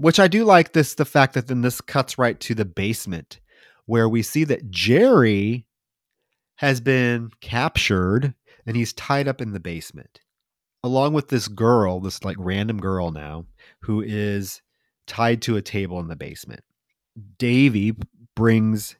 [0.02, 3.38] Which I do like this the fact that then this cuts right to the basement
[3.86, 5.64] where we see that Jerry
[6.56, 8.34] has been captured
[8.66, 10.18] and he's tied up in the basement
[10.82, 13.46] along with this girl, this like random girl now
[13.82, 14.60] who is
[15.06, 16.64] tied to a table in the basement.
[17.38, 17.94] Davy
[18.34, 18.96] brings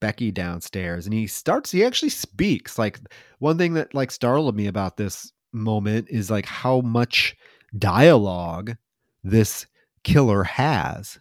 [0.00, 3.00] Becky downstairs and he starts he actually speaks like
[3.40, 7.34] one thing that like startled me about this moment is like how much
[7.76, 8.76] dialogue
[9.24, 9.66] this
[10.04, 11.18] killer has.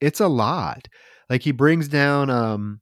[0.00, 0.88] It's a lot.
[1.28, 2.80] Like he brings down um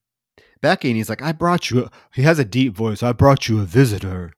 [0.61, 3.03] Becky and he's like, I brought you, a, he has a deep voice.
[3.03, 4.35] I brought you a visitor.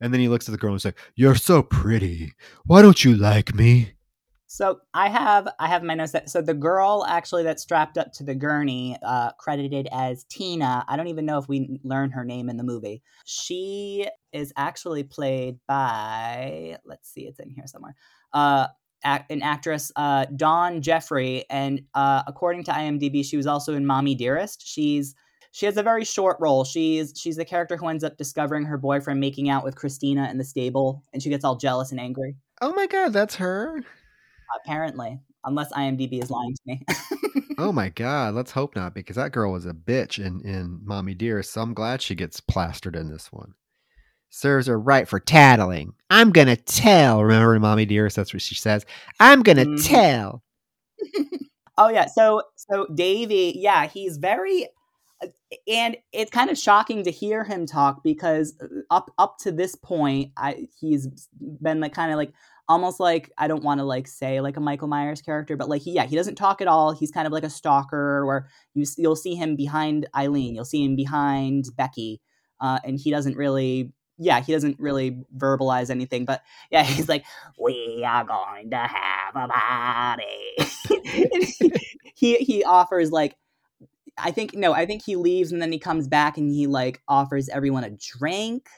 [0.00, 2.32] And then he looks at the girl and says, like, You're so pretty.
[2.64, 3.92] Why don't you like me?
[4.48, 8.12] So I have I have my notes that so the girl actually that's strapped up
[8.12, 10.84] to the gurney, uh, credited as Tina.
[10.88, 13.02] I don't even know if we learn her name in the movie.
[13.24, 17.96] She is actually played by let's see, it's in here somewhere.
[18.32, 18.68] Uh,
[19.06, 24.14] an actress, uh, Dawn Jeffory, and uh, according to IMDb, she was also in Mommie
[24.14, 24.66] Dearest.
[24.66, 25.14] She's
[25.52, 26.64] she has a very short role.
[26.64, 30.38] She's she's the character who ends up discovering her boyfriend making out with Christina in
[30.38, 32.36] the stable, and she gets all jealous and angry.
[32.60, 33.80] Oh my god, that's her.
[34.64, 36.82] Apparently, unless IMDb is lying to me.
[37.58, 41.14] oh my god, let's hope not, because that girl was a bitch in in Mommie
[41.14, 41.52] Dearest.
[41.52, 43.54] So I'm glad she gets plastered in this one
[44.30, 45.94] serves her right for tattling.
[46.10, 47.22] I'm gonna tell.
[47.22, 48.84] Remember, mommy dearest, that's what she says.
[49.20, 49.84] I'm gonna mm-hmm.
[49.84, 50.42] tell.
[51.78, 52.06] oh yeah.
[52.06, 54.68] So so Davy, yeah, he's very
[55.22, 55.28] uh,
[55.68, 59.74] and it's kind of shocking to hear him talk because uh, up up to this
[59.74, 61.08] point, I he's
[61.60, 62.32] been like kind of like
[62.68, 65.82] almost like I don't want to like say like a Michael Myers character, but like
[65.82, 66.92] he, yeah, he doesn't talk at all.
[66.92, 70.84] He's kind of like a stalker, where you you'll see him behind Eileen, you'll see
[70.84, 72.20] him behind Becky,
[72.60, 77.24] uh, and he doesn't really yeah, he doesn't really verbalize anything, but yeah, he's like,
[77.58, 80.56] "We are going to have a party."
[82.14, 83.36] he he offers like,
[84.18, 87.02] I think no, I think he leaves and then he comes back and he like
[87.08, 88.68] offers everyone a drink,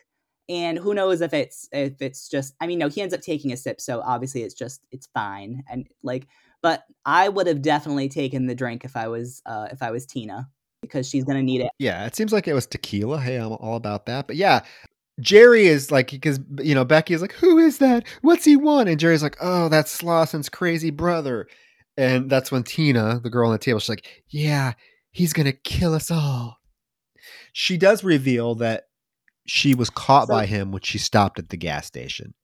[0.48, 3.52] and who knows if it's if it's just I mean no, he ends up taking
[3.52, 6.26] a sip, so obviously it's just it's fine and like,
[6.62, 10.06] but I would have definitely taken the drink if I was uh if I was
[10.06, 10.48] Tina
[10.82, 11.70] because she's gonna need it.
[11.78, 13.20] Yeah, it seems like it was tequila.
[13.20, 14.26] Hey, I'm all about that.
[14.26, 14.62] But yeah,
[15.20, 18.06] Jerry is like, because, you know, Becky is like, who is that?
[18.22, 18.88] What's he want?
[18.88, 21.48] And Jerry's like, oh, that's Slausen's crazy brother.
[21.96, 24.74] And that's when Tina, the girl on the table, she's like, yeah,
[25.10, 26.58] he's going to kill us all.
[27.52, 28.84] She does reveal that
[29.46, 32.34] she was caught so, by him when she stopped at the gas station.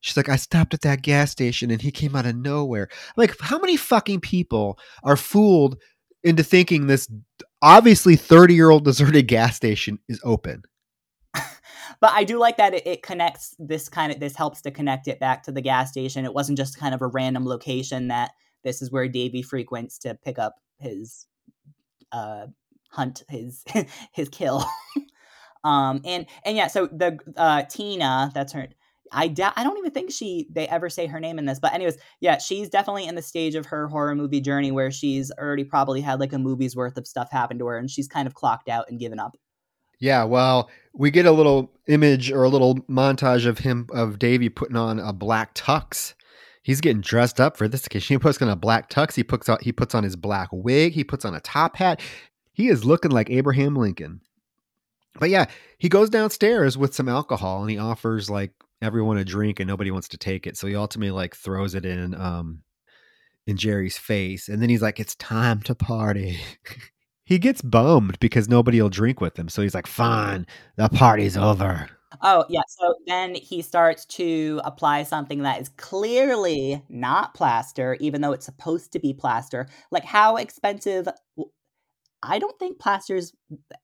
[0.00, 2.88] She's like, I stopped at that gas station and he came out of nowhere.
[3.16, 5.76] Like, how many fucking people are fooled
[6.22, 7.10] into thinking this
[7.60, 10.62] obviously 30 year old deserted gas station is open?
[12.00, 15.08] But I do like that it, it, connects this kind of this helps to connect
[15.08, 16.24] it back to the gas station.
[16.24, 18.32] It wasn't just kind of a random location that
[18.64, 21.26] this is where Davy frequents to pick up his
[22.12, 22.46] uh
[22.90, 23.64] hunt his
[24.12, 24.64] his kill.
[25.64, 28.68] um and and yeah, so the uh Tina, that's her
[29.12, 31.72] I da- I don't even think she they ever say her name in this, but
[31.72, 35.64] anyways, yeah, she's definitely in the stage of her horror movie journey where she's already
[35.64, 38.34] probably had like a movie's worth of stuff happen to her, and she's kind of
[38.34, 39.36] clocked out and given up.
[39.98, 44.48] Yeah, well, we get a little image or a little montage of him of Davey
[44.48, 46.14] putting on a black tux.
[46.62, 48.14] He's getting dressed up for this occasion.
[48.14, 49.14] He puts on a black tux.
[49.14, 50.92] He puts on he puts on his black wig.
[50.92, 52.00] He puts on a top hat.
[52.52, 54.20] He is looking like Abraham Lincoln.
[55.18, 55.46] But yeah,
[55.78, 59.90] he goes downstairs with some alcohol and he offers like everyone a drink and nobody
[59.90, 60.56] wants to take it.
[60.56, 62.62] So he ultimately like throws it in um
[63.46, 66.40] in Jerry's face and then he's like it's time to party.
[67.26, 69.48] he gets bummed because nobody will drink with him.
[69.48, 70.46] So he's like, fine,
[70.76, 71.90] the party's over.
[72.22, 72.62] Oh, yeah.
[72.68, 78.46] So then he starts to apply something that is clearly not plaster, even though it's
[78.46, 79.68] supposed to be plaster.
[79.90, 81.08] Like, how expensive?
[82.22, 83.32] I don't think plaster's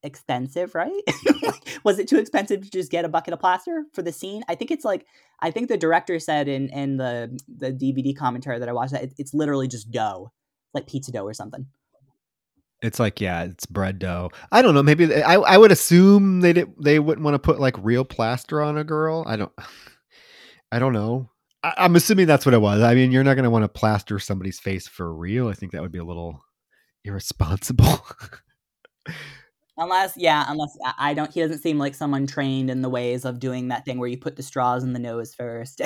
[0.05, 1.03] expensive, right?
[1.85, 4.45] Was it too expensive to just get a bucket of plaster for the scene?
[4.49, 5.05] I think it's like
[5.41, 9.03] I think the director said in in the the DVD commentary that I watched that
[9.03, 10.33] it, it's literally just dough,
[10.73, 11.67] like pizza dough or something.
[12.83, 14.31] It's like yeah, it's bread dough.
[14.51, 14.83] I don't know.
[14.83, 18.61] Maybe I I would assume they did, they wouldn't want to put like real plaster
[18.61, 19.25] on a girl.
[19.27, 19.53] I don't.
[20.73, 21.29] I don't know.
[21.63, 22.81] I, I'm assuming that's what it was.
[22.81, 25.49] I mean, you're not going to want to plaster somebody's face for real.
[25.49, 26.43] I think that would be a little
[27.05, 28.07] irresponsible.
[29.79, 33.25] Unless, yeah, unless I- I don't, he doesn't seem like someone trained in the ways
[33.25, 35.81] of doing that thing where you put the straws in the nose first.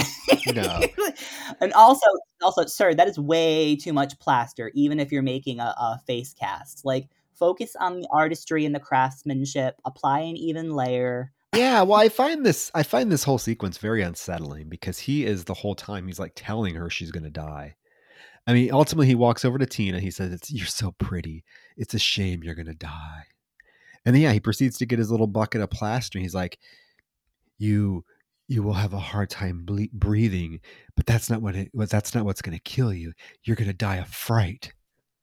[0.53, 0.81] No.
[1.61, 2.07] and also,
[2.43, 4.71] also, sir, that is way too much plaster.
[4.75, 8.81] Even if you're making a, a face cast, like focus on the artistry and the
[8.81, 9.77] craftsmanship.
[9.85, 11.33] Apply an even layer.
[11.55, 15.45] yeah, well, I find this I find this whole sequence very unsettling because he is
[15.45, 17.77] the whole time he's like telling her she's going to die.
[18.47, 20.01] I mean, ultimately he walks over to Tina.
[20.01, 21.45] He says, "It's you're so pretty.
[21.77, 23.25] It's a shame you're going to die."
[24.07, 26.17] And then yeah, he proceeds to get his little bucket of plaster.
[26.19, 26.59] And he's like,
[27.59, 28.05] "You
[28.49, 30.61] you will have a hard time ble- breathing,
[30.97, 31.71] but that's not what it.
[31.75, 33.13] That's not what's going to kill you.
[33.45, 34.73] You're going to die of fright."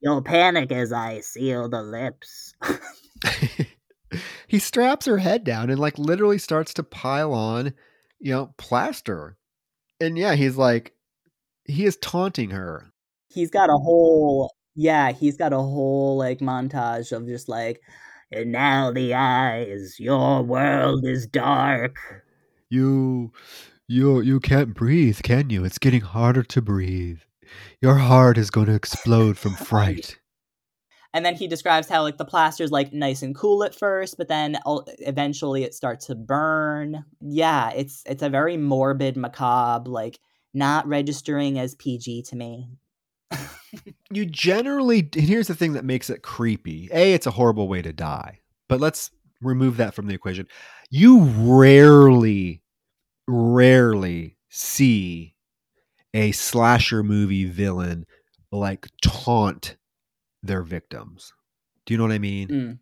[0.01, 2.53] You'll panic as I seal the lips.
[4.47, 7.73] he straps her head down and like literally starts to pile on,
[8.19, 9.38] you know, plaster.
[10.01, 10.93] And yeah, he's like,
[11.65, 12.91] he is taunting her.
[13.29, 17.79] he's got a whole yeah he's got a whole like montage of just like
[18.34, 21.95] and now the eyes your world is dark
[22.69, 23.31] You,
[23.88, 25.63] you, you can't breathe, can you?
[25.63, 27.19] It's getting harder to breathe.
[27.81, 30.17] Your heart is going to explode from fright.
[31.13, 34.27] and then he describes how like the plaster's like nice and cool at first but
[34.27, 34.57] then
[34.99, 40.19] eventually it starts to burn yeah it's it's a very morbid macabre like
[40.53, 42.69] not registering as pg to me
[44.11, 46.89] You generally, and here's the thing that makes it creepy.
[46.91, 49.09] A, it's a horrible way to die, but let's
[49.41, 50.47] remove that from the equation.
[50.89, 52.61] You rarely,
[53.27, 55.36] rarely see
[56.13, 58.05] a slasher movie villain
[58.51, 59.77] like taunt
[60.43, 61.34] their victims.
[61.86, 62.47] Do you know what I mean?
[62.47, 62.79] Mm.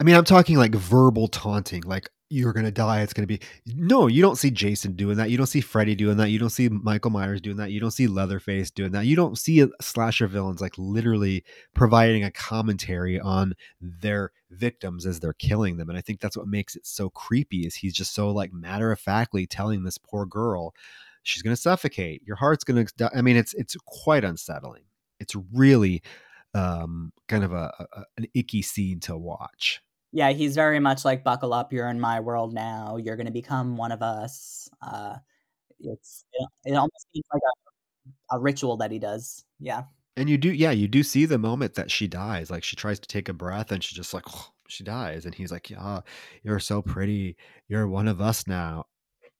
[0.00, 3.02] I mean, I'm talking like verbal taunting, like you're going to die.
[3.02, 3.40] It's going to be.
[3.66, 5.30] No, you don't see Jason doing that.
[5.30, 6.30] You don't see Freddy doing that.
[6.30, 7.70] You don't see Michael Myers doing that.
[7.70, 9.06] You don't see Leatherface doing that.
[9.06, 15.32] You don't see slasher villains like literally providing a commentary on their victims as they're
[15.34, 15.88] killing them.
[15.88, 18.90] And I think that's what makes it so creepy is he's just so like matter
[18.90, 20.74] of factly telling this poor girl
[21.22, 22.22] she's going to suffocate.
[22.24, 24.84] Your heart's going to I mean it's it's quite unsettling.
[25.18, 26.02] It's really
[26.54, 29.82] um kind of a, a an icky scene to watch.
[30.14, 33.32] Yeah he's very much like buckle up you're in my world now you're going to
[33.32, 35.16] become one of us uh
[35.80, 37.42] it's it, it almost seems like
[38.32, 39.84] a, a ritual that he does yeah
[40.16, 42.50] And you do, yeah, you do see the moment that she dies.
[42.50, 44.26] Like she tries to take a breath and she just like,
[44.68, 45.26] she dies.
[45.26, 46.02] And he's like, yeah,
[46.44, 47.36] you're so pretty.
[47.68, 48.84] You're one of us now.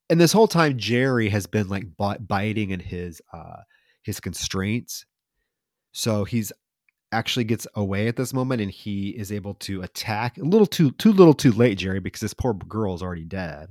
[0.09, 3.61] And this whole time, Jerry has been like bi- biting in his, uh,
[4.03, 5.05] his constraints.
[5.93, 6.51] So he's
[7.15, 10.91] actually gets away at this moment and he is able to attack a little too,
[10.91, 13.69] too little too late, Jerry, because this poor girl is already dead.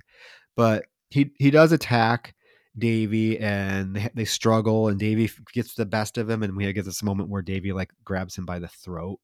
[0.56, 2.34] But he, he does attack
[2.76, 6.84] Davy and they, they struggle and Davy gets the best of him and we get
[6.84, 9.20] this moment where Davy like grabs him by the throat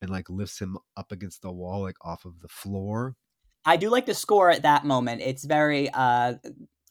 [0.00, 3.16] and like lifts him up against the wall like off of the floor.
[3.64, 5.20] I do like the score at that moment.
[5.22, 6.34] It's very uh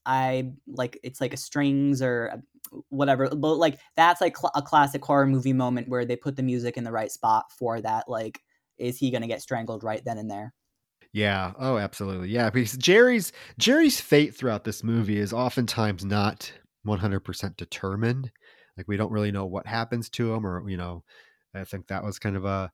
[0.07, 2.41] I like it's like a strings or
[2.89, 6.43] whatever, but like that's like cl- a classic horror movie moment where they put the
[6.43, 8.41] music in the right spot for that like
[8.77, 10.53] is he going to get strangled right then and there?
[11.13, 11.53] Yeah.
[11.57, 12.29] Oh, absolutely.
[12.29, 16.51] Yeah, because Jerry's Jerry's fate throughout this movie is oftentimes not
[16.85, 18.31] 100% determined.
[18.77, 21.03] Like we don't really know what happens to him or, you know,
[21.55, 22.71] I think that was kind of a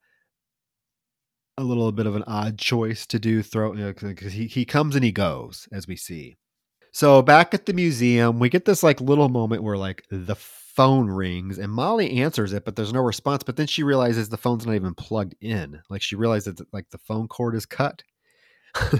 [1.58, 4.96] a little bit of an odd choice to do throw you know, he he comes
[4.96, 6.36] and he goes as we see.
[6.94, 11.10] So back at the museum, we get this like little moment where like the phone
[11.10, 13.44] rings and Molly answers it, but there's no response.
[13.44, 15.82] But then she realizes the phone's not even plugged in.
[15.90, 18.04] Like she realizes that like the phone cord is cut.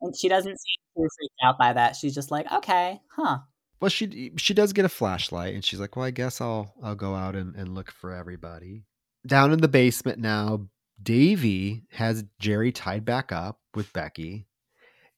[0.00, 1.96] And she doesn't seem too freaked out by that.
[1.96, 3.38] She's just like, okay, huh.
[3.80, 6.94] Well, she she does get a flashlight, and she's like, "Well, I guess I'll I'll
[6.94, 8.84] go out and, and look for everybody."
[9.26, 10.68] Down in the basement now,
[11.02, 14.45] Davy has Jerry tied back up with Becky,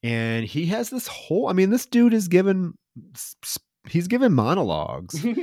[0.03, 1.49] and he has this whole.
[1.49, 2.75] I mean, this dude is given
[3.89, 5.25] he's given monologues.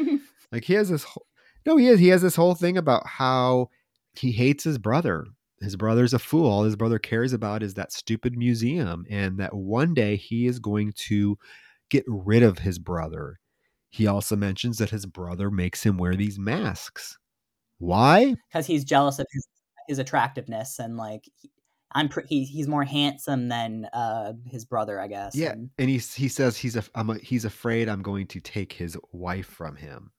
[0.52, 1.26] Like he has this whole,
[1.66, 2.00] no, he is.
[2.00, 3.70] He has this whole thing about how
[4.14, 5.26] he hates his brother.
[5.60, 6.50] His brother's a fool.
[6.50, 10.60] All his brother cares about is that stupid museum, and that one day he is
[10.60, 11.38] going to
[11.90, 13.40] get rid of his brother.
[13.90, 17.18] He also mentions that his brother makes him wear these masks.
[17.80, 18.36] Why?
[18.50, 19.48] Because he's jealous of his,
[19.88, 21.24] his attractiveness and like
[21.96, 25.36] I'm pre- he, he's more handsome than uh his brother, I guess.
[25.36, 28.40] Yeah, and- and he he says he's a, I'm a, he's afraid I'm going to
[28.40, 30.12] take his wife from him.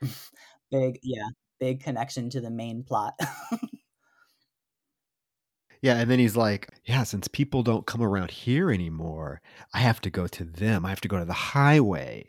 [0.70, 1.28] big yeah
[1.60, 3.14] big connection to the main plot
[5.80, 9.40] Yeah, and then he's like, "Yeah, since people don't come around here anymore,
[9.72, 10.84] I have to go to them.
[10.84, 12.26] I have to go to the highway,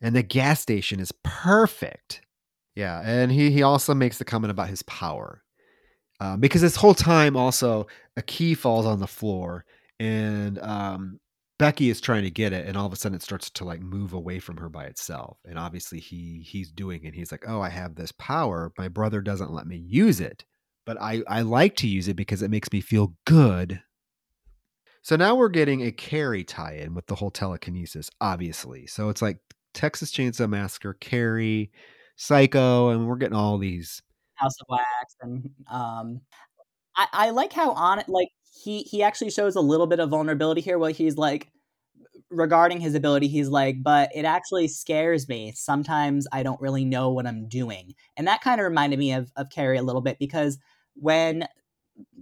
[0.00, 2.22] and the gas station is perfect."
[2.76, 5.42] Yeah, and he he also makes the comment about his power.
[6.22, 7.84] Uh, because this whole time, also,
[8.16, 9.64] a key falls on the floor,
[9.98, 11.18] and um,
[11.58, 13.80] Becky is trying to get it, and all of a sudden it starts to like
[13.80, 15.38] move away from her by itself.
[15.44, 17.12] And obviously, he he's doing it.
[17.12, 18.72] He's like, "Oh, I have this power.
[18.78, 20.44] My brother doesn't let me use it,
[20.86, 23.82] but I I like to use it because it makes me feel good."
[25.02, 28.86] So now we're getting a Carrie tie-in with the whole telekinesis, obviously.
[28.86, 29.38] So it's like
[29.74, 31.72] Texas Chainsaw Massacre, Carrie,
[32.14, 34.02] Psycho, and we're getting all these
[34.42, 36.20] House of Wax, and um,
[36.96, 38.28] I, I like how on it like
[38.64, 40.78] he he actually shows a little bit of vulnerability here.
[40.78, 41.48] Where he's like
[42.30, 45.52] regarding his ability, he's like, but it actually scares me.
[45.54, 49.30] Sometimes I don't really know what I'm doing, and that kind of reminded me of
[49.36, 50.58] of Carrie a little bit because
[50.94, 51.46] when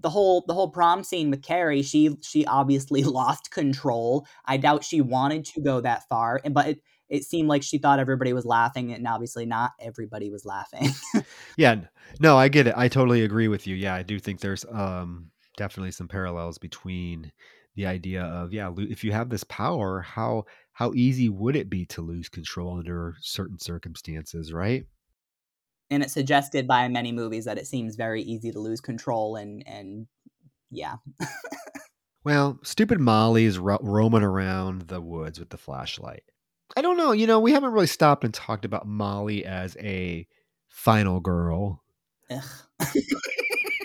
[0.01, 4.27] the whole the whole prom scene with Carrie, she she obviously lost control.
[4.47, 7.79] I doubt she wanted to go that far, and but it, it seemed like she
[7.79, 10.89] thought everybody was laughing, and obviously not everybody was laughing.
[11.57, 11.81] yeah,
[12.21, 12.75] no, I get it.
[12.77, 13.77] I totally agree with you.
[13.77, 17.33] Yeah, I do think there's um definitely some parallels between
[17.75, 21.85] the idea of yeah, if you have this power, how how easy would it be
[21.87, 24.87] to lose control under certain circumstances, right?
[25.91, 29.63] and it's suggested by many movies that it seems very easy to lose control and
[29.67, 30.07] and
[30.71, 30.97] yeah
[32.25, 36.23] well stupid molly is ro- roaming around the woods with the flashlight
[36.77, 40.27] i don't know you know we haven't really stopped and talked about molly as a
[40.69, 41.83] final girl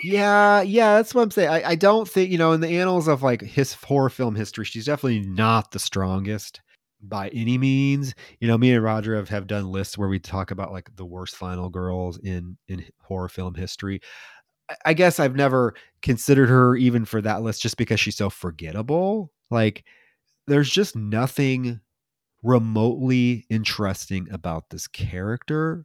[0.04, 3.08] yeah yeah that's what i'm saying I, I don't think you know in the annals
[3.08, 6.60] of like his horror film history she's definitely not the strongest
[7.02, 8.14] by any means.
[8.40, 11.04] You know, me and Roger have, have done lists where we talk about like the
[11.04, 14.00] worst final girls in in horror film history.
[14.84, 19.30] I guess I've never considered her even for that list just because she's so forgettable.
[19.50, 19.84] Like
[20.46, 21.80] there's just nothing
[22.46, 25.84] remotely interesting about this character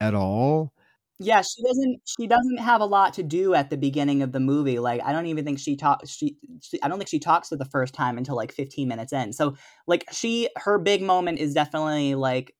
[0.00, 0.72] at all
[1.18, 4.40] yeah, she doesn't she doesn't have a lot to do at the beginning of the
[4.40, 4.78] movie.
[4.78, 7.56] Like I don't even think she talks she, she I don't think she talks for
[7.56, 9.32] the first time until like 15 minutes in.
[9.32, 9.56] So
[9.86, 12.54] like she her big moment is definitely like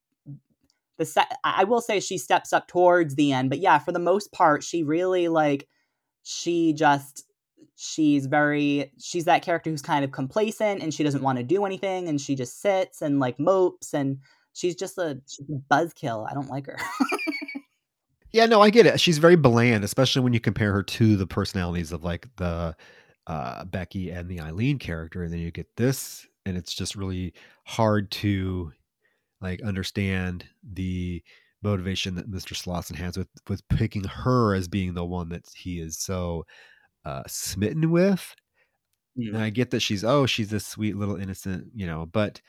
[0.97, 3.99] the set I will say she steps up towards the end, but yeah, for the
[3.99, 5.69] most part she really like
[6.23, 7.26] she just
[7.77, 11.65] she's very she's that character who's kind of complacent and she doesn't want to do
[11.65, 14.19] anything and she just sits and like mopes and
[14.55, 16.29] she's just a, she's a buzzkill.
[16.29, 16.79] I don't like her.
[18.37, 19.01] Yeah, no, I get it.
[19.01, 22.77] She's very bland, especially when you compare her to the personalities of like the
[23.27, 27.33] uh, Becky and the Eileen character, and then you get this, and it's just really
[27.65, 28.73] hard to
[29.41, 31.23] like understand the
[31.63, 32.55] motivation that Mr.
[32.55, 36.45] Slausen has with with picking her as being the one that he is so
[37.07, 38.35] uh, smitten with.
[39.19, 39.29] Mm.
[39.29, 42.41] And I get that she's oh she's this sweet little innocent, you know, but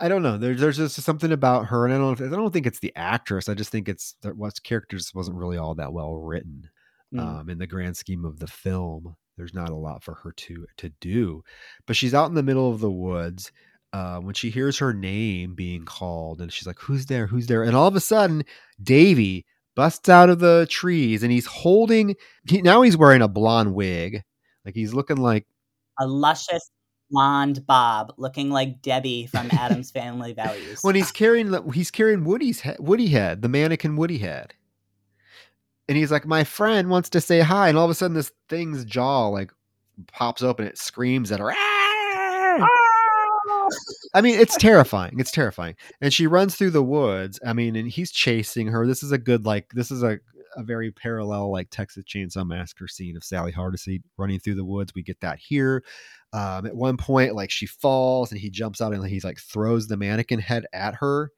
[0.00, 0.36] I don't know.
[0.36, 3.48] There's there's just something about her, and I don't I don't think it's the actress.
[3.48, 6.68] I just think it's that what's characters wasn't really all that well written.
[7.14, 7.20] Mm.
[7.20, 10.66] Um, in the grand scheme of the film, there's not a lot for her to
[10.78, 11.44] to do.
[11.86, 13.52] But she's out in the middle of the woods.
[13.92, 17.28] Uh, when she hears her name being called, and she's like, "Who's there?
[17.28, 18.44] Who's there?" And all of a sudden,
[18.82, 22.16] Davy busts out of the trees, and he's holding.
[22.48, 24.22] He, now he's wearing a blonde wig,
[24.64, 25.46] like he's looking like
[25.98, 26.70] a luscious
[27.10, 30.80] blonde Bob, looking like Debbie from Addams Family Values.
[30.82, 34.54] when he's carrying he's carrying Woody's head, Woody head, the mannequin Woody head,
[35.88, 38.32] and he's like, "My friend wants to say hi," and all of a sudden, this
[38.48, 39.52] thing's jaw like
[40.08, 41.52] pops open, it screams at her.
[41.52, 42.68] Ah!
[44.14, 45.18] I mean, it's terrifying.
[45.18, 45.76] It's terrifying.
[46.00, 47.40] And she runs through the woods.
[47.46, 48.86] I mean, and he's chasing her.
[48.86, 50.18] This is a good, like, this is a,
[50.56, 54.92] a very parallel, like, Texas Chainsaw Massacre scene of Sally Hardesty running through the woods.
[54.94, 55.82] We get that here.
[56.34, 59.86] Um, at one point, like she falls and he jumps out and he's like throws
[59.86, 61.30] the mannequin head at her,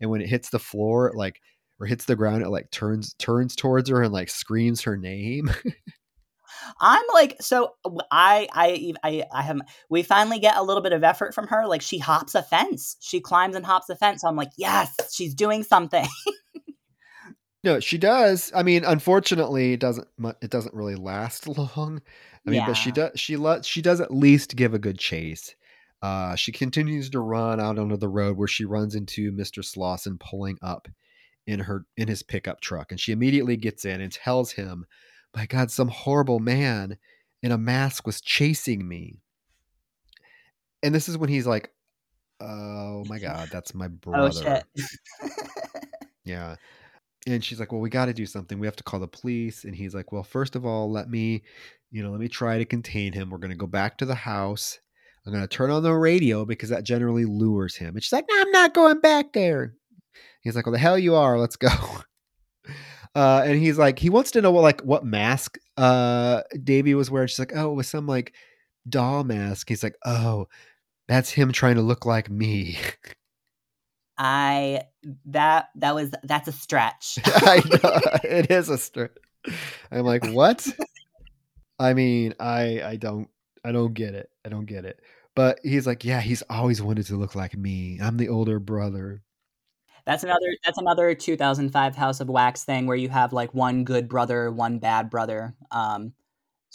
[0.00, 1.40] and when it hits the floor, like
[1.80, 5.50] or hits the ground, it like turns turns towards her and like screams her name.
[6.80, 7.74] I'm like, so
[8.10, 9.60] I, I, I, I have.
[9.88, 11.66] We finally get a little bit of effort from her.
[11.66, 12.96] Like she hops a fence.
[13.00, 14.22] She climbs and hops a fence.
[14.22, 16.06] So I'm like, yes, she's doing something.
[17.64, 18.52] no, she does.
[18.54, 20.08] I mean, unfortunately, it doesn't.
[20.40, 21.46] It doesn't really last
[21.76, 22.00] long.
[22.46, 22.66] I mean, yeah.
[22.66, 25.54] but she does she let she does at least give a good chase.
[26.02, 29.64] Uh, she continues to run out onto the road where she runs into Mr.
[29.64, 30.86] Slausen pulling up
[31.46, 34.84] in her in his pickup truck, and she immediately gets in and tells him,
[35.34, 36.98] "My God, some horrible man
[37.42, 39.18] in a mask was chasing me."
[40.82, 41.70] And this is when he's like,
[42.40, 44.62] "Oh my God, that's my oh, brother."
[45.22, 45.28] Oh,
[46.24, 46.56] yeah.
[47.26, 48.58] And she's like, "Well, we got to do something.
[48.58, 51.42] We have to call the police." And he's like, "Well, first of all, let me
[51.94, 53.30] you know, let me try to contain him.
[53.30, 54.80] We're going to go back to the house.
[55.24, 57.94] I'm going to turn on the radio because that generally lures him.
[57.94, 59.74] And she's like, no, I'm not going back there.
[60.40, 61.38] He's like, well, the hell you are.
[61.38, 61.68] Let's go.
[63.14, 67.10] Uh, and he's like, he wants to know what like what mask uh Davy was
[67.10, 67.28] wearing.
[67.28, 68.34] She's like, oh, it was some like
[68.88, 69.68] doll mask.
[69.68, 70.48] He's like, oh,
[71.08, 72.78] that's him trying to look like me.
[74.18, 74.82] I
[75.26, 77.18] that that was that's a stretch.
[77.24, 79.16] I know it is a stretch.
[79.90, 80.66] I'm like, what?
[81.78, 83.28] I mean, I I don't
[83.64, 84.30] I don't get it.
[84.44, 85.00] I don't get it.
[85.34, 87.98] But he's like, yeah, he's always wanted to look like me.
[88.00, 89.22] I'm the older brother.
[90.06, 94.08] That's another that's another 2005 House of Wax thing where you have like one good
[94.08, 95.54] brother, one bad brother.
[95.70, 96.12] Um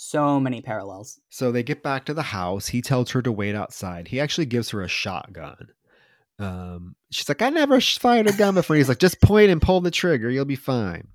[0.01, 1.19] so many parallels.
[1.29, 2.67] So they get back to the house.
[2.67, 4.07] He tells her to wait outside.
[4.07, 5.67] He actually gives her a shotgun.
[6.39, 8.77] Um, she's like, I never fired a gun before.
[8.77, 10.29] He's like, just point and pull the trigger.
[10.29, 11.09] You'll be fine.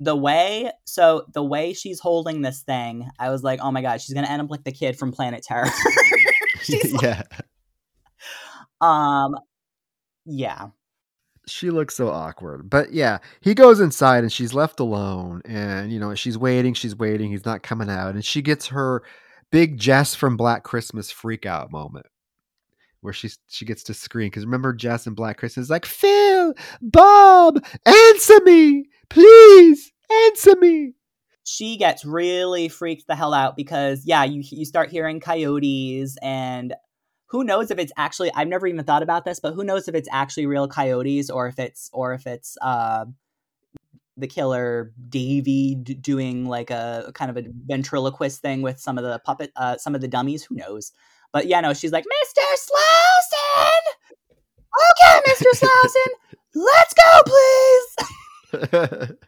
[0.00, 4.02] The way, so the way she's holding this thing, I was like, oh my god,
[4.02, 5.70] she's gonna end up like the kid from Planet Terror.
[7.02, 7.22] Yeah.
[8.80, 9.36] um,
[10.24, 10.68] yeah.
[11.48, 12.68] She looks so awkward.
[12.68, 15.42] But yeah, he goes inside and she's left alone.
[15.44, 17.30] And, you know, she's waiting, she's waiting.
[17.30, 18.14] He's not coming out.
[18.14, 19.02] And she gets her
[19.52, 22.06] big Jess from Black Christmas freak out moment
[23.06, 24.26] where she's she gets to scream.
[24.26, 29.92] Because remember, Jess in Black Christmas is like, Phil, Bob, answer me, please,
[30.26, 30.94] answer me.
[31.44, 36.74] She gets really freaked the hell out because, yeah, you, you start hearing coyotes and
[37.26, 39.94] who knows if it's actually I've never even thought about this, but who knows if
[39.94, 43.06] it's actually real coyotes or if it's or if it's uh
[44.16, 49.04] the killer Davy d- doing like a kind of a ventriloquist thing with some of
[49.04, 50.92] the puppet uh some of the dummies, who knows.
[51.32, 52.42] But yeah, no, she's like, Mr.
[52.56, 53.82] Slausen!
[54.90, 55.44] Okay, Mr.
[55.54, 56.12] Slausen,
[56.54, 59.18] let's go, please.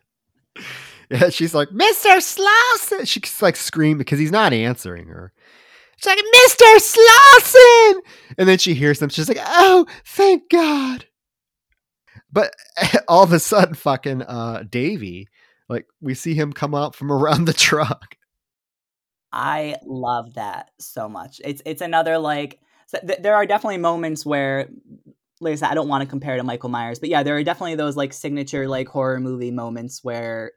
[1.10, 2.20] yeah, she's like, Mr.
[2.20, 3.06] Slausen.
[3.06, 5.32] She's like screaming because he's not answering her.
[5.98, 6.78] She's like, Mr.
[6.78, 8.02] Slausen!
[8.38, 9.10] And then she hears them.
[9.10, 11.06] She's like, oh, thank God.
[12.30, 12.54] But
[13.08, 15.28] all of a sudden, fucking uh, Davy,
[15.68, 18.16] like, we see him come out from around the truck.
[19.32, 21.40] I love that so much.
[21.44, 24.68] It's it's another like th- there are definitely moments where
[25.40, 27.44] like I said, I don't want to compare to Michael Myers, but yeah, there are
[27.44, 30.52] definitely those like signature like horror movie moments where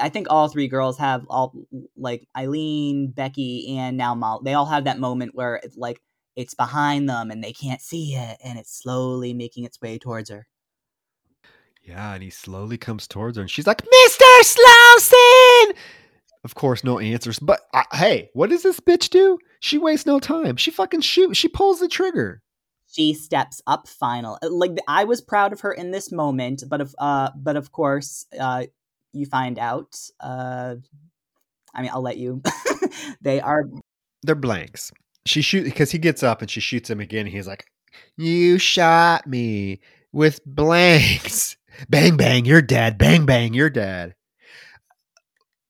[0.00, 1.54] I- think all three girls have all
[1.96, 4.42] like Eileen, Becky, and now Molly.
[4.44, 6.00] They all have that moment where it's like
[6.36, 10.30] it's behind them and they can't see it, and it's slowly making its way towards
[10.30, 10.46] her.
[11.82, 14.42] Yeah, and he slowly comes towards her, and she's like, Mr.
[14.42, 15.74] Slausen!
[16.44, 17.38] Of course, no answers.
[17.38, 19.38] But uh, hey, what does this bitch do?
[19.60, 20.56] She wastes no time.
[20.56, 21.38] She fucking shoots.
[21.38, 22.42] She pulls the trigger.
[22.90, 24.38] She steps up final.
[24.42, 27.72] Uh, Like I was proud of her in this moment, but of uh, but of
[27.72, 28.64] course, uh,
[29.18, 29.98] you find out.
[30.20, 30.76] Uh,
[31.74, 32.42] I mean, I'll let you.
[33.20, 33.64] they are
[34.22, 34.92] They're blanks.
[35.26, 37.26] She shoot because he gets up and she shoots him again.
[37.26, 37.66] He's like,
[38.16, 39.80] "You shot me
[40.12, 41.56] with blanks.
[41.88, 42.98] Bang bang, you're dead.
[42.98, 44.14] Bang bang, you're dead."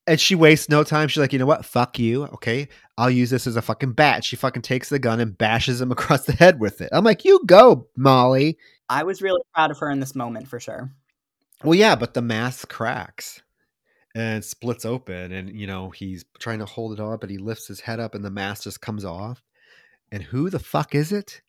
[0.07, 1.09] And she wastes no time.
[1.09, 1.67] She's like, "You know what?
[1.67, 2.25] Fuck you.
[2.25, 5.81] Okay, I'll use this as a fucking bat." She fucking takes the gun and bashes
[5.81, 6.89] him across the head with it.
[6.93, 10.61] I'm like, "You go, Molly." I was really proud of her in this moment for
[10.61, 10.91] sure.
[11.65, 13.43] Well, yeah, but the mask cracks
[14.15, 17.67] and splits open, and you know he's trying to hold it on, but he lifts
[17.67, 19.43] his head up, and the mask just comes off.
[20.11, 21.43] And who the fuck is it?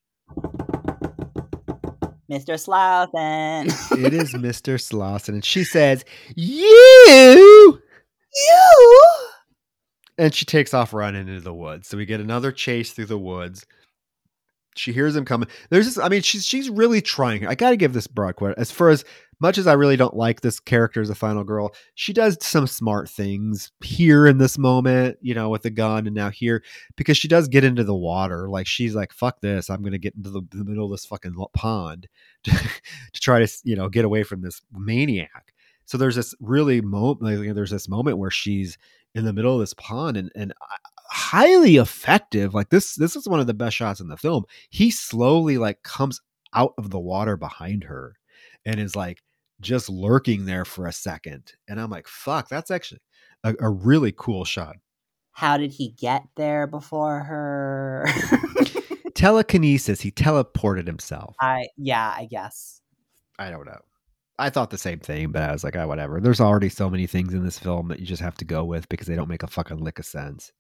[2.30, 2.60] Mr.
[2.60, 3.70] Slausen.
[4.05, 4.80] It is Mr.
[4.80, 6.05] Slausen, and she says,
[6.36, 7.82] "You."
[8.36, 9.30] you.
[10.18, 11.88] And she takes off running into the woods.
[11.88, 13.66] So we get another chase through the woods.
[14.76, 15.47] She hears him coming.
[15.70, 15.97] There's this.
[15.97, 17.47] I mean, she's she's really trying.
[17.47, 18.57] I got to give this broad credit.
[18.57, 19.03] As far as
[19.40, 22.68] much as I really don't like this character as a final girl, she does some
[22.68, 25.18] smart things here in this moment.
[25.22, 26.64] You know, with the gun, and now here
[26.95, 28.49] because she does get into the water.
[28.49, 29.70] Like she's like, "Fuck this!
[29.70, 32.07] I'm gonna get into the, the middle of this fucking pond
[32.44, 35.53] to, to try to you know get away from this maniac."
[35.86, 37.22] So there's this really moment.
[37.24, 38.78] Like, there's this moment where she's
[39.16, 40.76] in the middle of this pond and and uh,
[41.10, 42.53] highly effective.
[42.53, 44.45] Like this this is one of the best shots in the film.
[44.70, 46.22] He slowly like comes
[46.53, 48.16] out of the water behind her
[48.66, 49.22] and is like
[49.61, 51.53] just lurking there for a second.
[51.68, 53.02] And I'm like, fuck, that's actually
[53.44, 54.76] a, a really cool shot.
[55.31, 58.07] How did he get there before her?
[59.15, 61.36] Telekinesis, he teleported himself.
[61.40, 62.81] I yeah, I guess.
[63.38, 63.80] I don't know.
[64.38, 66.22] I thought the same thing, but I was like, oh, whatever.
[66.22, 68.88] There's already so many things in this film that you just have to go with
[68.88, 70.53] because they don't make a fucking lick of sense.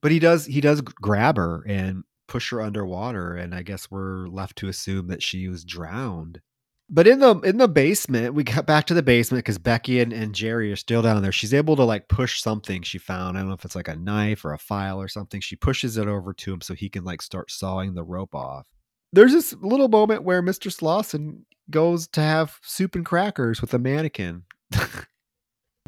[0.00, 4.28] But he does he does grab her and push her underwater, and I guess we're
[4.28, 6.40] left to assume that she was drowned.
[6.90, 10.12] But in the in the basement, we got back to the basement because Becky and,
[10.12, 11.32] and Jerry are still down there.
[11.32, 13.36] She's able to like push something she found.
[13.36, 15.40] I don't know if it's like a knife or a file or something.
[15.40, 18.66] She pushes it over to him so he can like start sawing the rope off.
[19.12, 20.72] There's this little moment where Mr.
[20.72, 24.44] Slausen goes to have soup and crackers with a mannequin.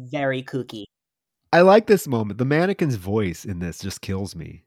[0.01, 0.83] very kooky.
[1.53, 2.37] I like this moment.
[2.37, 4.63] The mannequin's voice in this just kills me.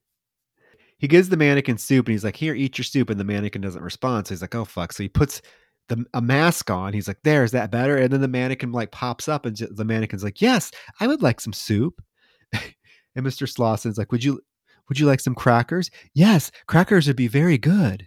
[0.99, 3.11] He gives the mannequin soup and he's like, Here, eat your soup.
[3.11, 4.27] And the mannequin doesn't respond.
[4.27, 4.93] So he's like, Oh, fuck.
[4.93, 5.41] So he puts
[5.89, 6.93] the, a mask on.
[6.93, 7.97] He's like, There, is that better?
[7.97, 10.71] And then the mannequin like pops up and the mannequin's like, Yes,
[11.01, 12.03] I would like some soup.
[12.53, 13.49] and Mr.
[13.49, 14.41] Slausen's like, Would you
[14.89, 15.91] would you like some crackers?
[16.13, 18.07] Yes, crackers would be very good.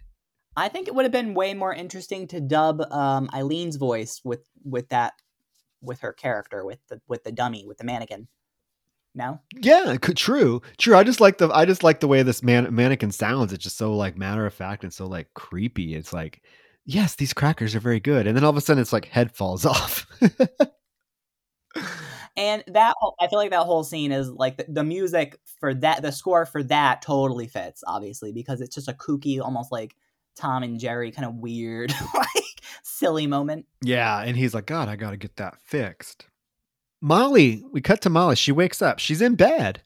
[0.56, 4.48] I think it would have been way more interesting to dub um, Eileen's voice with
[4.64, 5.14] with that
[5.82, 8.28] with her character with the with the dummy with the mannequin.
[9.14, 9.40] No.
[9.56, 10.96] Yeah, true, true.
[10.96, 13.52] I just like the I just like the way this man mannequin sounds.
[13.52, 15.96] It's just so like matter of fact and so like creepy.
[15.96, 16.44] It's like,
[16.88, 19.32] yes, these crackers are very good, and then all of a sudden it's like head
[19.32, 20.08] falls off.
[22.36, 25.76] and that whole, I feel like that whole scene is like the, the, music for
[25.76, 29.96] that, the score for that totally fits, obviously, because it's just a kooky, almost like
[30.36, 33.68] Tom and Jerry kind of weird, like silly moment.
[33.84, 36.26] Yeah, and he's like, God, I got to get that fixed.
[37.00, 38.36] Molly, we cut to Molly.
[38.36, 38.98] She wakes up.
[38.98, 39.84] She's in bed.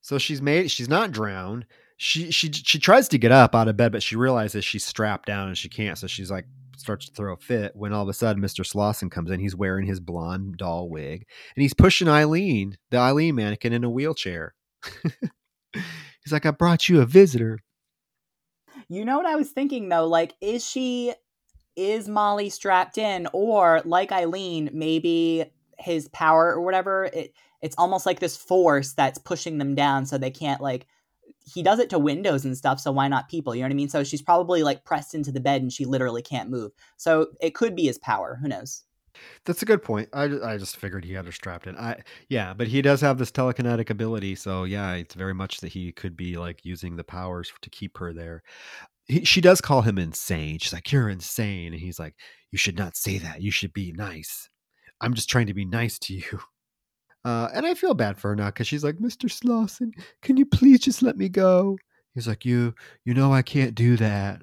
[0.00, 1.64] So she's made she's not drowned.
[2.04, 5.26] She she she tries to get up out of bed, but she realizes she's strapped
[5.26, 5.96] down and she can't.
[5.96, 6.44] So she's like
[6.76, 8.62] starts to throw a fit when all of a sudden Mr.
[8.62, 9.40] Slausen comes in.
[9.40, 11.26] He's wearing his blonde doll wig
[11.56, 14.54] and he's pushing Eileen, the Eileen mannequin, in a wheelchair.
[15.72, 17.60] he's like, I brought you a visitor.
[18.86, 20.06] You know what I was thinking though?
[20.06, 21.14] Like, is she
[21.74, 25.46] is Molly strapped in, or like Eileen, maybe
[25.78, 27.32] his power or whatever, it
[27.62, 30.86] it's almost like this force that's pushing them down so they can't like
[31.44, 33.54] he does it to windows and stuff, so why not people?
[33.54, 33.88] You know what I mean?
[33.88, 36.72] So she's probably like pressed into the bed and she literally can't move.
[36.96, 38.38] So it could be his power.
[38.40, 38.82] Who knows?
[39.44, 40.08] That's a good point.
[40.12, 41.76] I, I just figured he had her strapped in.
[41.76, 45.72] I yeah, but he does have this telekinetic ability, so yeah, it's very much that
[45.72, 48.42] he could be like using the powers to keep her there.
[49.06, 50.58] He, she does call him insane.
[50.58, 52.14] She's like, "You're insane," and he's like,
[52.50, 53.42] "You should not say that.
[53.42, 54.48] You should be nice.
[55.00, 56.40] I'm just trying to be nice to you."
[57.24, 59.30] Uh, and I feel bad for her now because she's like, Mr.
[59.30, 61.78] Slausen, can you please just let me go?
[62.14, 62.74] He's like, you,
[63.04, 64.42] you know, I can't do that.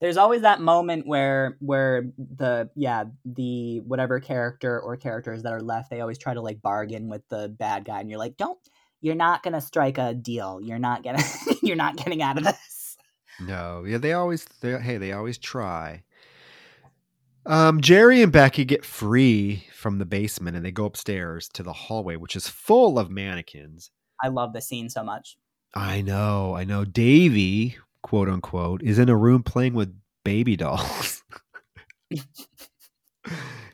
[0.00, 5.60] There's always that moment where, where the, yeah, the whatever character or characters that are
[5.60, 8.58] left, they always try to like bargain with the bad guy, and you're like, don't,
[9.00, 10.60] you're not gonna strike a deal.
[10.62, 11.22] You're not gonna,
[11.62, 12.96] you're not getting out of this.
[13.40, 16.04] No, yeah, they always, they, hey, they always try.
[17.44, 21.72] Um, Jerry and Becky get free from the basement and they go upstairs to the
[21.72, 23.92] hallway, which is full of mannequins.
[24.22, 25.36] I love the scene so much.
[25.72, 26.84] I know, I know.
[26.84, 29.94] Davy, quote unquote, is in a room playing with
[30.24, 31.22] baby dolls.
[32.10, 32.20] he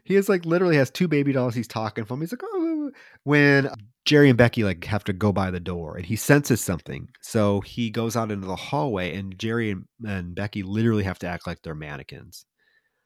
[0.04, 2.20] is like literally has two baby dolls he's talking from.
[2.20, 2.90] He's like, oh, oh, oh,
[3.22, 3.70] when
[4.04, 7.08] Jerry and Becky like have to go by the door and he senses something.
[7.22, 11.28] So he goes out into the hallway and Jerry and, and Becky literally have to
[11.28, 12.44] act like they're mannequins.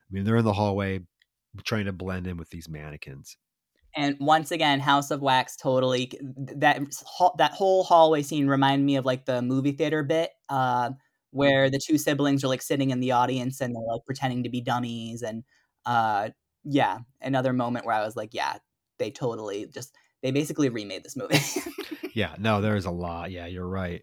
[0.03, 1.01] I mean, they're in the hallway
[1.65, 3.37] trying to blend in with these mannequins.
[3.97, 6.81] And once again, House of Wax totally that
[7.39, 10.91] that whole hallway scene reminded me of like the movie theater bit uh,
[11.31, 14.51] where the two siblings are like sitting in the audience and they're like pretending to
[14.51, 15.43] be dummies and
[15.87, 16.29] uh,
[16.65, 18.59] yeah, another moment where I was like, yeah,
[18.99, 21.39] they totally just they basically remade this movie.
[22.15, 23.31] yeah, no, there's a lot.
[23.31, 24.03] Yeah, you're right.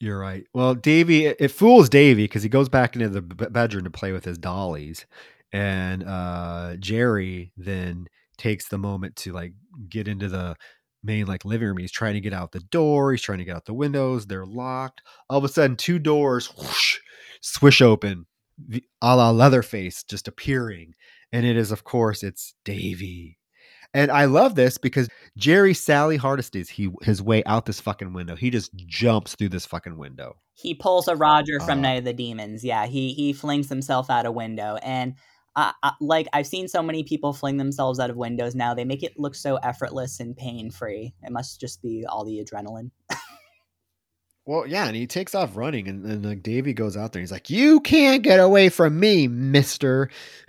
[0.00, 0.46] You're right.
[0.52, 4.24] Well, Davy, it fools Davy because he goes back into the bedroom to play with
[4.24, 5.06] his dollies,
[5.54, 9.52] and uh, Jerry then takes the moment to like
[9.88, 10.56] get into the
[11.04, 11.78] main like living room.
[11.78, 13.12] He's trying to get out the door.
[13.12, 14.26] He's trying to get out the windows.
[14.26, 15.00] They're locked.
[15.30, 16.98] All of a sudden, two doors whoosh,
[17.40, 18.26] swish open,
[19.00, 20.94] a la Leatherface just appearing,
[21.32, 23.38] and it is of course it's Davy.
[23.96, 25.08] And I love this because
[25.38, 28.34] Jerry Sally Hardesty he his way out this fucking window.
[28.34, 30.34] He just jumps through this fucking window.
[30.54, 32.64] He pulls a Roger from uh, Night of the Demons.
[32.64, 35.14] Yeah, he he flings himself out a window and
[35.56, 38.74] uh, like I've seen so many people fling themselves out of windows now.
[38.74, 41.14] They make it look so effortless and pain free.
[41.22, 42.90] It must just be all the adrenaline.
[44.46, 47.20] well, yeah, and he takes off running, and, and like Davy goes out there.
[47.20, 50.10] he's like, "You can't get away from me, Mister."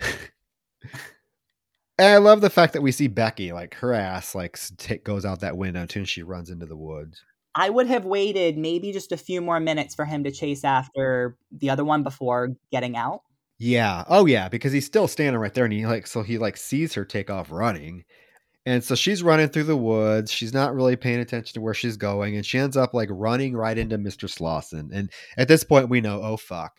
[1.98, 5.24] and I love the fact that we see Becky, like her ass, like t- goes
[5.24, 7.22] out that window too, and she runs into the woods.
[7.58, 11.38] I would have waited maybe just a few more minutes for him to chase after
[11.50, 13.22] the other one before getting out.
[13.58, 14.04] Yeah.
[14.08, 16.94] Oh yeah, because he's still standing right there and he like so he like sees
[16.94, 18.04] her take off running.
[18.66, 20.30] And so she's running through the woods.
[20.32, 23.56] She's not really paying attention to where she's going and she ends up like running
[23.56, 24.28] right into Mr.
[24.28, 24.90] Slausen.
[24.92, 26.72] And at this point we know, oh fuck.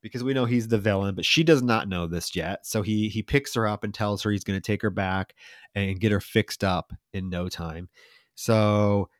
[0.00, 2.64] Because we know he's the villain, but she does not know this yet.
[2.64, 5.34] So he he picks her up and tells her he's going to take her back
[5.74, 7.88] and get her fixed up in no time.
[8.36, 9.10] So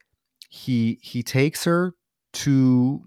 [0.49, 1.95] he he takes her
[2.35, 3.03] to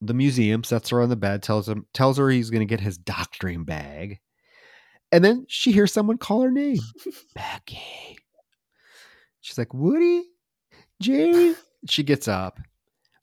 [0.00, 2.80] the museum, sets her on the bed, tells him tells her he's going to get
[2.80, 4.20] his doctoring bag.
[5.10, 6.78] And then she hears someone call her name.
[7.34, 8.18] Becky.
[9.40, 10.24] She's like, Woody,
[11.00, 11.54] Jay.
[11.88, 12.58] She gets up,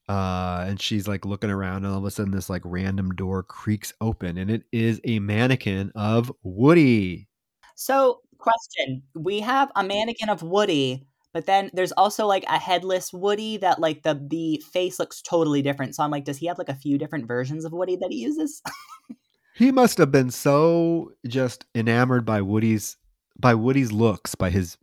[0.07, 3.43] uh, and she's like looking around, and all of a sudden, this like random door
[3.43, 7.27] creaks open, and it is a mannequin of Woody.
[7.75, 11.05] So, question: We have a mannequin of Woody,
[11.35, 15.61] but then there's also like a headless Woody that like the the face looks totally
[15.61, 15.93] different.
[15.93, 18.19] So I'm like, does he have like a few different versions of Woody that he
[18.19, 18.63] uses?
[19.53, 22.95] he must have been so just enamored by Woody's
[23.37, 24.77] by Woody's looks, by his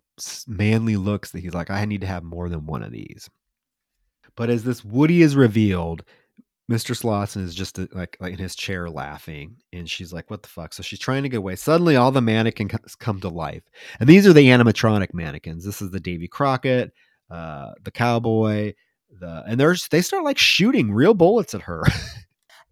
[0.46, 3.30] manly looks that he's like, I need to have more than one of these.
[4.36, 6.04] But as this Woody is revealed,
[6.70, 6.96] Mr.
[6.96, 10.48] Slausen is just uh, like, like in his chair laughing, and she's like, "What the
[10.48, 11.56] fuck?" So she's trying to get away.
[11.56, 13.64] Suddenly, all the mannequins come to life,
[14.00, 15.64] and these are the animatronic mannequins.
[15.64, 16.92] This is the Davy Crockett,
[17.30, 18.74] uh, the cowboy,
[19.20, 21.82] the and there's they start like shooting real bullets at her.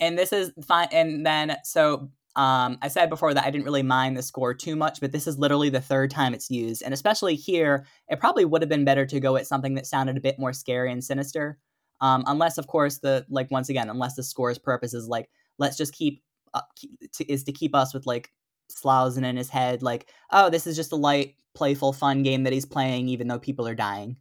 [0.01, 0.89] and this is fine.
[0.93, 4.77] And then so um, I said before that I didn't really mind the score too
[4.77, 6.83] much, but this is literally the third time it's used.
[6.83, 10.17] And especially here, it probably would have been better to go at something that sounded
[10.17, 11.59] a bit more scary and sinister.
[12.01, 15.29] Um, unless, of course, the like once again, unless the score's purpose is like
[15.59, 16.23] let's just keep,
[16.55, 18.31] uh, keep to, is to keep us with like
[18.71, 22.53] Slausen in his head, like oh, this is just a light, playful, fun game that
[22.53, 24.17] he's playing, even though people are dying.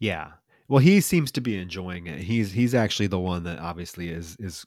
[0.00, 0.32] Yeah,
[0.68, 2.20] well, he seems to be enjoying it.
[2.20, 4.66] He's he's actually the one that obviously is is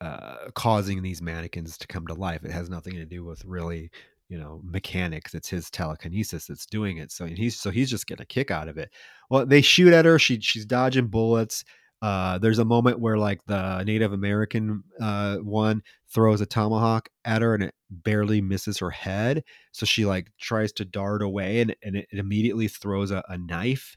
[0.00, 2.44] uh, causing these mannequins to come to life.
[2.44, 3.90] It has nothing to do with really,
[4.30, 5.34] you know, mechanics.
[5.34, 7.10] It's his telekinesis that's doing it.
[7.10, 8.90] So he's so he's just getting a kick out of it.
[9.28, 10.18] Well, they shoot at her.
[10.18, 11.64] She she's dodging bullets.
[12.00, 17.42] Uh, there's a moment where like the Native American uh, one throws a tomahawk at
[17.42, 19.42] her and it barely misses her head.
[19.72, 23.96] So she like tries to dart away and, and it, immediately throws a, a knife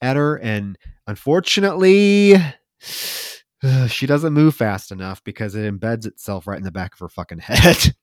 [0.00, 0.36] at her.
[0.36, 2.34] And unfortunately,
[2.80, 7.08] she doesn't move fast enough because it embeds itself right in the back of her
[7.08, 7.94] fucking head.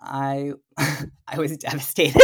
[0.00, 2.20] I I was devastated.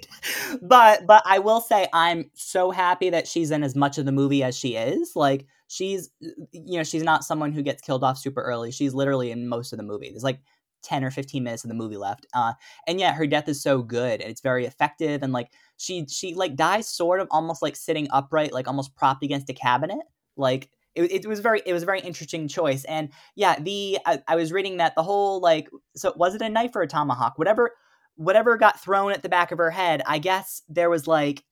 [0.62, 4.12] but but I will say I'm so happy that she's in as much of the
[4.12, 5.12] movie as she is.
[5.14, 8.70] Like she's you know, she's not someone who gets killed off super early.
[8.70, 10.10] She's literally in most of the movie.
[10.10, 10.40] There's like
[10.82, 12.26] 10 or 15 minutes of the movie left.
[12.34, 12.52] Uh
[12.86, 16.34] and yet her death is so good and it's very effective and like she she
[16.34, 20.04] like dies sort of almost like sitting upright, like almost propped against a cabinet.
[20.36, 22.84] Like it, it was very it was a very interesting choice.
[22.84, 26.48] And yeah the I, I, was reading that the whole like so was it a
[26.48, 27.38] knife or a tomahawk?
[27.38, 27.72] Whatever
[28.16, 31.42] whatever got thrown at the back of her head i guess there was like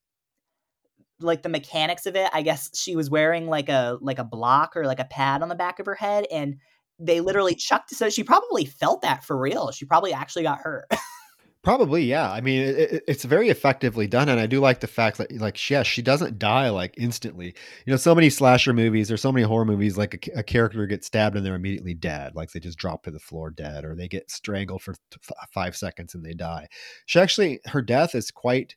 [1.19, 4.77] like the mechanics of it i guess she was wearing like a like a block
[4.77, 6.55] or like a pad on the back of her head and
[6.99, 9.71] they literally chucked so she probably felt that for real.
[9.73, 10.87] She probably actually got hurt
[11.63, 12.29] Probably, yeah.
[12.29, 15.71] I mean, it, it's very effectively done, and I do like the fact that, like,
[15.71, 17.55] yes, she doesn't die like instantly.
[17.87, 20.85] You know, so many slasher movies or so many horror movies, like a, a character
[20.87, 23.95] gets stabbed and they're immediately dead, like they just drop to the floor dead, or
[23.95, 24.95] they get strangled for
[25.53, 26.67] five seconds and they die.
[27.07, 28.75] She actually, her death is quite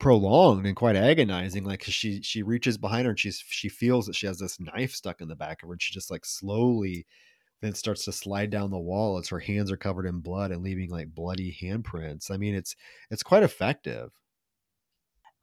[0.00, 1.64] prolonged and quite agonizing.
[1.64, 4.92] Like she she reaches behind her and she's she feels that she has this knife
[4.94, 7.06] stuck in the back of her, and she just like slowly
[7.62, 10.62] then starts to slide down the wall as her hands are covered in blood and
[10.62, 12.30] leaving like bloody handprints.
[12.30, 12.76] I mean, it's
[13.10, 14.10] it's quite effective.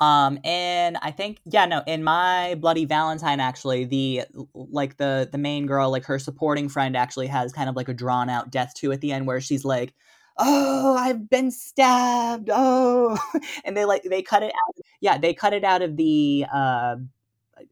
[0.02, 4.24] Um, and I think yeah, no, in my Bloody Valentine, actually, the
[4.54, 7.94] like the the main girl, like her supporting friend, actually has kind of like a
[7.94, 9.94] drawn out death too at the end, where she's like,
[10.38, 13.18] "Oh, I've been stabbed," oh,
[13.66, 14.76] and they like they cut it out.
[15.02, 16.96] Yeah, they cut it out of the uh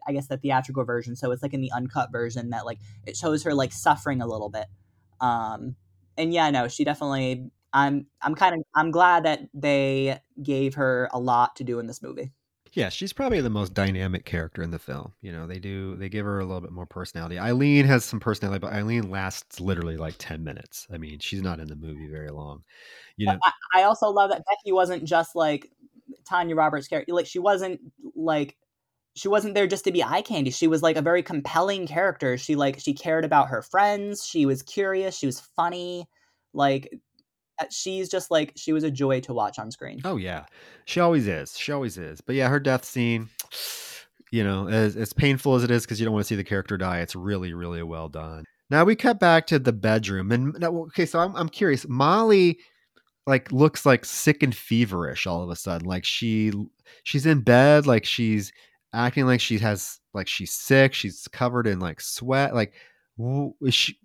[0.07, 1.15] I guess the theatrical version.
[1.15, 4.27] So it's like in the uncut version that like it shows her like suffering a
[4.27, 4.67] little bit.
[5.19, 5.75] Um,
[6.17, 7.51] and yeah, no, she definitely.
[7.73, 11.87] I'm I'm kind of I'm glad that they gave her a lot to do in
[11.87, 12.31] this movie.
[12.73, 15.13] Yeah, she's probably the most dynamic character in the film.
[15.21, 17.39] You know, they do they give her a little bit more personality.
[17.39, 20.87] Eileen has some personality, but Eileen lasts literally like ten minutes.
[20.91, 22.63] I mean, she's not in the movie very long.
[23.17, 25.71] You know, I, I also love that Becky wasn't just like
[26.25, 27.13] Tanya Roberts' character.
[27.13, 27.81] Like she wasn't
[28.15, 28.55] like
[29.17, 30.51] she wasn't there just to be eye candy.
[30.51, 32.37] She was like a very compelling character.
[32.37, 34.25] She like she cared about her friends.
[34.25, 35.17] She was curious.
[35.17, 36.07] She was funny.
[36.53, 36.89] Like
[37.59, 40.01] uh, she's just like she was a joy to watch on screen.
[40.05, 40.45] Oh yeah,
[40.85, 41.57] she always is.
[41.57, 42.21] She always is.
[42.21, 43.29] But yeah, her death scene,
[44.31, 46.43] you know, as as painful as it is because you don't want to see the
[46.43, 48.45] character die, it's really really well done.
[48.69, 51.87] Now we cut back to the bedroom, and now, okay, so I'm I'm curious.
[51.87, 52.59] Molly
[53.25, 55.87] like looks like sick and feverish all of a sudden.
[55.87, 56.51] Like she
[57.03, 58.53] she's in bed, like she's
[58.97, 60.93] acting like she has like she's sick.
[60.93, 62.53] She's covered in like sweat.
[62.53, 62.73] Like,
[63.61, 63.99] is she?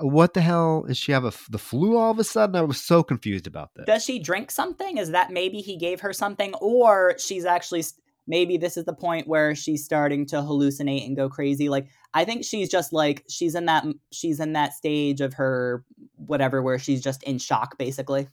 [0.00, 2.56] What the hell is she have a, the flu all of a sudden?
[2.56, 3.84] I was so confused about this.
[3.84, 4.96] Does she drink something?
[4.96, 7.84] Is that maybe he gave her something, or she's actually
[8.26, 11.68] maybe this is the point where she's starting to hallucinate and go crazy?
[11.68, 15.84] Like, I think she's just like she's in that she's in that stage of her
[16.16, 18.26] whatever where she's just in shock, basically.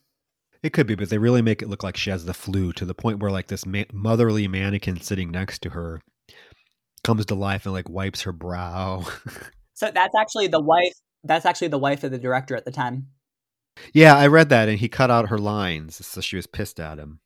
[0.65, 2.85] It could be, but they really make it look like she has the flu to
[2.85, 6.01] the point where like this ma- motherly mannequin sitting next to her
[7.03, 9.05] comes to life and like wipes her brow.
[9.75, 10.93] So that's actually the wife.
[11.25, 13.07] That's actually the wife of the director at the time.
[13.93, 16.97] yeah, I read that and he cut out her lines, so she was pissed at
[16.97, 17.19] him.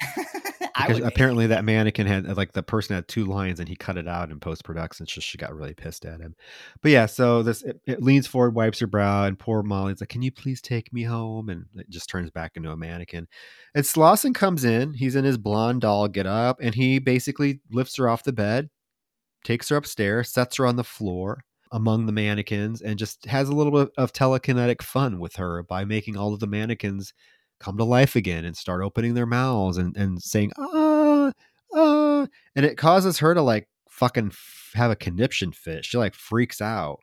[0.76, 3.96] Because apparently that mannequin had uh, like the person had two lines and he cut
[3.96, 6.34] it out in post production, so she got really pissed at him.
[6.82, 10.08] But yeah, so this it, it leans forward, wipes her brow, and poor Molly's like,
[10.08, 13.28] "Can you please take me home?" And it just turns back into a mannequin.
[13.74, 14.94] And Slausen comes in.
[14.94, 18.70] He's in his blonde doll get up, and he basically lifts her off the bed,
[19.44, 23.54] takes her upstairs, sets her on the floor among the mannequins, and just has a
[23.54, 27.12] little bit of telekinetic fun with her by making all of the mannequins
[27.62, 31.30] come to life again and start opening their mouths and, and saying ah
[31.74, 32.26] ah
[32.56, 36.60] and it causes her to like fucking f- have a conniption fit she like freaks
[36.60, 36.98] out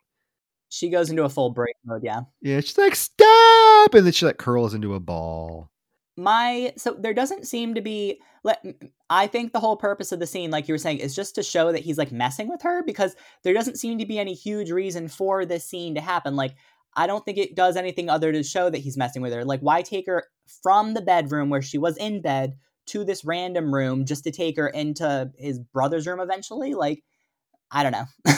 [0.68, 2.02] She goes into a full break mode.
[2.04, 2.20] Yeah.
[2.42, 5.70] yeah she's like stop and then she like curls into a ball
[6.16, 8.62] my so there doesn't seem to be let
[9.08, 11.42] i think the whole purpose of the scene like you were saying is just to
[11.42, 14.70] show that he's like messing with her because there doesn't seem to be any huge
[14.70, 16.54] reason for this scene to happen like
[16.96, 19.44] i don't think it does anything other to show that he's messing with her.
[19.44, 20.24] Like why take her
[20.62, 22.56] from the bedroom where she was in bed
[22.86, 26.74] to this random room just to take her into his brother's room eventually?
[26.74, 27.02] Like
[27.70, 28.06] i don't know.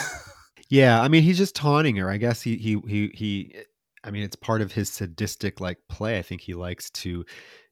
[0.69, 2.09] Yeah i mean he's just taunting her.
[2.09, 3.55] I guess he he he, he
[4.03, 6.17] i mean it's part of his sadistic like play.
[6.17, 7.25] I think he likes to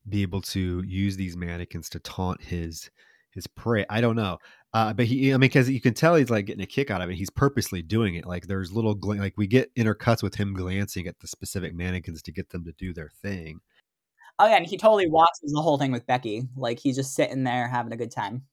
[0.07, 2.91] be able to use these mannequins to taunt his
[3.31, 3.85] his prey.
[3.89, 4.37] I don't know
[4.73, 7.01] uh, but he, I mean, because you can tell he's like getting a kick out
[7.01, 7.15] of it.
[7.15, 8.25] He's purposely doing it.
[8.25, 12.21] Like there's little, gla- like we get intercuts with him glancing at the specific mannequins
[12.23, 13.59] to get them to do their thing.
[14.39, 17.43] oh yeah and he totally watches the whole thing with becky like he's just sitting
[17.43, 18.43] there having a good time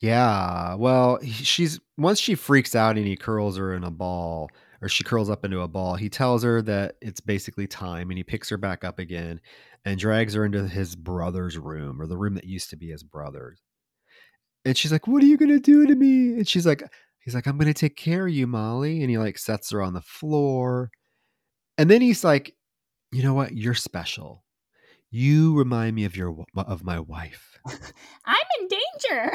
[0.00, 0.74] Yeah.
[0.74, 4.48] Well, she's once she freaks out and he curls her in a ball,
[4.80, 5.94] or she curls up into a ball.
[5.96, 9.40] He tells her that it's basically time, and he picks her back up again
[9.84, 13.02] and drags her into his brother's room, or the room that used to be his
[13.02, 13.60] brother's.
[14.64, 16.82] And she's like, "What are you gonna do to me?" And she's like,
[17.20, 19.94] "He's like, I'm gonna take care of you, Molly." And he like sets her on
[19.94, 20.90] the floor,
[21.78, 22.54] and then he's like,
[23.12, 23.54] "You know what?
[23.54, 24.44] You're special.
[25.10, 27.58] You remind me of your of my wife."
[28.24, 29.32] i'm in danger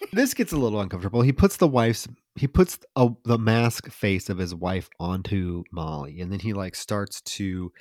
[0.12, 1.22] this gets a little uncomfortable.
[1.22, 6.20] He puts the wife's he puts a, the mask face of his wife onto Molly,
[6.20, 7.72] and then he like starts to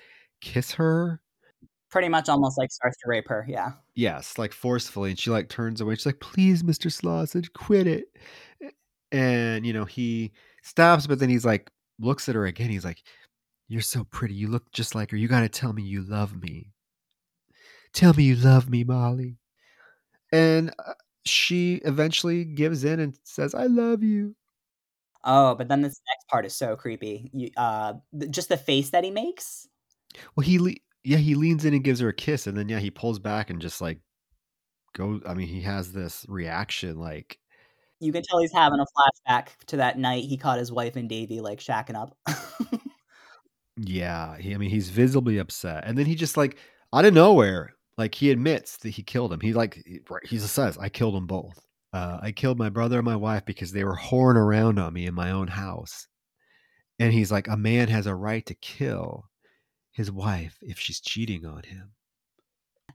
[0.42, 1.22] kiss her.
[1.90, 5.50] Pretty much almost like starts to rape her yeah Yes, like forcefully, and she like
[5.50, 5.96] turns away.
[5.96, 8.06] She's like, "Please, Mister Slausen, quit it."
[9.12, 10.32] And you know he
[10.64, 12.70] stops, but then he's like looks at her again.
[12.70, 13.04] He's like,
[13.68, 14.36] "You're so pretty.
[14.36, 15.18] You look just like her.
[15.18, 16.72] You got to tell me you love me.
[17.94, 19.38] Tell me you love me, Molly."
[20.32, 20.94] And uh,
[21.26, 24.36] she eventually gives in and says, "I love you."
[25.24, 27.30] Oh, but then this next part is so creepy.
[27.34, 29.68] You, uh, th- just the face that he makes.
[30.36, 32.92] Well, he yeah he leans in and gives her a kiss, and then yeah he
[32.92, 34.00] pulls back and just like
[34.94, 35.22] goes.
[35.26, 37.40] I mean, he has this reaction like
[38.00, 41.10] You can tell he's having a flashback to that night he caught his wife and
[41.10, 42.16] Davy like shacking up.
[43.78, 44.38] yeah.
[44.38, 46.58] He, I mean, he's visibly upset, and then he just like
[46.94, 49.40] out of nowhere, like he admits that he killed him.
[49.42, 51.60] He like he he just says, "I killed them both.
[51.94, 55.08] Uh, I killed my brother and my wife because they were whoring around on me
[55.08, 56.08] in my own house."
[57.00, 59.29] And he's like, "A man has a right to kill."
[60.00, 61.92] His wife, if she's cheating on him,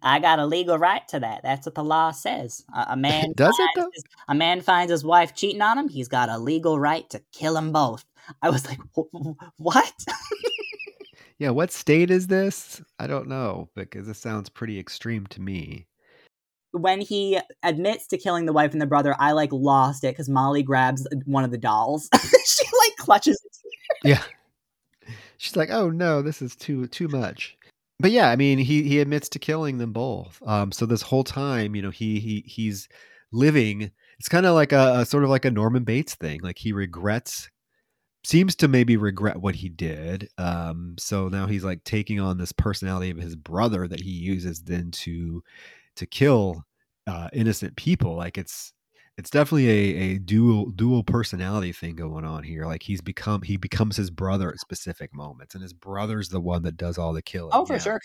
[0.03, 1.43] I got a legal right to that.
[1.43, 2.65] That's what the law says.
[2.75, 3.91] A, a man does it finds though?
[3.93, 5.91] his, a man finds his wife cheating on him.
[5.91, 8.07] He's got a legal right to kill them both.
[8.41, 9.93] I was like, "Wh- wh- what?
[11.39, 12.81] Yeah, what state is this?
[12.99, 15.87] I don't know because this sounds pretty extreme to me.
[16.71, 20.29] when he admits to killing the wife and the brother, I like lost it because
[20.29, 22.09] Molly grabs uh, one of the dolls.
[22.47, 23.57] she like clutches it.
[24.05, 24.23] Yeah.
[25.39, 27.57] She's like, "Oh no, this is too too much."
[28.01, 30.43] But yeah, I mean, he he admits to killing them both.
[30.47, 32.89] Um so this whole time, you know, he he he's
[33.33, 36.41] living it's kind of like a, a sort of like a Norman Bates thing.
[36.43, 37.51] Like he regrets
[38.25, 40.29] seems to maybe regret what he did.
[40.39, 44.63] Um so now he's like taking on this personality of his brother that he uses
[44.63, 45.43] then to
[45.97, 46.65] to kill
[47.07, 48.17] uh innocent people.
[48.17, 48.73] Like it's
[49.17, 52.67] it's definitely a, a dual dual personality thing going on here.
[52.67, 56.63] Like he's become he becomes his brother at specific moments, and his brother's the one
[56.63, 57.51] that does all the killing.
[57.53, 57.79] Oh, for yeah.
[57.79, 58.01] sure.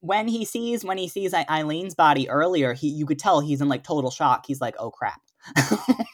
[0.00, 3.68] When he sees when he sees Eileen's body earlier, he you could tell he's in
[3.68, 4.44] like total shock.
[4.46, 5.20] He's like, "Oh crap."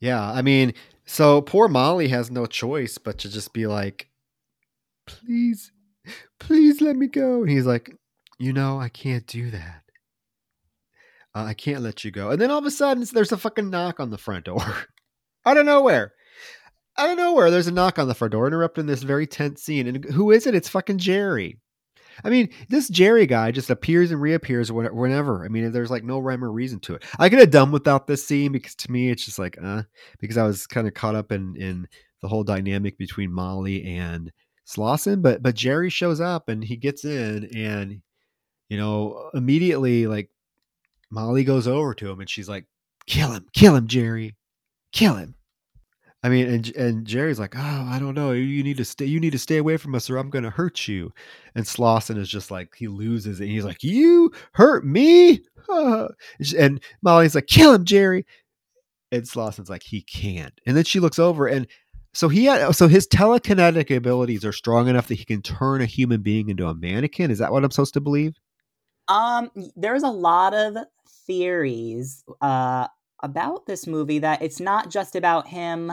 [0.00, 0.74] Yeah, I mean,
[1.06, 4.08] so poor Molly has no choice but to just be like,
[5.06, 5.72] "Please,
[6.38, 7.94] please let me go." And he's like,
[8.38, 9.82] "You know, I can't do that.
[11.34, 13.70] Uh, I can't let you go." And then all of a sudden, there's a fucking
[13.70, 14.62] knock on the front door,
[15.46, 16.12] out of nowhere.
[16.96, 19.86] Out of nowhere, there's a knock on the front door, interrupting this very tense scene.
[19.86, 20.54] And who is it?
[20.54, 21.58] It's fucking Jerry.
[22.24, 25.44] I mean, this Jerry guy just appears and reappears whenever.
[25.44, 27.04] I mean, there's like no rhyme or reason to it.
[27.18, 29.82] I could have done without this scene because to me, it's just like, uh,
[30.18, 31.86] because I was kind of caught up in in
[32.20, 34.32] the whole dynamic between Molly and
[34.66, 35.22] Slausen.
[35.22, 38.02] But but Jerry shows up and he gets in, and
[38.68, 40.30] you know, immediately like
[41.10, 42.66] Molly goes over to him and she's like,
[43.06, 44.36] "Kill him, kill him, Jerry,
[44.92, 45.34] kill him."
[46.22, 48.32] I mean, and and Jerry's like, oh, I don't know.
[48.32, 49.04] You need to stay.
[49.04, 51.12] You need to stay away from us, or I'm going to hurt you.
[51.54, 53.46] And Slausen is just like he loses it.
[53.46, 55.40] He's like, you hurt me.
[56.58, 58.26] and Molly's like, kill him, Jerry.
[59.12, 60.60] And Slausen's like, he can't.
[60.66, 61.68] And then she looks over, and
[62.14, 65.86] so he had, so his telekinetic abilities are strong enough that he can turn a
[65.86, 67.30] human being into a mannequin.
[67.30, 68.34] Is that what I'm supposed to believe?
[69.06, 70.76] Um, there's a lot of
[71.28, 72.88] theories uh,
[73.22, 75.92] about this movie that it's not just about him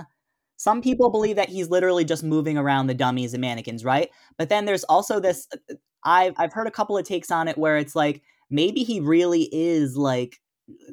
[0.57, 4.10] some people believe that he's literally just moving around the dummies and mannequins, right?
[4.38, 7.57] But then there's also this uh, I've I've heard a couple of takes on it
[7.57, 10.40] where it's like maybe he really is like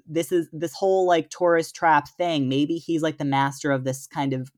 [0.07, 2.49] this is this whole like tourist trap thing.
[2.49, 4.51] Maybe he's like the master of this kind of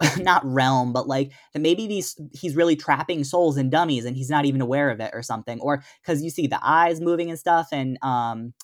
[0.18, 4.30] not realm, but like that maybe these he's really trapping souls and dummies and he's
[4.30, 5.60] not even aware of it or something.
[5.60, 8.54] Or because you see the eyes moving and stuff, and um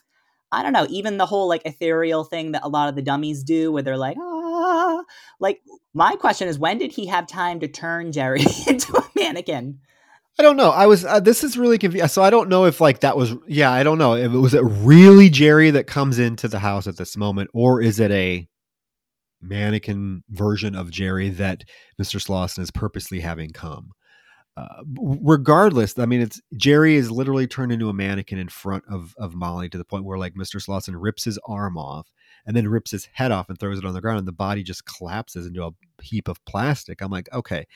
[0.52, 3.43] I don't know, even the whole like ethereal thing that a lot of the dummies
[3.43, 5.02] do where they're like, ah.
[5.40, 5.60] like,
[5.93, 9.81] my question is, when did he have time to turn Jerry into a mannequin?
[10.39, 10.70] I don't know.
[10.70, 11.05] I was.
[11.05, 12.09] Uh, this is really confusing.
[12.09, 13.35] So I don't know if like that was.
[13.48, 14.14] Yeah, I don't know.
[14.14, 17.81] If it was it really Jerry that comes into the house at this moment, or
[17.81, 18.47] is it a
[19.40, 21.64] mannequin version of Jerry that
[22.01, 22.20] Mr.
[22.20, 23.93] Slausen is purposely having come?
[24.56, 29.14] Uh, regardless, I mean, it's Jerry is literally turned into a mannequin in front of
[29.18, 30.62] of Molly to the point where like Mr.
[30.62, 32.10] Slausen rips his arm off
[32.46, 34.62] and then rips his head off and throws it on the ground, and the body
[34.62, 35.72] just collapses into a
[36.02, 37.02] heap of plastic.
[37.02, 37.66] I'm like, okay.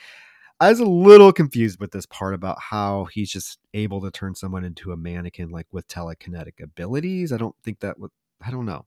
[0.62, 4.34] I was a little confused with this part about how he's just able to turn
[4.34, 7.32] someone into a mannequin like with telekinetic abilities.
[7.32, 8.10] I don't think that would.
[8.46, 8.84] I don't know.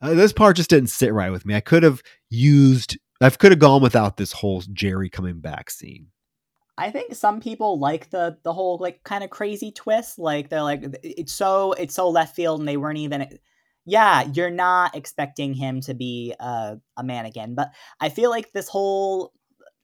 [0.00, 1.54] Uh, this part just didn't sit right with me.
[1.54, 2.98] I could have used.
[3.20, 6.06] I could have gone without this whole Jerry coming back scene.
[6.80, 10.18] I think some people like the the whole like kind of crazy twist.
[10.18, 13.38] Like they're like it's so it's so left field, and they weren't even.
[13.86, 17.54] Yeah, you're not expecting him to be a, a again.
[17.54, 17.70] but
[18.00, 19.32] I feel like this whole.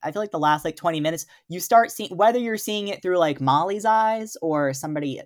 [0.02, 3.02] I feel like the last like 20 minutes, you start seeing whether you're seeing it
[3.02, 5.20] through like Molly's eyes or somebody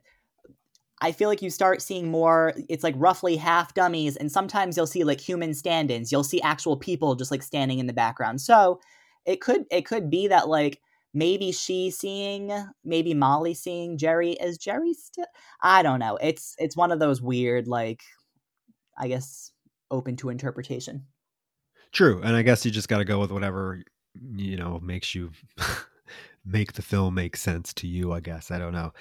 [1.02, 4.86] I feel like you start seeing more, it's like roughly half dummies, and sometimes you'll
[4.86, 6.12] see like human stand ins.
[6.12, 8.40] You'll see actual people just like standing in the background.
[8.40, 8.80] So
[9.24, 10.80] it could it could be that like
[11.12, 12.52] maybe she seeing
[12.84, 14.38] maybe molly seeing jerry.
[14.40, 15.26] As jerry still
[15.62, 16.18] i don't know.
[16.20, 18.02] It's it's one of those weird like
[18.98, 19.52] i guess
[19.90, 21.06] open to interpretation.
[21.92, 23.82] True and i guess you just got to go with whatever
[24.34, 25.30] you know makes you
[26.44, 28.50] make the film make sense to you i guess.
[28.50, 28.92] I don't know.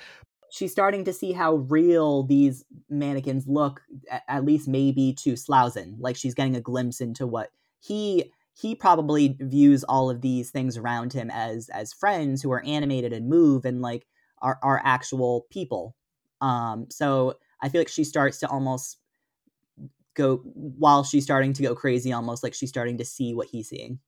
[0.51, 3.81] She's starting to see how real these mannequins look
[4.27, 5.95] at least maybe to Slausen.
[5.99, 10.75] Like she's getting a glimpse into what he he probably views all of these things
[10.77, 14.05] around him as as friends who are animated and move and like
[14.41, 15.95] are are actual people.
[16.41, 18.97] Um, so I feel like she starts to almost
[20.15, 23.69] go while she's starting to go crazy, almost like she's starting to see what he's
[23.69, 23.99] seeing.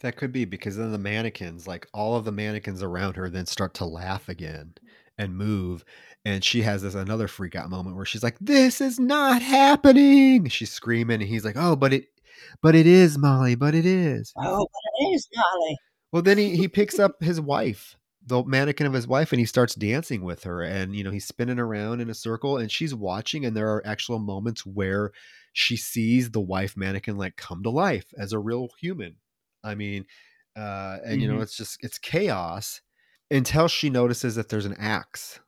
[0.00, 3.46] That could be because then the mannequins, like all of the mannequins around her, then
[3.46, 4.74] start to laugh again
[5.18, 5.84] and move.
[6.24, 10.48] And she has this another freak out moment where she's like, This is not happening.
[10.48, 12.08] She's screaming, and he's like, Oh, but it
[12.62, 14.32] but it is Molly, but it is.
[14.36, 15.78] Oh, but it is Molly.
[16.12, 19.46] Well, then he, he picks up his wife, the mannequin of his wife, and he
[19.46, 20.62] starts dancing with her.
[20.62, 23.44] And, you know, he's spinning around in a circle and she's watching.
[23.44, 25.12] And there are actual moments where
[25.52, 29.16] she sees the wife mannequin like come to life as a real human.
[29.64, 30.06] I mean,
[30.56, 31.20] uh, and, mm-hmm.
[31.20, 31.42] you know, mm-hmm.
[31.42, 32.80] it's just, it's chaos
[33.30, 35.40] until she notices that there's an axe.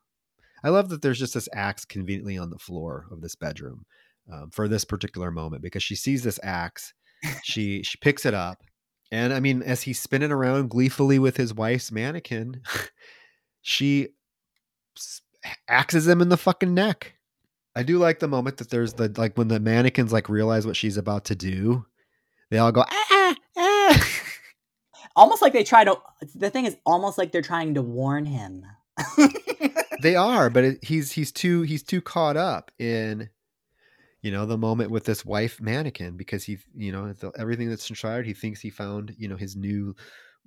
[0.63, 3.85] I love that there's just this axe conveniently on the floor of this bedroom
[4.31, 6.93] um, for this particular moment because she sees this axe,
[7.43, 8.63] she she picks it up,
[9.11, 12.61] and I mean, as he's spinning around gleefully with his wife's mannequin,
[13.61, 14.09] she
[15.67, 17.15] axes him in the fucking neck.
[17.75, 20.75] I do like the moment that there's the like when the mannequins like realize what
[20.75, 21.85] she's about to do,
[22.51, 24.19] they all go ah ah.
[25.15, 25.97] almost like they try to.
[26.35, 28.65] The thing is, almost like they're trying to warn him.
[30.01, 33.29] they are, but it, he's he's too he's too caught up in
[34.21, 37.85] you know the moment with this wife mannequin because he you know the, everything that's
[37.85, 39.95] transpired he thinks he found you know his new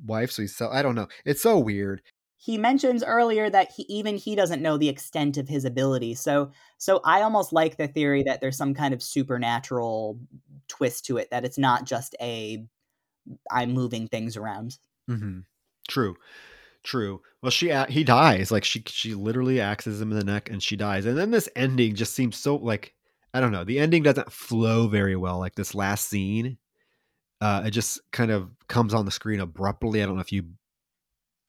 [0.04, 2.02] wife so he's so i don't know it's so weird
[2.36, 6.50] he mentions earlier that he even he doesn't know the extent of his ability so
[6.78, 10.18] so i almost like the theory that there's some kind of supernatural
[10.68, 12.64] twist to it that it's not just a
[13.50, 14.78] i'm moving things around
[15.08, 15.40] mm-hmm.
[15.88, 16.16] true
[16.84, 17.20] True.
[17.42, 18.50] Well, she he dies.
[18.50, 21.06] Like she she literally axes him in the neck, and she dies.
[21.06, 22.92] And then this ending just seems so like
[23.34, 23.64] I don't know.
[23.64, 25.38] The ending doesn't flow very well.
[25.38, 26.58] Like this last scene,
[27.40, 30.02] uh, it just kind of comes on the screen abruptly.
[30.02, 30.44] I don't know if you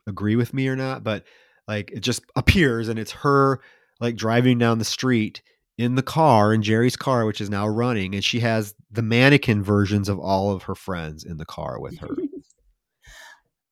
[0.07, 1.25] agree with me or not, but
[1.67, 3.61] like it just appears, and it's her
[3.99, 5.41] like driving down the street
[5.77, 9.63] in the car in Jerry's car, which is now running, and she has the mannequin
[9.63, 12.09] versions of all of her friends in the car with her.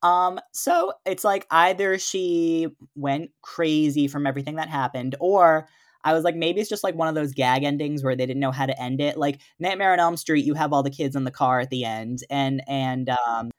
[0.03, 5.67] Um, so it's like either she went crazy from everything that happened, or
[6.03, 8.39] I was like, maybe it's just like one of those gag endings where they didn't
[8.39, 9.17] know how to end it.
[9.17, 11.85] Like Nightmare on Elm Street, you have all the kids in the car at the
[11.85, 13.51] end, and and um,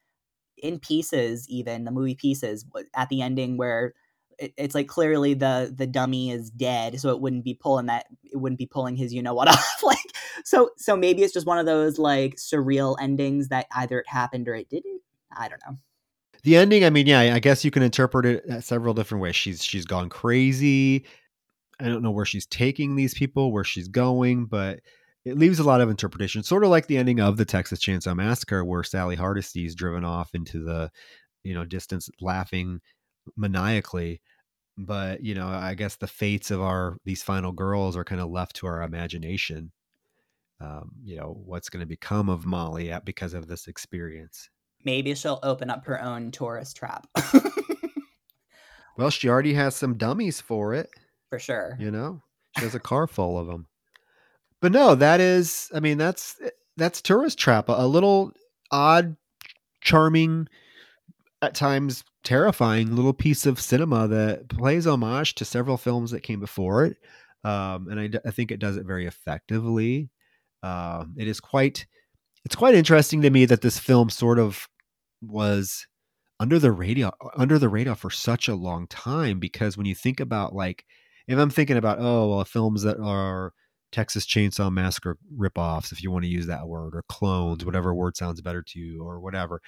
[0.59, 2.65] in Pieces, even the movie Pieces,
[2.95, 3.95] at the ending where
[4.39, 8.07] it, it's like clearly the the dummy is dead, so it wouldn't be pulling that
[8.25, 9.83] it wouldn't be pulling his you know what off.
[9.83, 9.99] like
[10.45, 14.49] so so maybe it's just one of those like surreal endings that either it happened
[14.49, 15.01] or it didn't.
[15.35, 15.79] I don't know
[16.43, 19.63] the ending i mean yeah i guess you can interpret it several different ways she's
[19.63, 21.05] she's gone crazy
[21.81, 24.81] i don't know where she's taking these people where she's going but
[25.25, 28.15] it leaves a lot of interpretation sort of like the ending of the texas chainsaw
[28.15, 30.91] massacre where sally hardesty is driven off into the
[31.43, 32.81] you know distance laughing
[33.37, 34.21] maniacally
[34.79, 38.31] but you know i guess the fates of our these final girls are kind of
[38.31, 39.71] left to our imagination
[40.61, 44.49] um, you know what's going to become of molly at, because of this experience
[44.85, 47.07] maybe she'll open up her own tourist trap.
[48.97, 50.91] well, she already has some dummies for it.
[51.33, 51.79] For sure.
[51.81, 52.23] You know,
[52.59, 53.67] she has a car full of them.
[54.61, 56.39] But no, that is, I mean, that's
[56.77, 57.71] that's tourist trap.
[57.71, 58.33] A little
[58.71, 59.17] odd,
[59.81, 60.47] charming,
[61.41, 66.39] at times terrifying little piece of cinema that plays homage to several films that came
[66.39, 66.99] before it.
[67.45, 70.11] Um, and I, I, think it does it very effectively.
[70.63, 71.87] Uh, it is quite
[72.45, 74.69] it's quite interesting to me that this film sort of
[75.23, 75.87] was
[76.39, 80.21] under the radar under the radar for such a long time because when you think
[80.21, 80.85] about like
[81.29, 83.53] if I'm thinking about oh well films that are
[83.93, 88.17] Texas Chainsaw Massacre ripoffs, if you want to use that word, or clones, whatever word
[88.17, 89.61] sounds better to you, or whatever.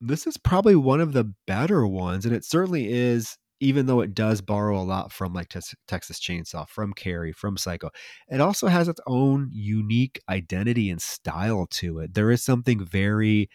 [0.00, 3.36] This is probably one of the better ones, and it certainly is.
[3.58, 7.56] Even though it does borrow a lot from like te- Texas Chainsaw, from Carrie, from
[7.56, 7.88] Psycho,
[8.28, 12.12] it also has its own unique identity and style to it.
[12.12, 13.48] There is something very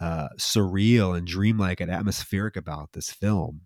[0.00, 3.60] uh, surreal and dreamlike and atmospheric about this film.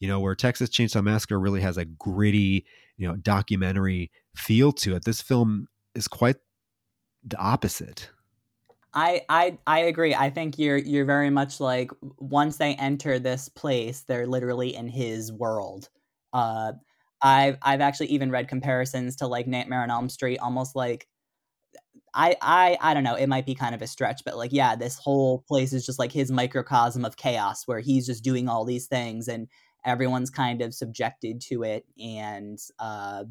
[0.00, 2.64] You know, where Texas Chainsaw Massacre really has a gritty,
[2.96, 5.04] you know, documentary feel to it.
[5.04, 6.36] This film is quite
[7.22, 8.10] the opposite.
[8.92, 10.14] I, I I agree.
[10.14, 14.88] I think you're you're very much like once they enter this place, they're literally in
[14.88, 15.88] his world.
[16.32, 16.72] Uh,
[17.22, 21.06] I've I've actually even read comparisons to like Nightmare on Elm Street, almost like
[22.14, 24.74] I I I don't know, it might be kind of a stretch, but like yeah,
[24.74, 28.64] this whole place is just like his microcosm of chaos where he's just doing all
[28.64, 29.48] these things and
[29.84, 33.24] everyone's kind of subjected to it and uh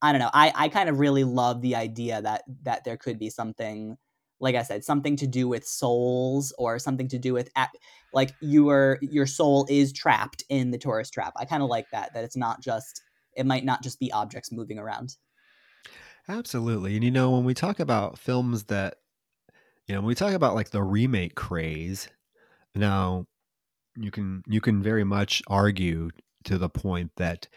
[0.00, 0.30] I don't know.
[0.32, 3.96] I I kind of really love the idea that that there could be something
[4.40, 7.50] like I said, something to do with souls or something to do with
[8.12, 11.32] like your your soul is trapped in the tourist trap.
[11.36, 13.02] I kind of like that that it's not just
[13.36, 15.16] it might not just be objects moving around.
[16.28, 16.94] Absolutely.
[16.94, 18.96] And you know, when we talk about films that,
[19.86, 22.08] you know, when we talk about like the remake craze,
[22.74, 23.26] now
[23.98, 26.10] you can you can very much argue
[26.44, 27.48] to the point that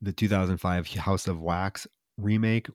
[0.00, 1.86] the 2005 House of Wax
[2.18, 2.68] remake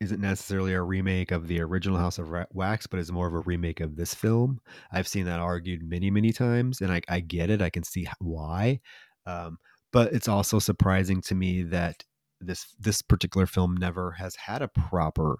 [0.00, 3.40] isn't necessarily a remake of the original House of Wax, but is more of a
[3.40, 4.60] remake of this film.
[4.90, 7.62] I've seen that argued many, many times, and I, I get it.
[7.62, 8.80] I can see why.
[9.24, 9.58] Um,
[9.92, 12.04] but it's also surprising to me that
[12.40, 15.38] this this particular film never has had a proper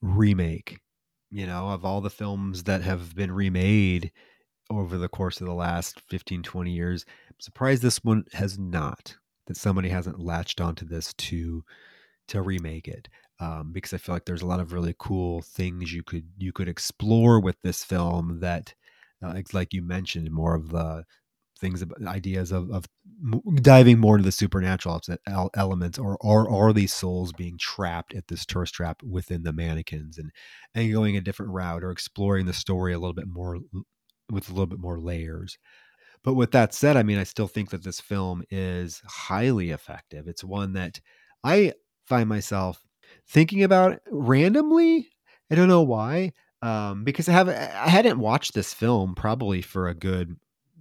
[0.00, 0.78] remake
[1.30, 4.12] you know of all the films that have been remade
[4.70, 7.04] over the course of the last 15 20 years.
[7.28, 9.16] I'm surprised this one has not
[9.46, 11.64] that somebody hasn't latched onto this to
[12.28, 13.08] to remake it
[13.40, 16.52] um, because i feel like there's a lot of really cool things you could you
[16.52, 18.74] could explore with this film that
[19.24, 21.04] uh, like, you mentioned more of the
[21.58, 22.84] things ideas of, of
[23.62, 25.00] diving more into the supernatural
[25.54, 30.18] elements or, or are these souls being trapped at this tourist trap within the mannequins
[30.18, 30.30] and
[30.74, 33.58] and going a different route or exploring the story a little bit more
[34.30, 35.58] with a little bit more layers
[36.22, 40.26] but with that said i mean i still think that this film is highly effective
[40.26, 41.00] it's one that
[41.44, 41.72] i
[42.04, 42.82] find myself
[43.28, 45.08] thinking about randomly
[45.50, 46.32] i don't know why
[46.62, 50.36] um, because I have I hadn't watched this film probably for a good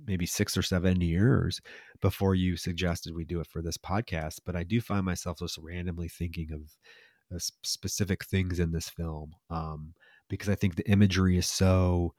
[0.08, 1.62] maybe six or seven years
[2.02, 4.40] before you suggested we do it for this podcast.
[4.46, 9.94] But I do find myself just randomly thinking of specific things in this film um,
[10.30, 12.14] because I think the imagery is so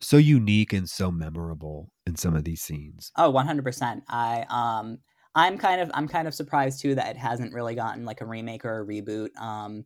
[0.00, 3.12] so unique and so memorable in some of these scenes.
[3.16, 4.02] Oh, 100%.
[4.08, 4.98] I um
[5.34, 8.26] I'm kind of I'm kind of surprised too that it hasn't really gotten like a
[8.26, 9.36] remake or a reboot.
[9.40, 9.84] Um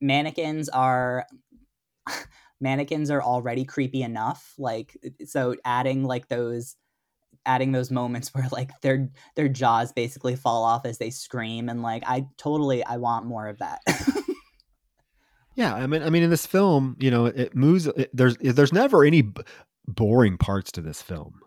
[0.00, 1.26] mannequins are
[2.60, 6.76] mannequins are already creepy enough like so adding like those
[7.46, 11.82] adding those moments where like their their jaws basically fall off as they scream and
[11.82, 13.80] like I totally I want more of that.
[15.54, 18.72] yeah, I mean I mean in this film, you know, it moves it, there's there's
[18.72, 19.42] never any b-
[19.86, 21.40] boring parts to this film.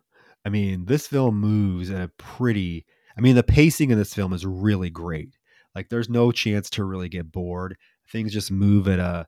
[0.45, 2.85] I mean, this film moves in a pretty
[3.17, 5.37] I mean, the pacing in this film is really great.
[5.73, 7.77] Like there's no chance to really get bored.
[8.11, 9.27] Things just move at a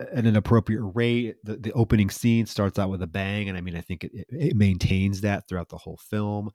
[0.00, 1.36] at an appropriate rate.
[1.44, 4.26] The, the opening scene starts out with a bang, and I mean, I think it,
[4.28, 6.50] it maintains that throughout the whole film.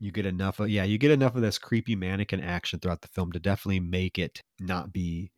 [0.00, 3.08] You get enough of yeah, you get enough of this creepy mannequin action throughout the
[3.08, 5.30] film to definitely make it not be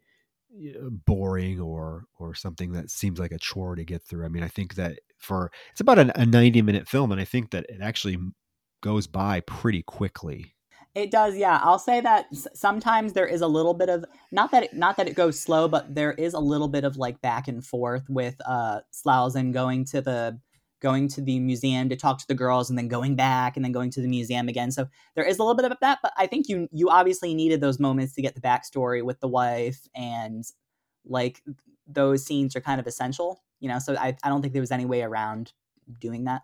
[1.07, 4.25] boring or or something that seems like a chore to get through.
[4.25, 7.25] I mean, I think that for it's about a, a 90 minute film, and I
[7.25, 8.19] think that it actually
[8.83, 10.55] goes by pretty quickly.
[10.95, 11.61] It does, yeah.
[11.63, 15.07] I'll say that sometimes there is a little bit of not that it, not that
[15.07, 18.37] it goes slow, but there is a little bit of like back and forth with
[18.47, 20.41] uh Slausen going to the
[20.81, 23.73] going to the museum to talk to the girls and then going back and then
[23.73, 24.71] going to the museum again.
[24.71, 27.61] So there is a little bit of that, but I think you you obviously needed
[27.61, 30.45] those moments to get the backstory with the wife and
[31.05, 31.43] like
[31.87, 33.79] those scenes are kind of essential, you know.
[33.79, 35.53] So I, I don't think there was any way around
[36.01, 36.43] doing that.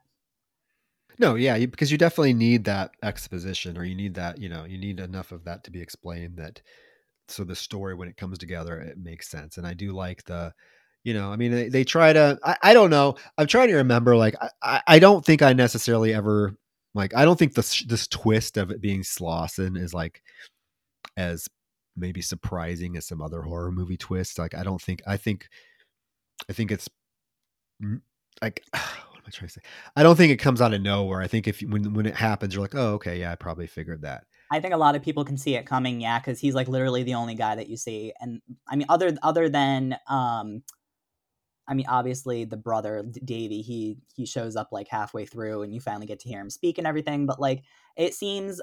[1.18, 4.78] No, yeah, because you definitely need that exposition, or you need that, you know, you
[4.78, 6.62] need enough of that to be explained that
[7.28, 9.56] so the story when it comes together it makes sense.
[9.56, 10.54] And I do like the,
[11.04, 12.38] you know, I mean, they, they try to.
[12.44, 13.16] I, I don't know.
[13.38, 14.16] I'm trying to remember.
[14.16, 16.54] Like, I, I don't think I necessarily ever
[16.94, 17.14] like.
[17.14, 20.22] I don't think this this twist of it being Slausen is like
[21.16, 21.48] as
[21.96, 24.38] maybe surprising as some other horror movie twists.
[24.38, 25.02] Like, I don't think.
[25.06, 25.48] I think.
[26.48, 26.88] I think it's
[28.40, 29.60] like what am I trying to say?
[29.96, 31.20] I don't think it comes out of nowhere.
[31.20, 34.02] I think if when when it happens, you're like, oh, okay, yeah, I probably figured
[34.02, 34.24] that.
[34.50, 37.02] I think a lot of people can see it coming, yeah, because he's like literally
[37.02, 40.62] the only guy that you see, and I mean, other other than, um,
[41.68, 45.80] I mean, obviously the brother Davy, he he shows up like halfway through, and you
[45.80, 47.26] finally get to hear him speak and everything.
[47.26, 47.62] But like,
[47.96, 48.60] it seems,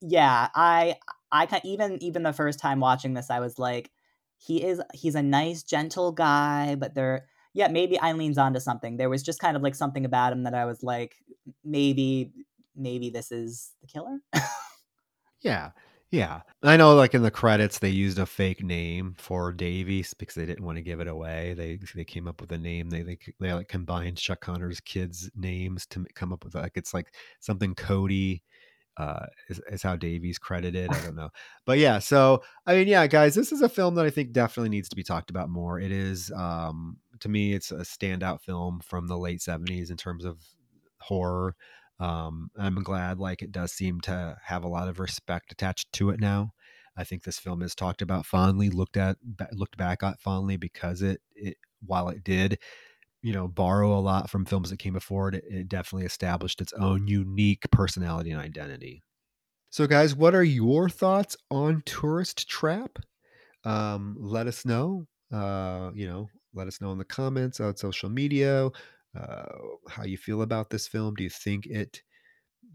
[0.00, 0.96] yeah, I
[1.32, 3.90] I can even even the first time watching this, I was like,
[4.38, 7.26] he is he's a nice, gentle guy, but there
[7.56, 8.98] yeah, maybe Eileen's onto something.
[8.98, 11.16] There was just kind of like something about him that I was like,
[11.64, 12.32] maybe,
[12.76, 14.18] maybe this is the killer.
[15.40, 15.70] yeah.
[16.10, 16.42] Yeah.
[16.62, 20.46] I know like in the credits they used a fake name for Davy's because they
[20.46, 21.54] didn't want to give it away.
[21.54, 22.90] They they came up with a name.
[22.90, 26.94] They they, they like combined Chuck Connors' kids' names to come up with like it's
[26.94, 28.42] like something Cody
[28.96, 30.90] uh, is, is how Davy's credited.
[30.90, 31.30] I don't know,
[31.66, 31.98] but yeah.
[31.98, 34.96] So I mean, yeah, guys, this is a film that I think definitely needs to
[34.96, 35.78] be talked about more.
[35.80, 40.24] It is, um, to me, it's a standout film from the late '70s in terms
[40.24, 40.40] of
[40.98, 41.56] horror.
[41.98, 46.10] Um, I'm glad, like, it does seem to have a lot of respect attached to
[46.10, 46.52] it now.
[46.96, 49.16] I think this film is talked about fondly, looked at,
[49.52, 52.58] looked back at fondly because it, it while it did
[53.22, 56.72] you know borrow a lot from films that came before it it definitely established its
[56.74, 59.02] own unique personality and identity
[59.70, 62.98] so guys what are your thoughts on tourist trap
[63.64, 68.08] um, let us know uh, you know let us know in the comments on social
[68.08, 68.70] media
[69.16, 69.44] uh,
[69.88, 71.14] how you feel about this film?
[71.14, 72.02] Do you think it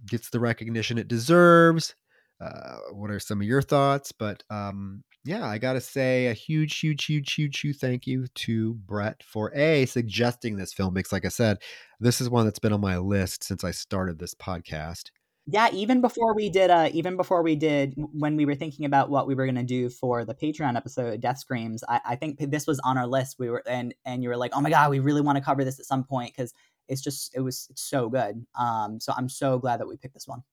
[0.07, 1.95] gets the recognition it deserves?
[2.39, 4.11] Uh, what are some of your thoughts?
[4.11, 8.27] But um, yeah, I got to say a huge, huge, huge, huge, huge thank you
[8.27, 11.59] to Bret for A, suggesting this film because, like I said,
[11.99, 15.11] this is one that's been on my list since I started this podcast.
[15.47, 19.09] Yeah, even before we did, uh, even before we did, when we were thinking about
[19.09, 22.37] what we were going to do for the Patreon episode, Death Screams, I, I think
[22.39, 23.37] this was on our list.
[23.39, 25.63] We were, and and you were like, oh my god, we really want to cover
[25.63, 26.53] this at some point because
[26.87, 28.45] it's just, it was it's so good.
[28.57, 30.43] Um, so I'm so glad that we picked this one.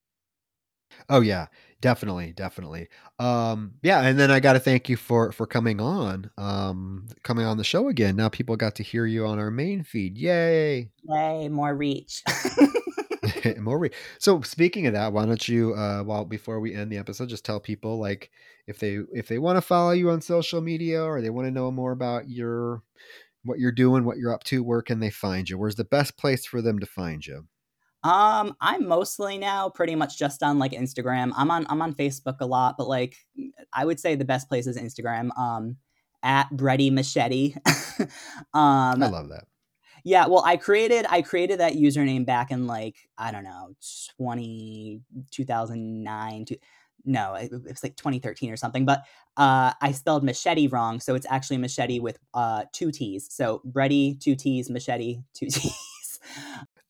[1.10, 1.46] Oh yeah,
[1.82, 2.88] definitely, definitely.
[3.18, 7.44] Um, yeah, and then I got to thank you for for coming on, um, coming
[7.44, 8.16] on the show again.
[8.16, 10.16] Now people got to hear you on our main feed.
[10.16, 10.90] Yay!
[11.02, 11.48] Yay!
[11.48, 12.22] More reach.
[13.58, 13.94] more reach.
[14.18, 17.44] So speaking of that, why don't you, uh, well, before we end the episode, just
[17.44, 18.30] tell people like
[18.66, 21.52] if they if they want to follow you on social media or they want to
[21.52, 22.82] know more about your
[23.44, 25.58] what you're doing, what you're up to, where can they find you?
[25.58, 27.46] Where's the best place for them to find you?
[28.04, 31.32] Um, I'm mostly now pretty much just on like Instagram.
[31.36, 33.16] I'm on I'm on Facebook a lot, but like
[33.72, 35.36] I would say the best place is Instagram.
[35.38, 35.76] Um,
[36.22, 37.54] at Bretty Machete.
[38.54, 39.44] um, I love that.
[40.08, 43.74] Yeah, well, I created I created that username back in like I don't know
[44.16, 46.58] 20 2009 to,
[47.04, 49.04] no it, it was like 2013 or something but
[49.36, 54.16] uh, i spelled machete wrong so it's actually machete with uh, two t's so ready
[54.20, 56.18] two t's machete two t's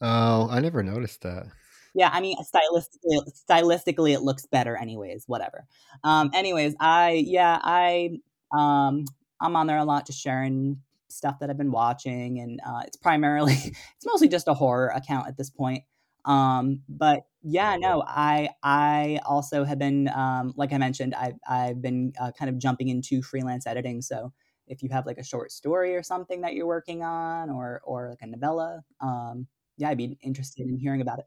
[0.01, 1.47] Oh, I never noticed that.
[1.95, 3.21] Yeah, I mean, stylistically,
[3.51, 5.25] stylistically, it looks better, anyways.
[5.27, 5.67] Whatever.
[6.05, 8.21] Um, anyways, I yeah, I
[8.57, 9.05] um,
[9.41, 10.81] I'm on there a lot, just sharing
[11.19, 15.29] stuff that I've been watching, and uh, it's primarily it's mostly just a horror account
[15.29, 15.85] at this point.
[16.25, 21.83] Um, but yeah, no, I I also have been um, like I mentioned, I've I've
[21.83, 24.01] been uh, kind of jumping into freelance editing.
[24.03, 24.33] So
[24.67, 28.11] if you have like a short story or something that you're working on, or or
[28.11, 29.47] like a novella, um,
[29.77, 31.27] yeah, I'd be interested in hearing about it.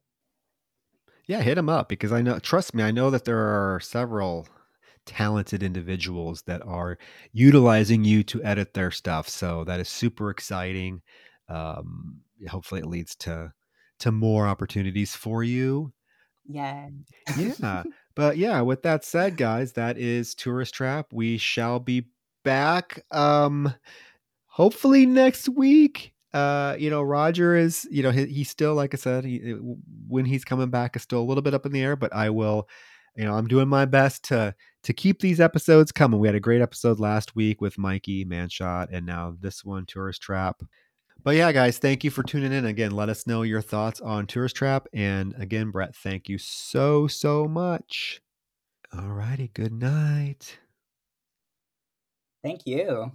[1.25, 2.39] Yeah, hit him up because I know.
[2.39, 4.47] Trust me, I know that there are several
[5.05, 6.97] talented individuals that are
[7.33, 9.27] utilizing you to edit their stuff.
[9.27, 11.01] So that is super exciting.
[11.49, 13.53] Um, hopefully, it leads to
[13.99, 15.93] to more opportunities for you.
[16.47, 16.89] Yeah.
[17.37, 17.83] yeah.
[18.13, 21.13] But yeah, with that said, guys, that is Tourist Trap.
[21.13, 22.07] We shall be
[22.43, 23.73] back um
[24.47, 26.13] hopefully next week.
[26.33, 29.55] Uh, you know, Roger is, you know, he, he's still, like I said, he,
[30.07, 32.29] when he's coming back is still a little bit up in the air, but I
[32.29, 32.69] will,
[33.15, 36.19] you know, I'm doing my best to to keep these episodes coming.
[36.19, 40.21] We had a great episode last week with Mikey Manshot, and now this one, Tourist
[40.21, 40.61] Trap.
[41.23, 42.65] But yeah, guys, thank you for tuning in.
[42.65, 44.87] Again, let us know your thoughts on Tourist Trap.
[44.91, 48.21] And again, Bret, thank you so, so much.
[48.91, 49.51] All righty.
[49.53, 50.57] Good night.
[52.43, 53.11] Thank you.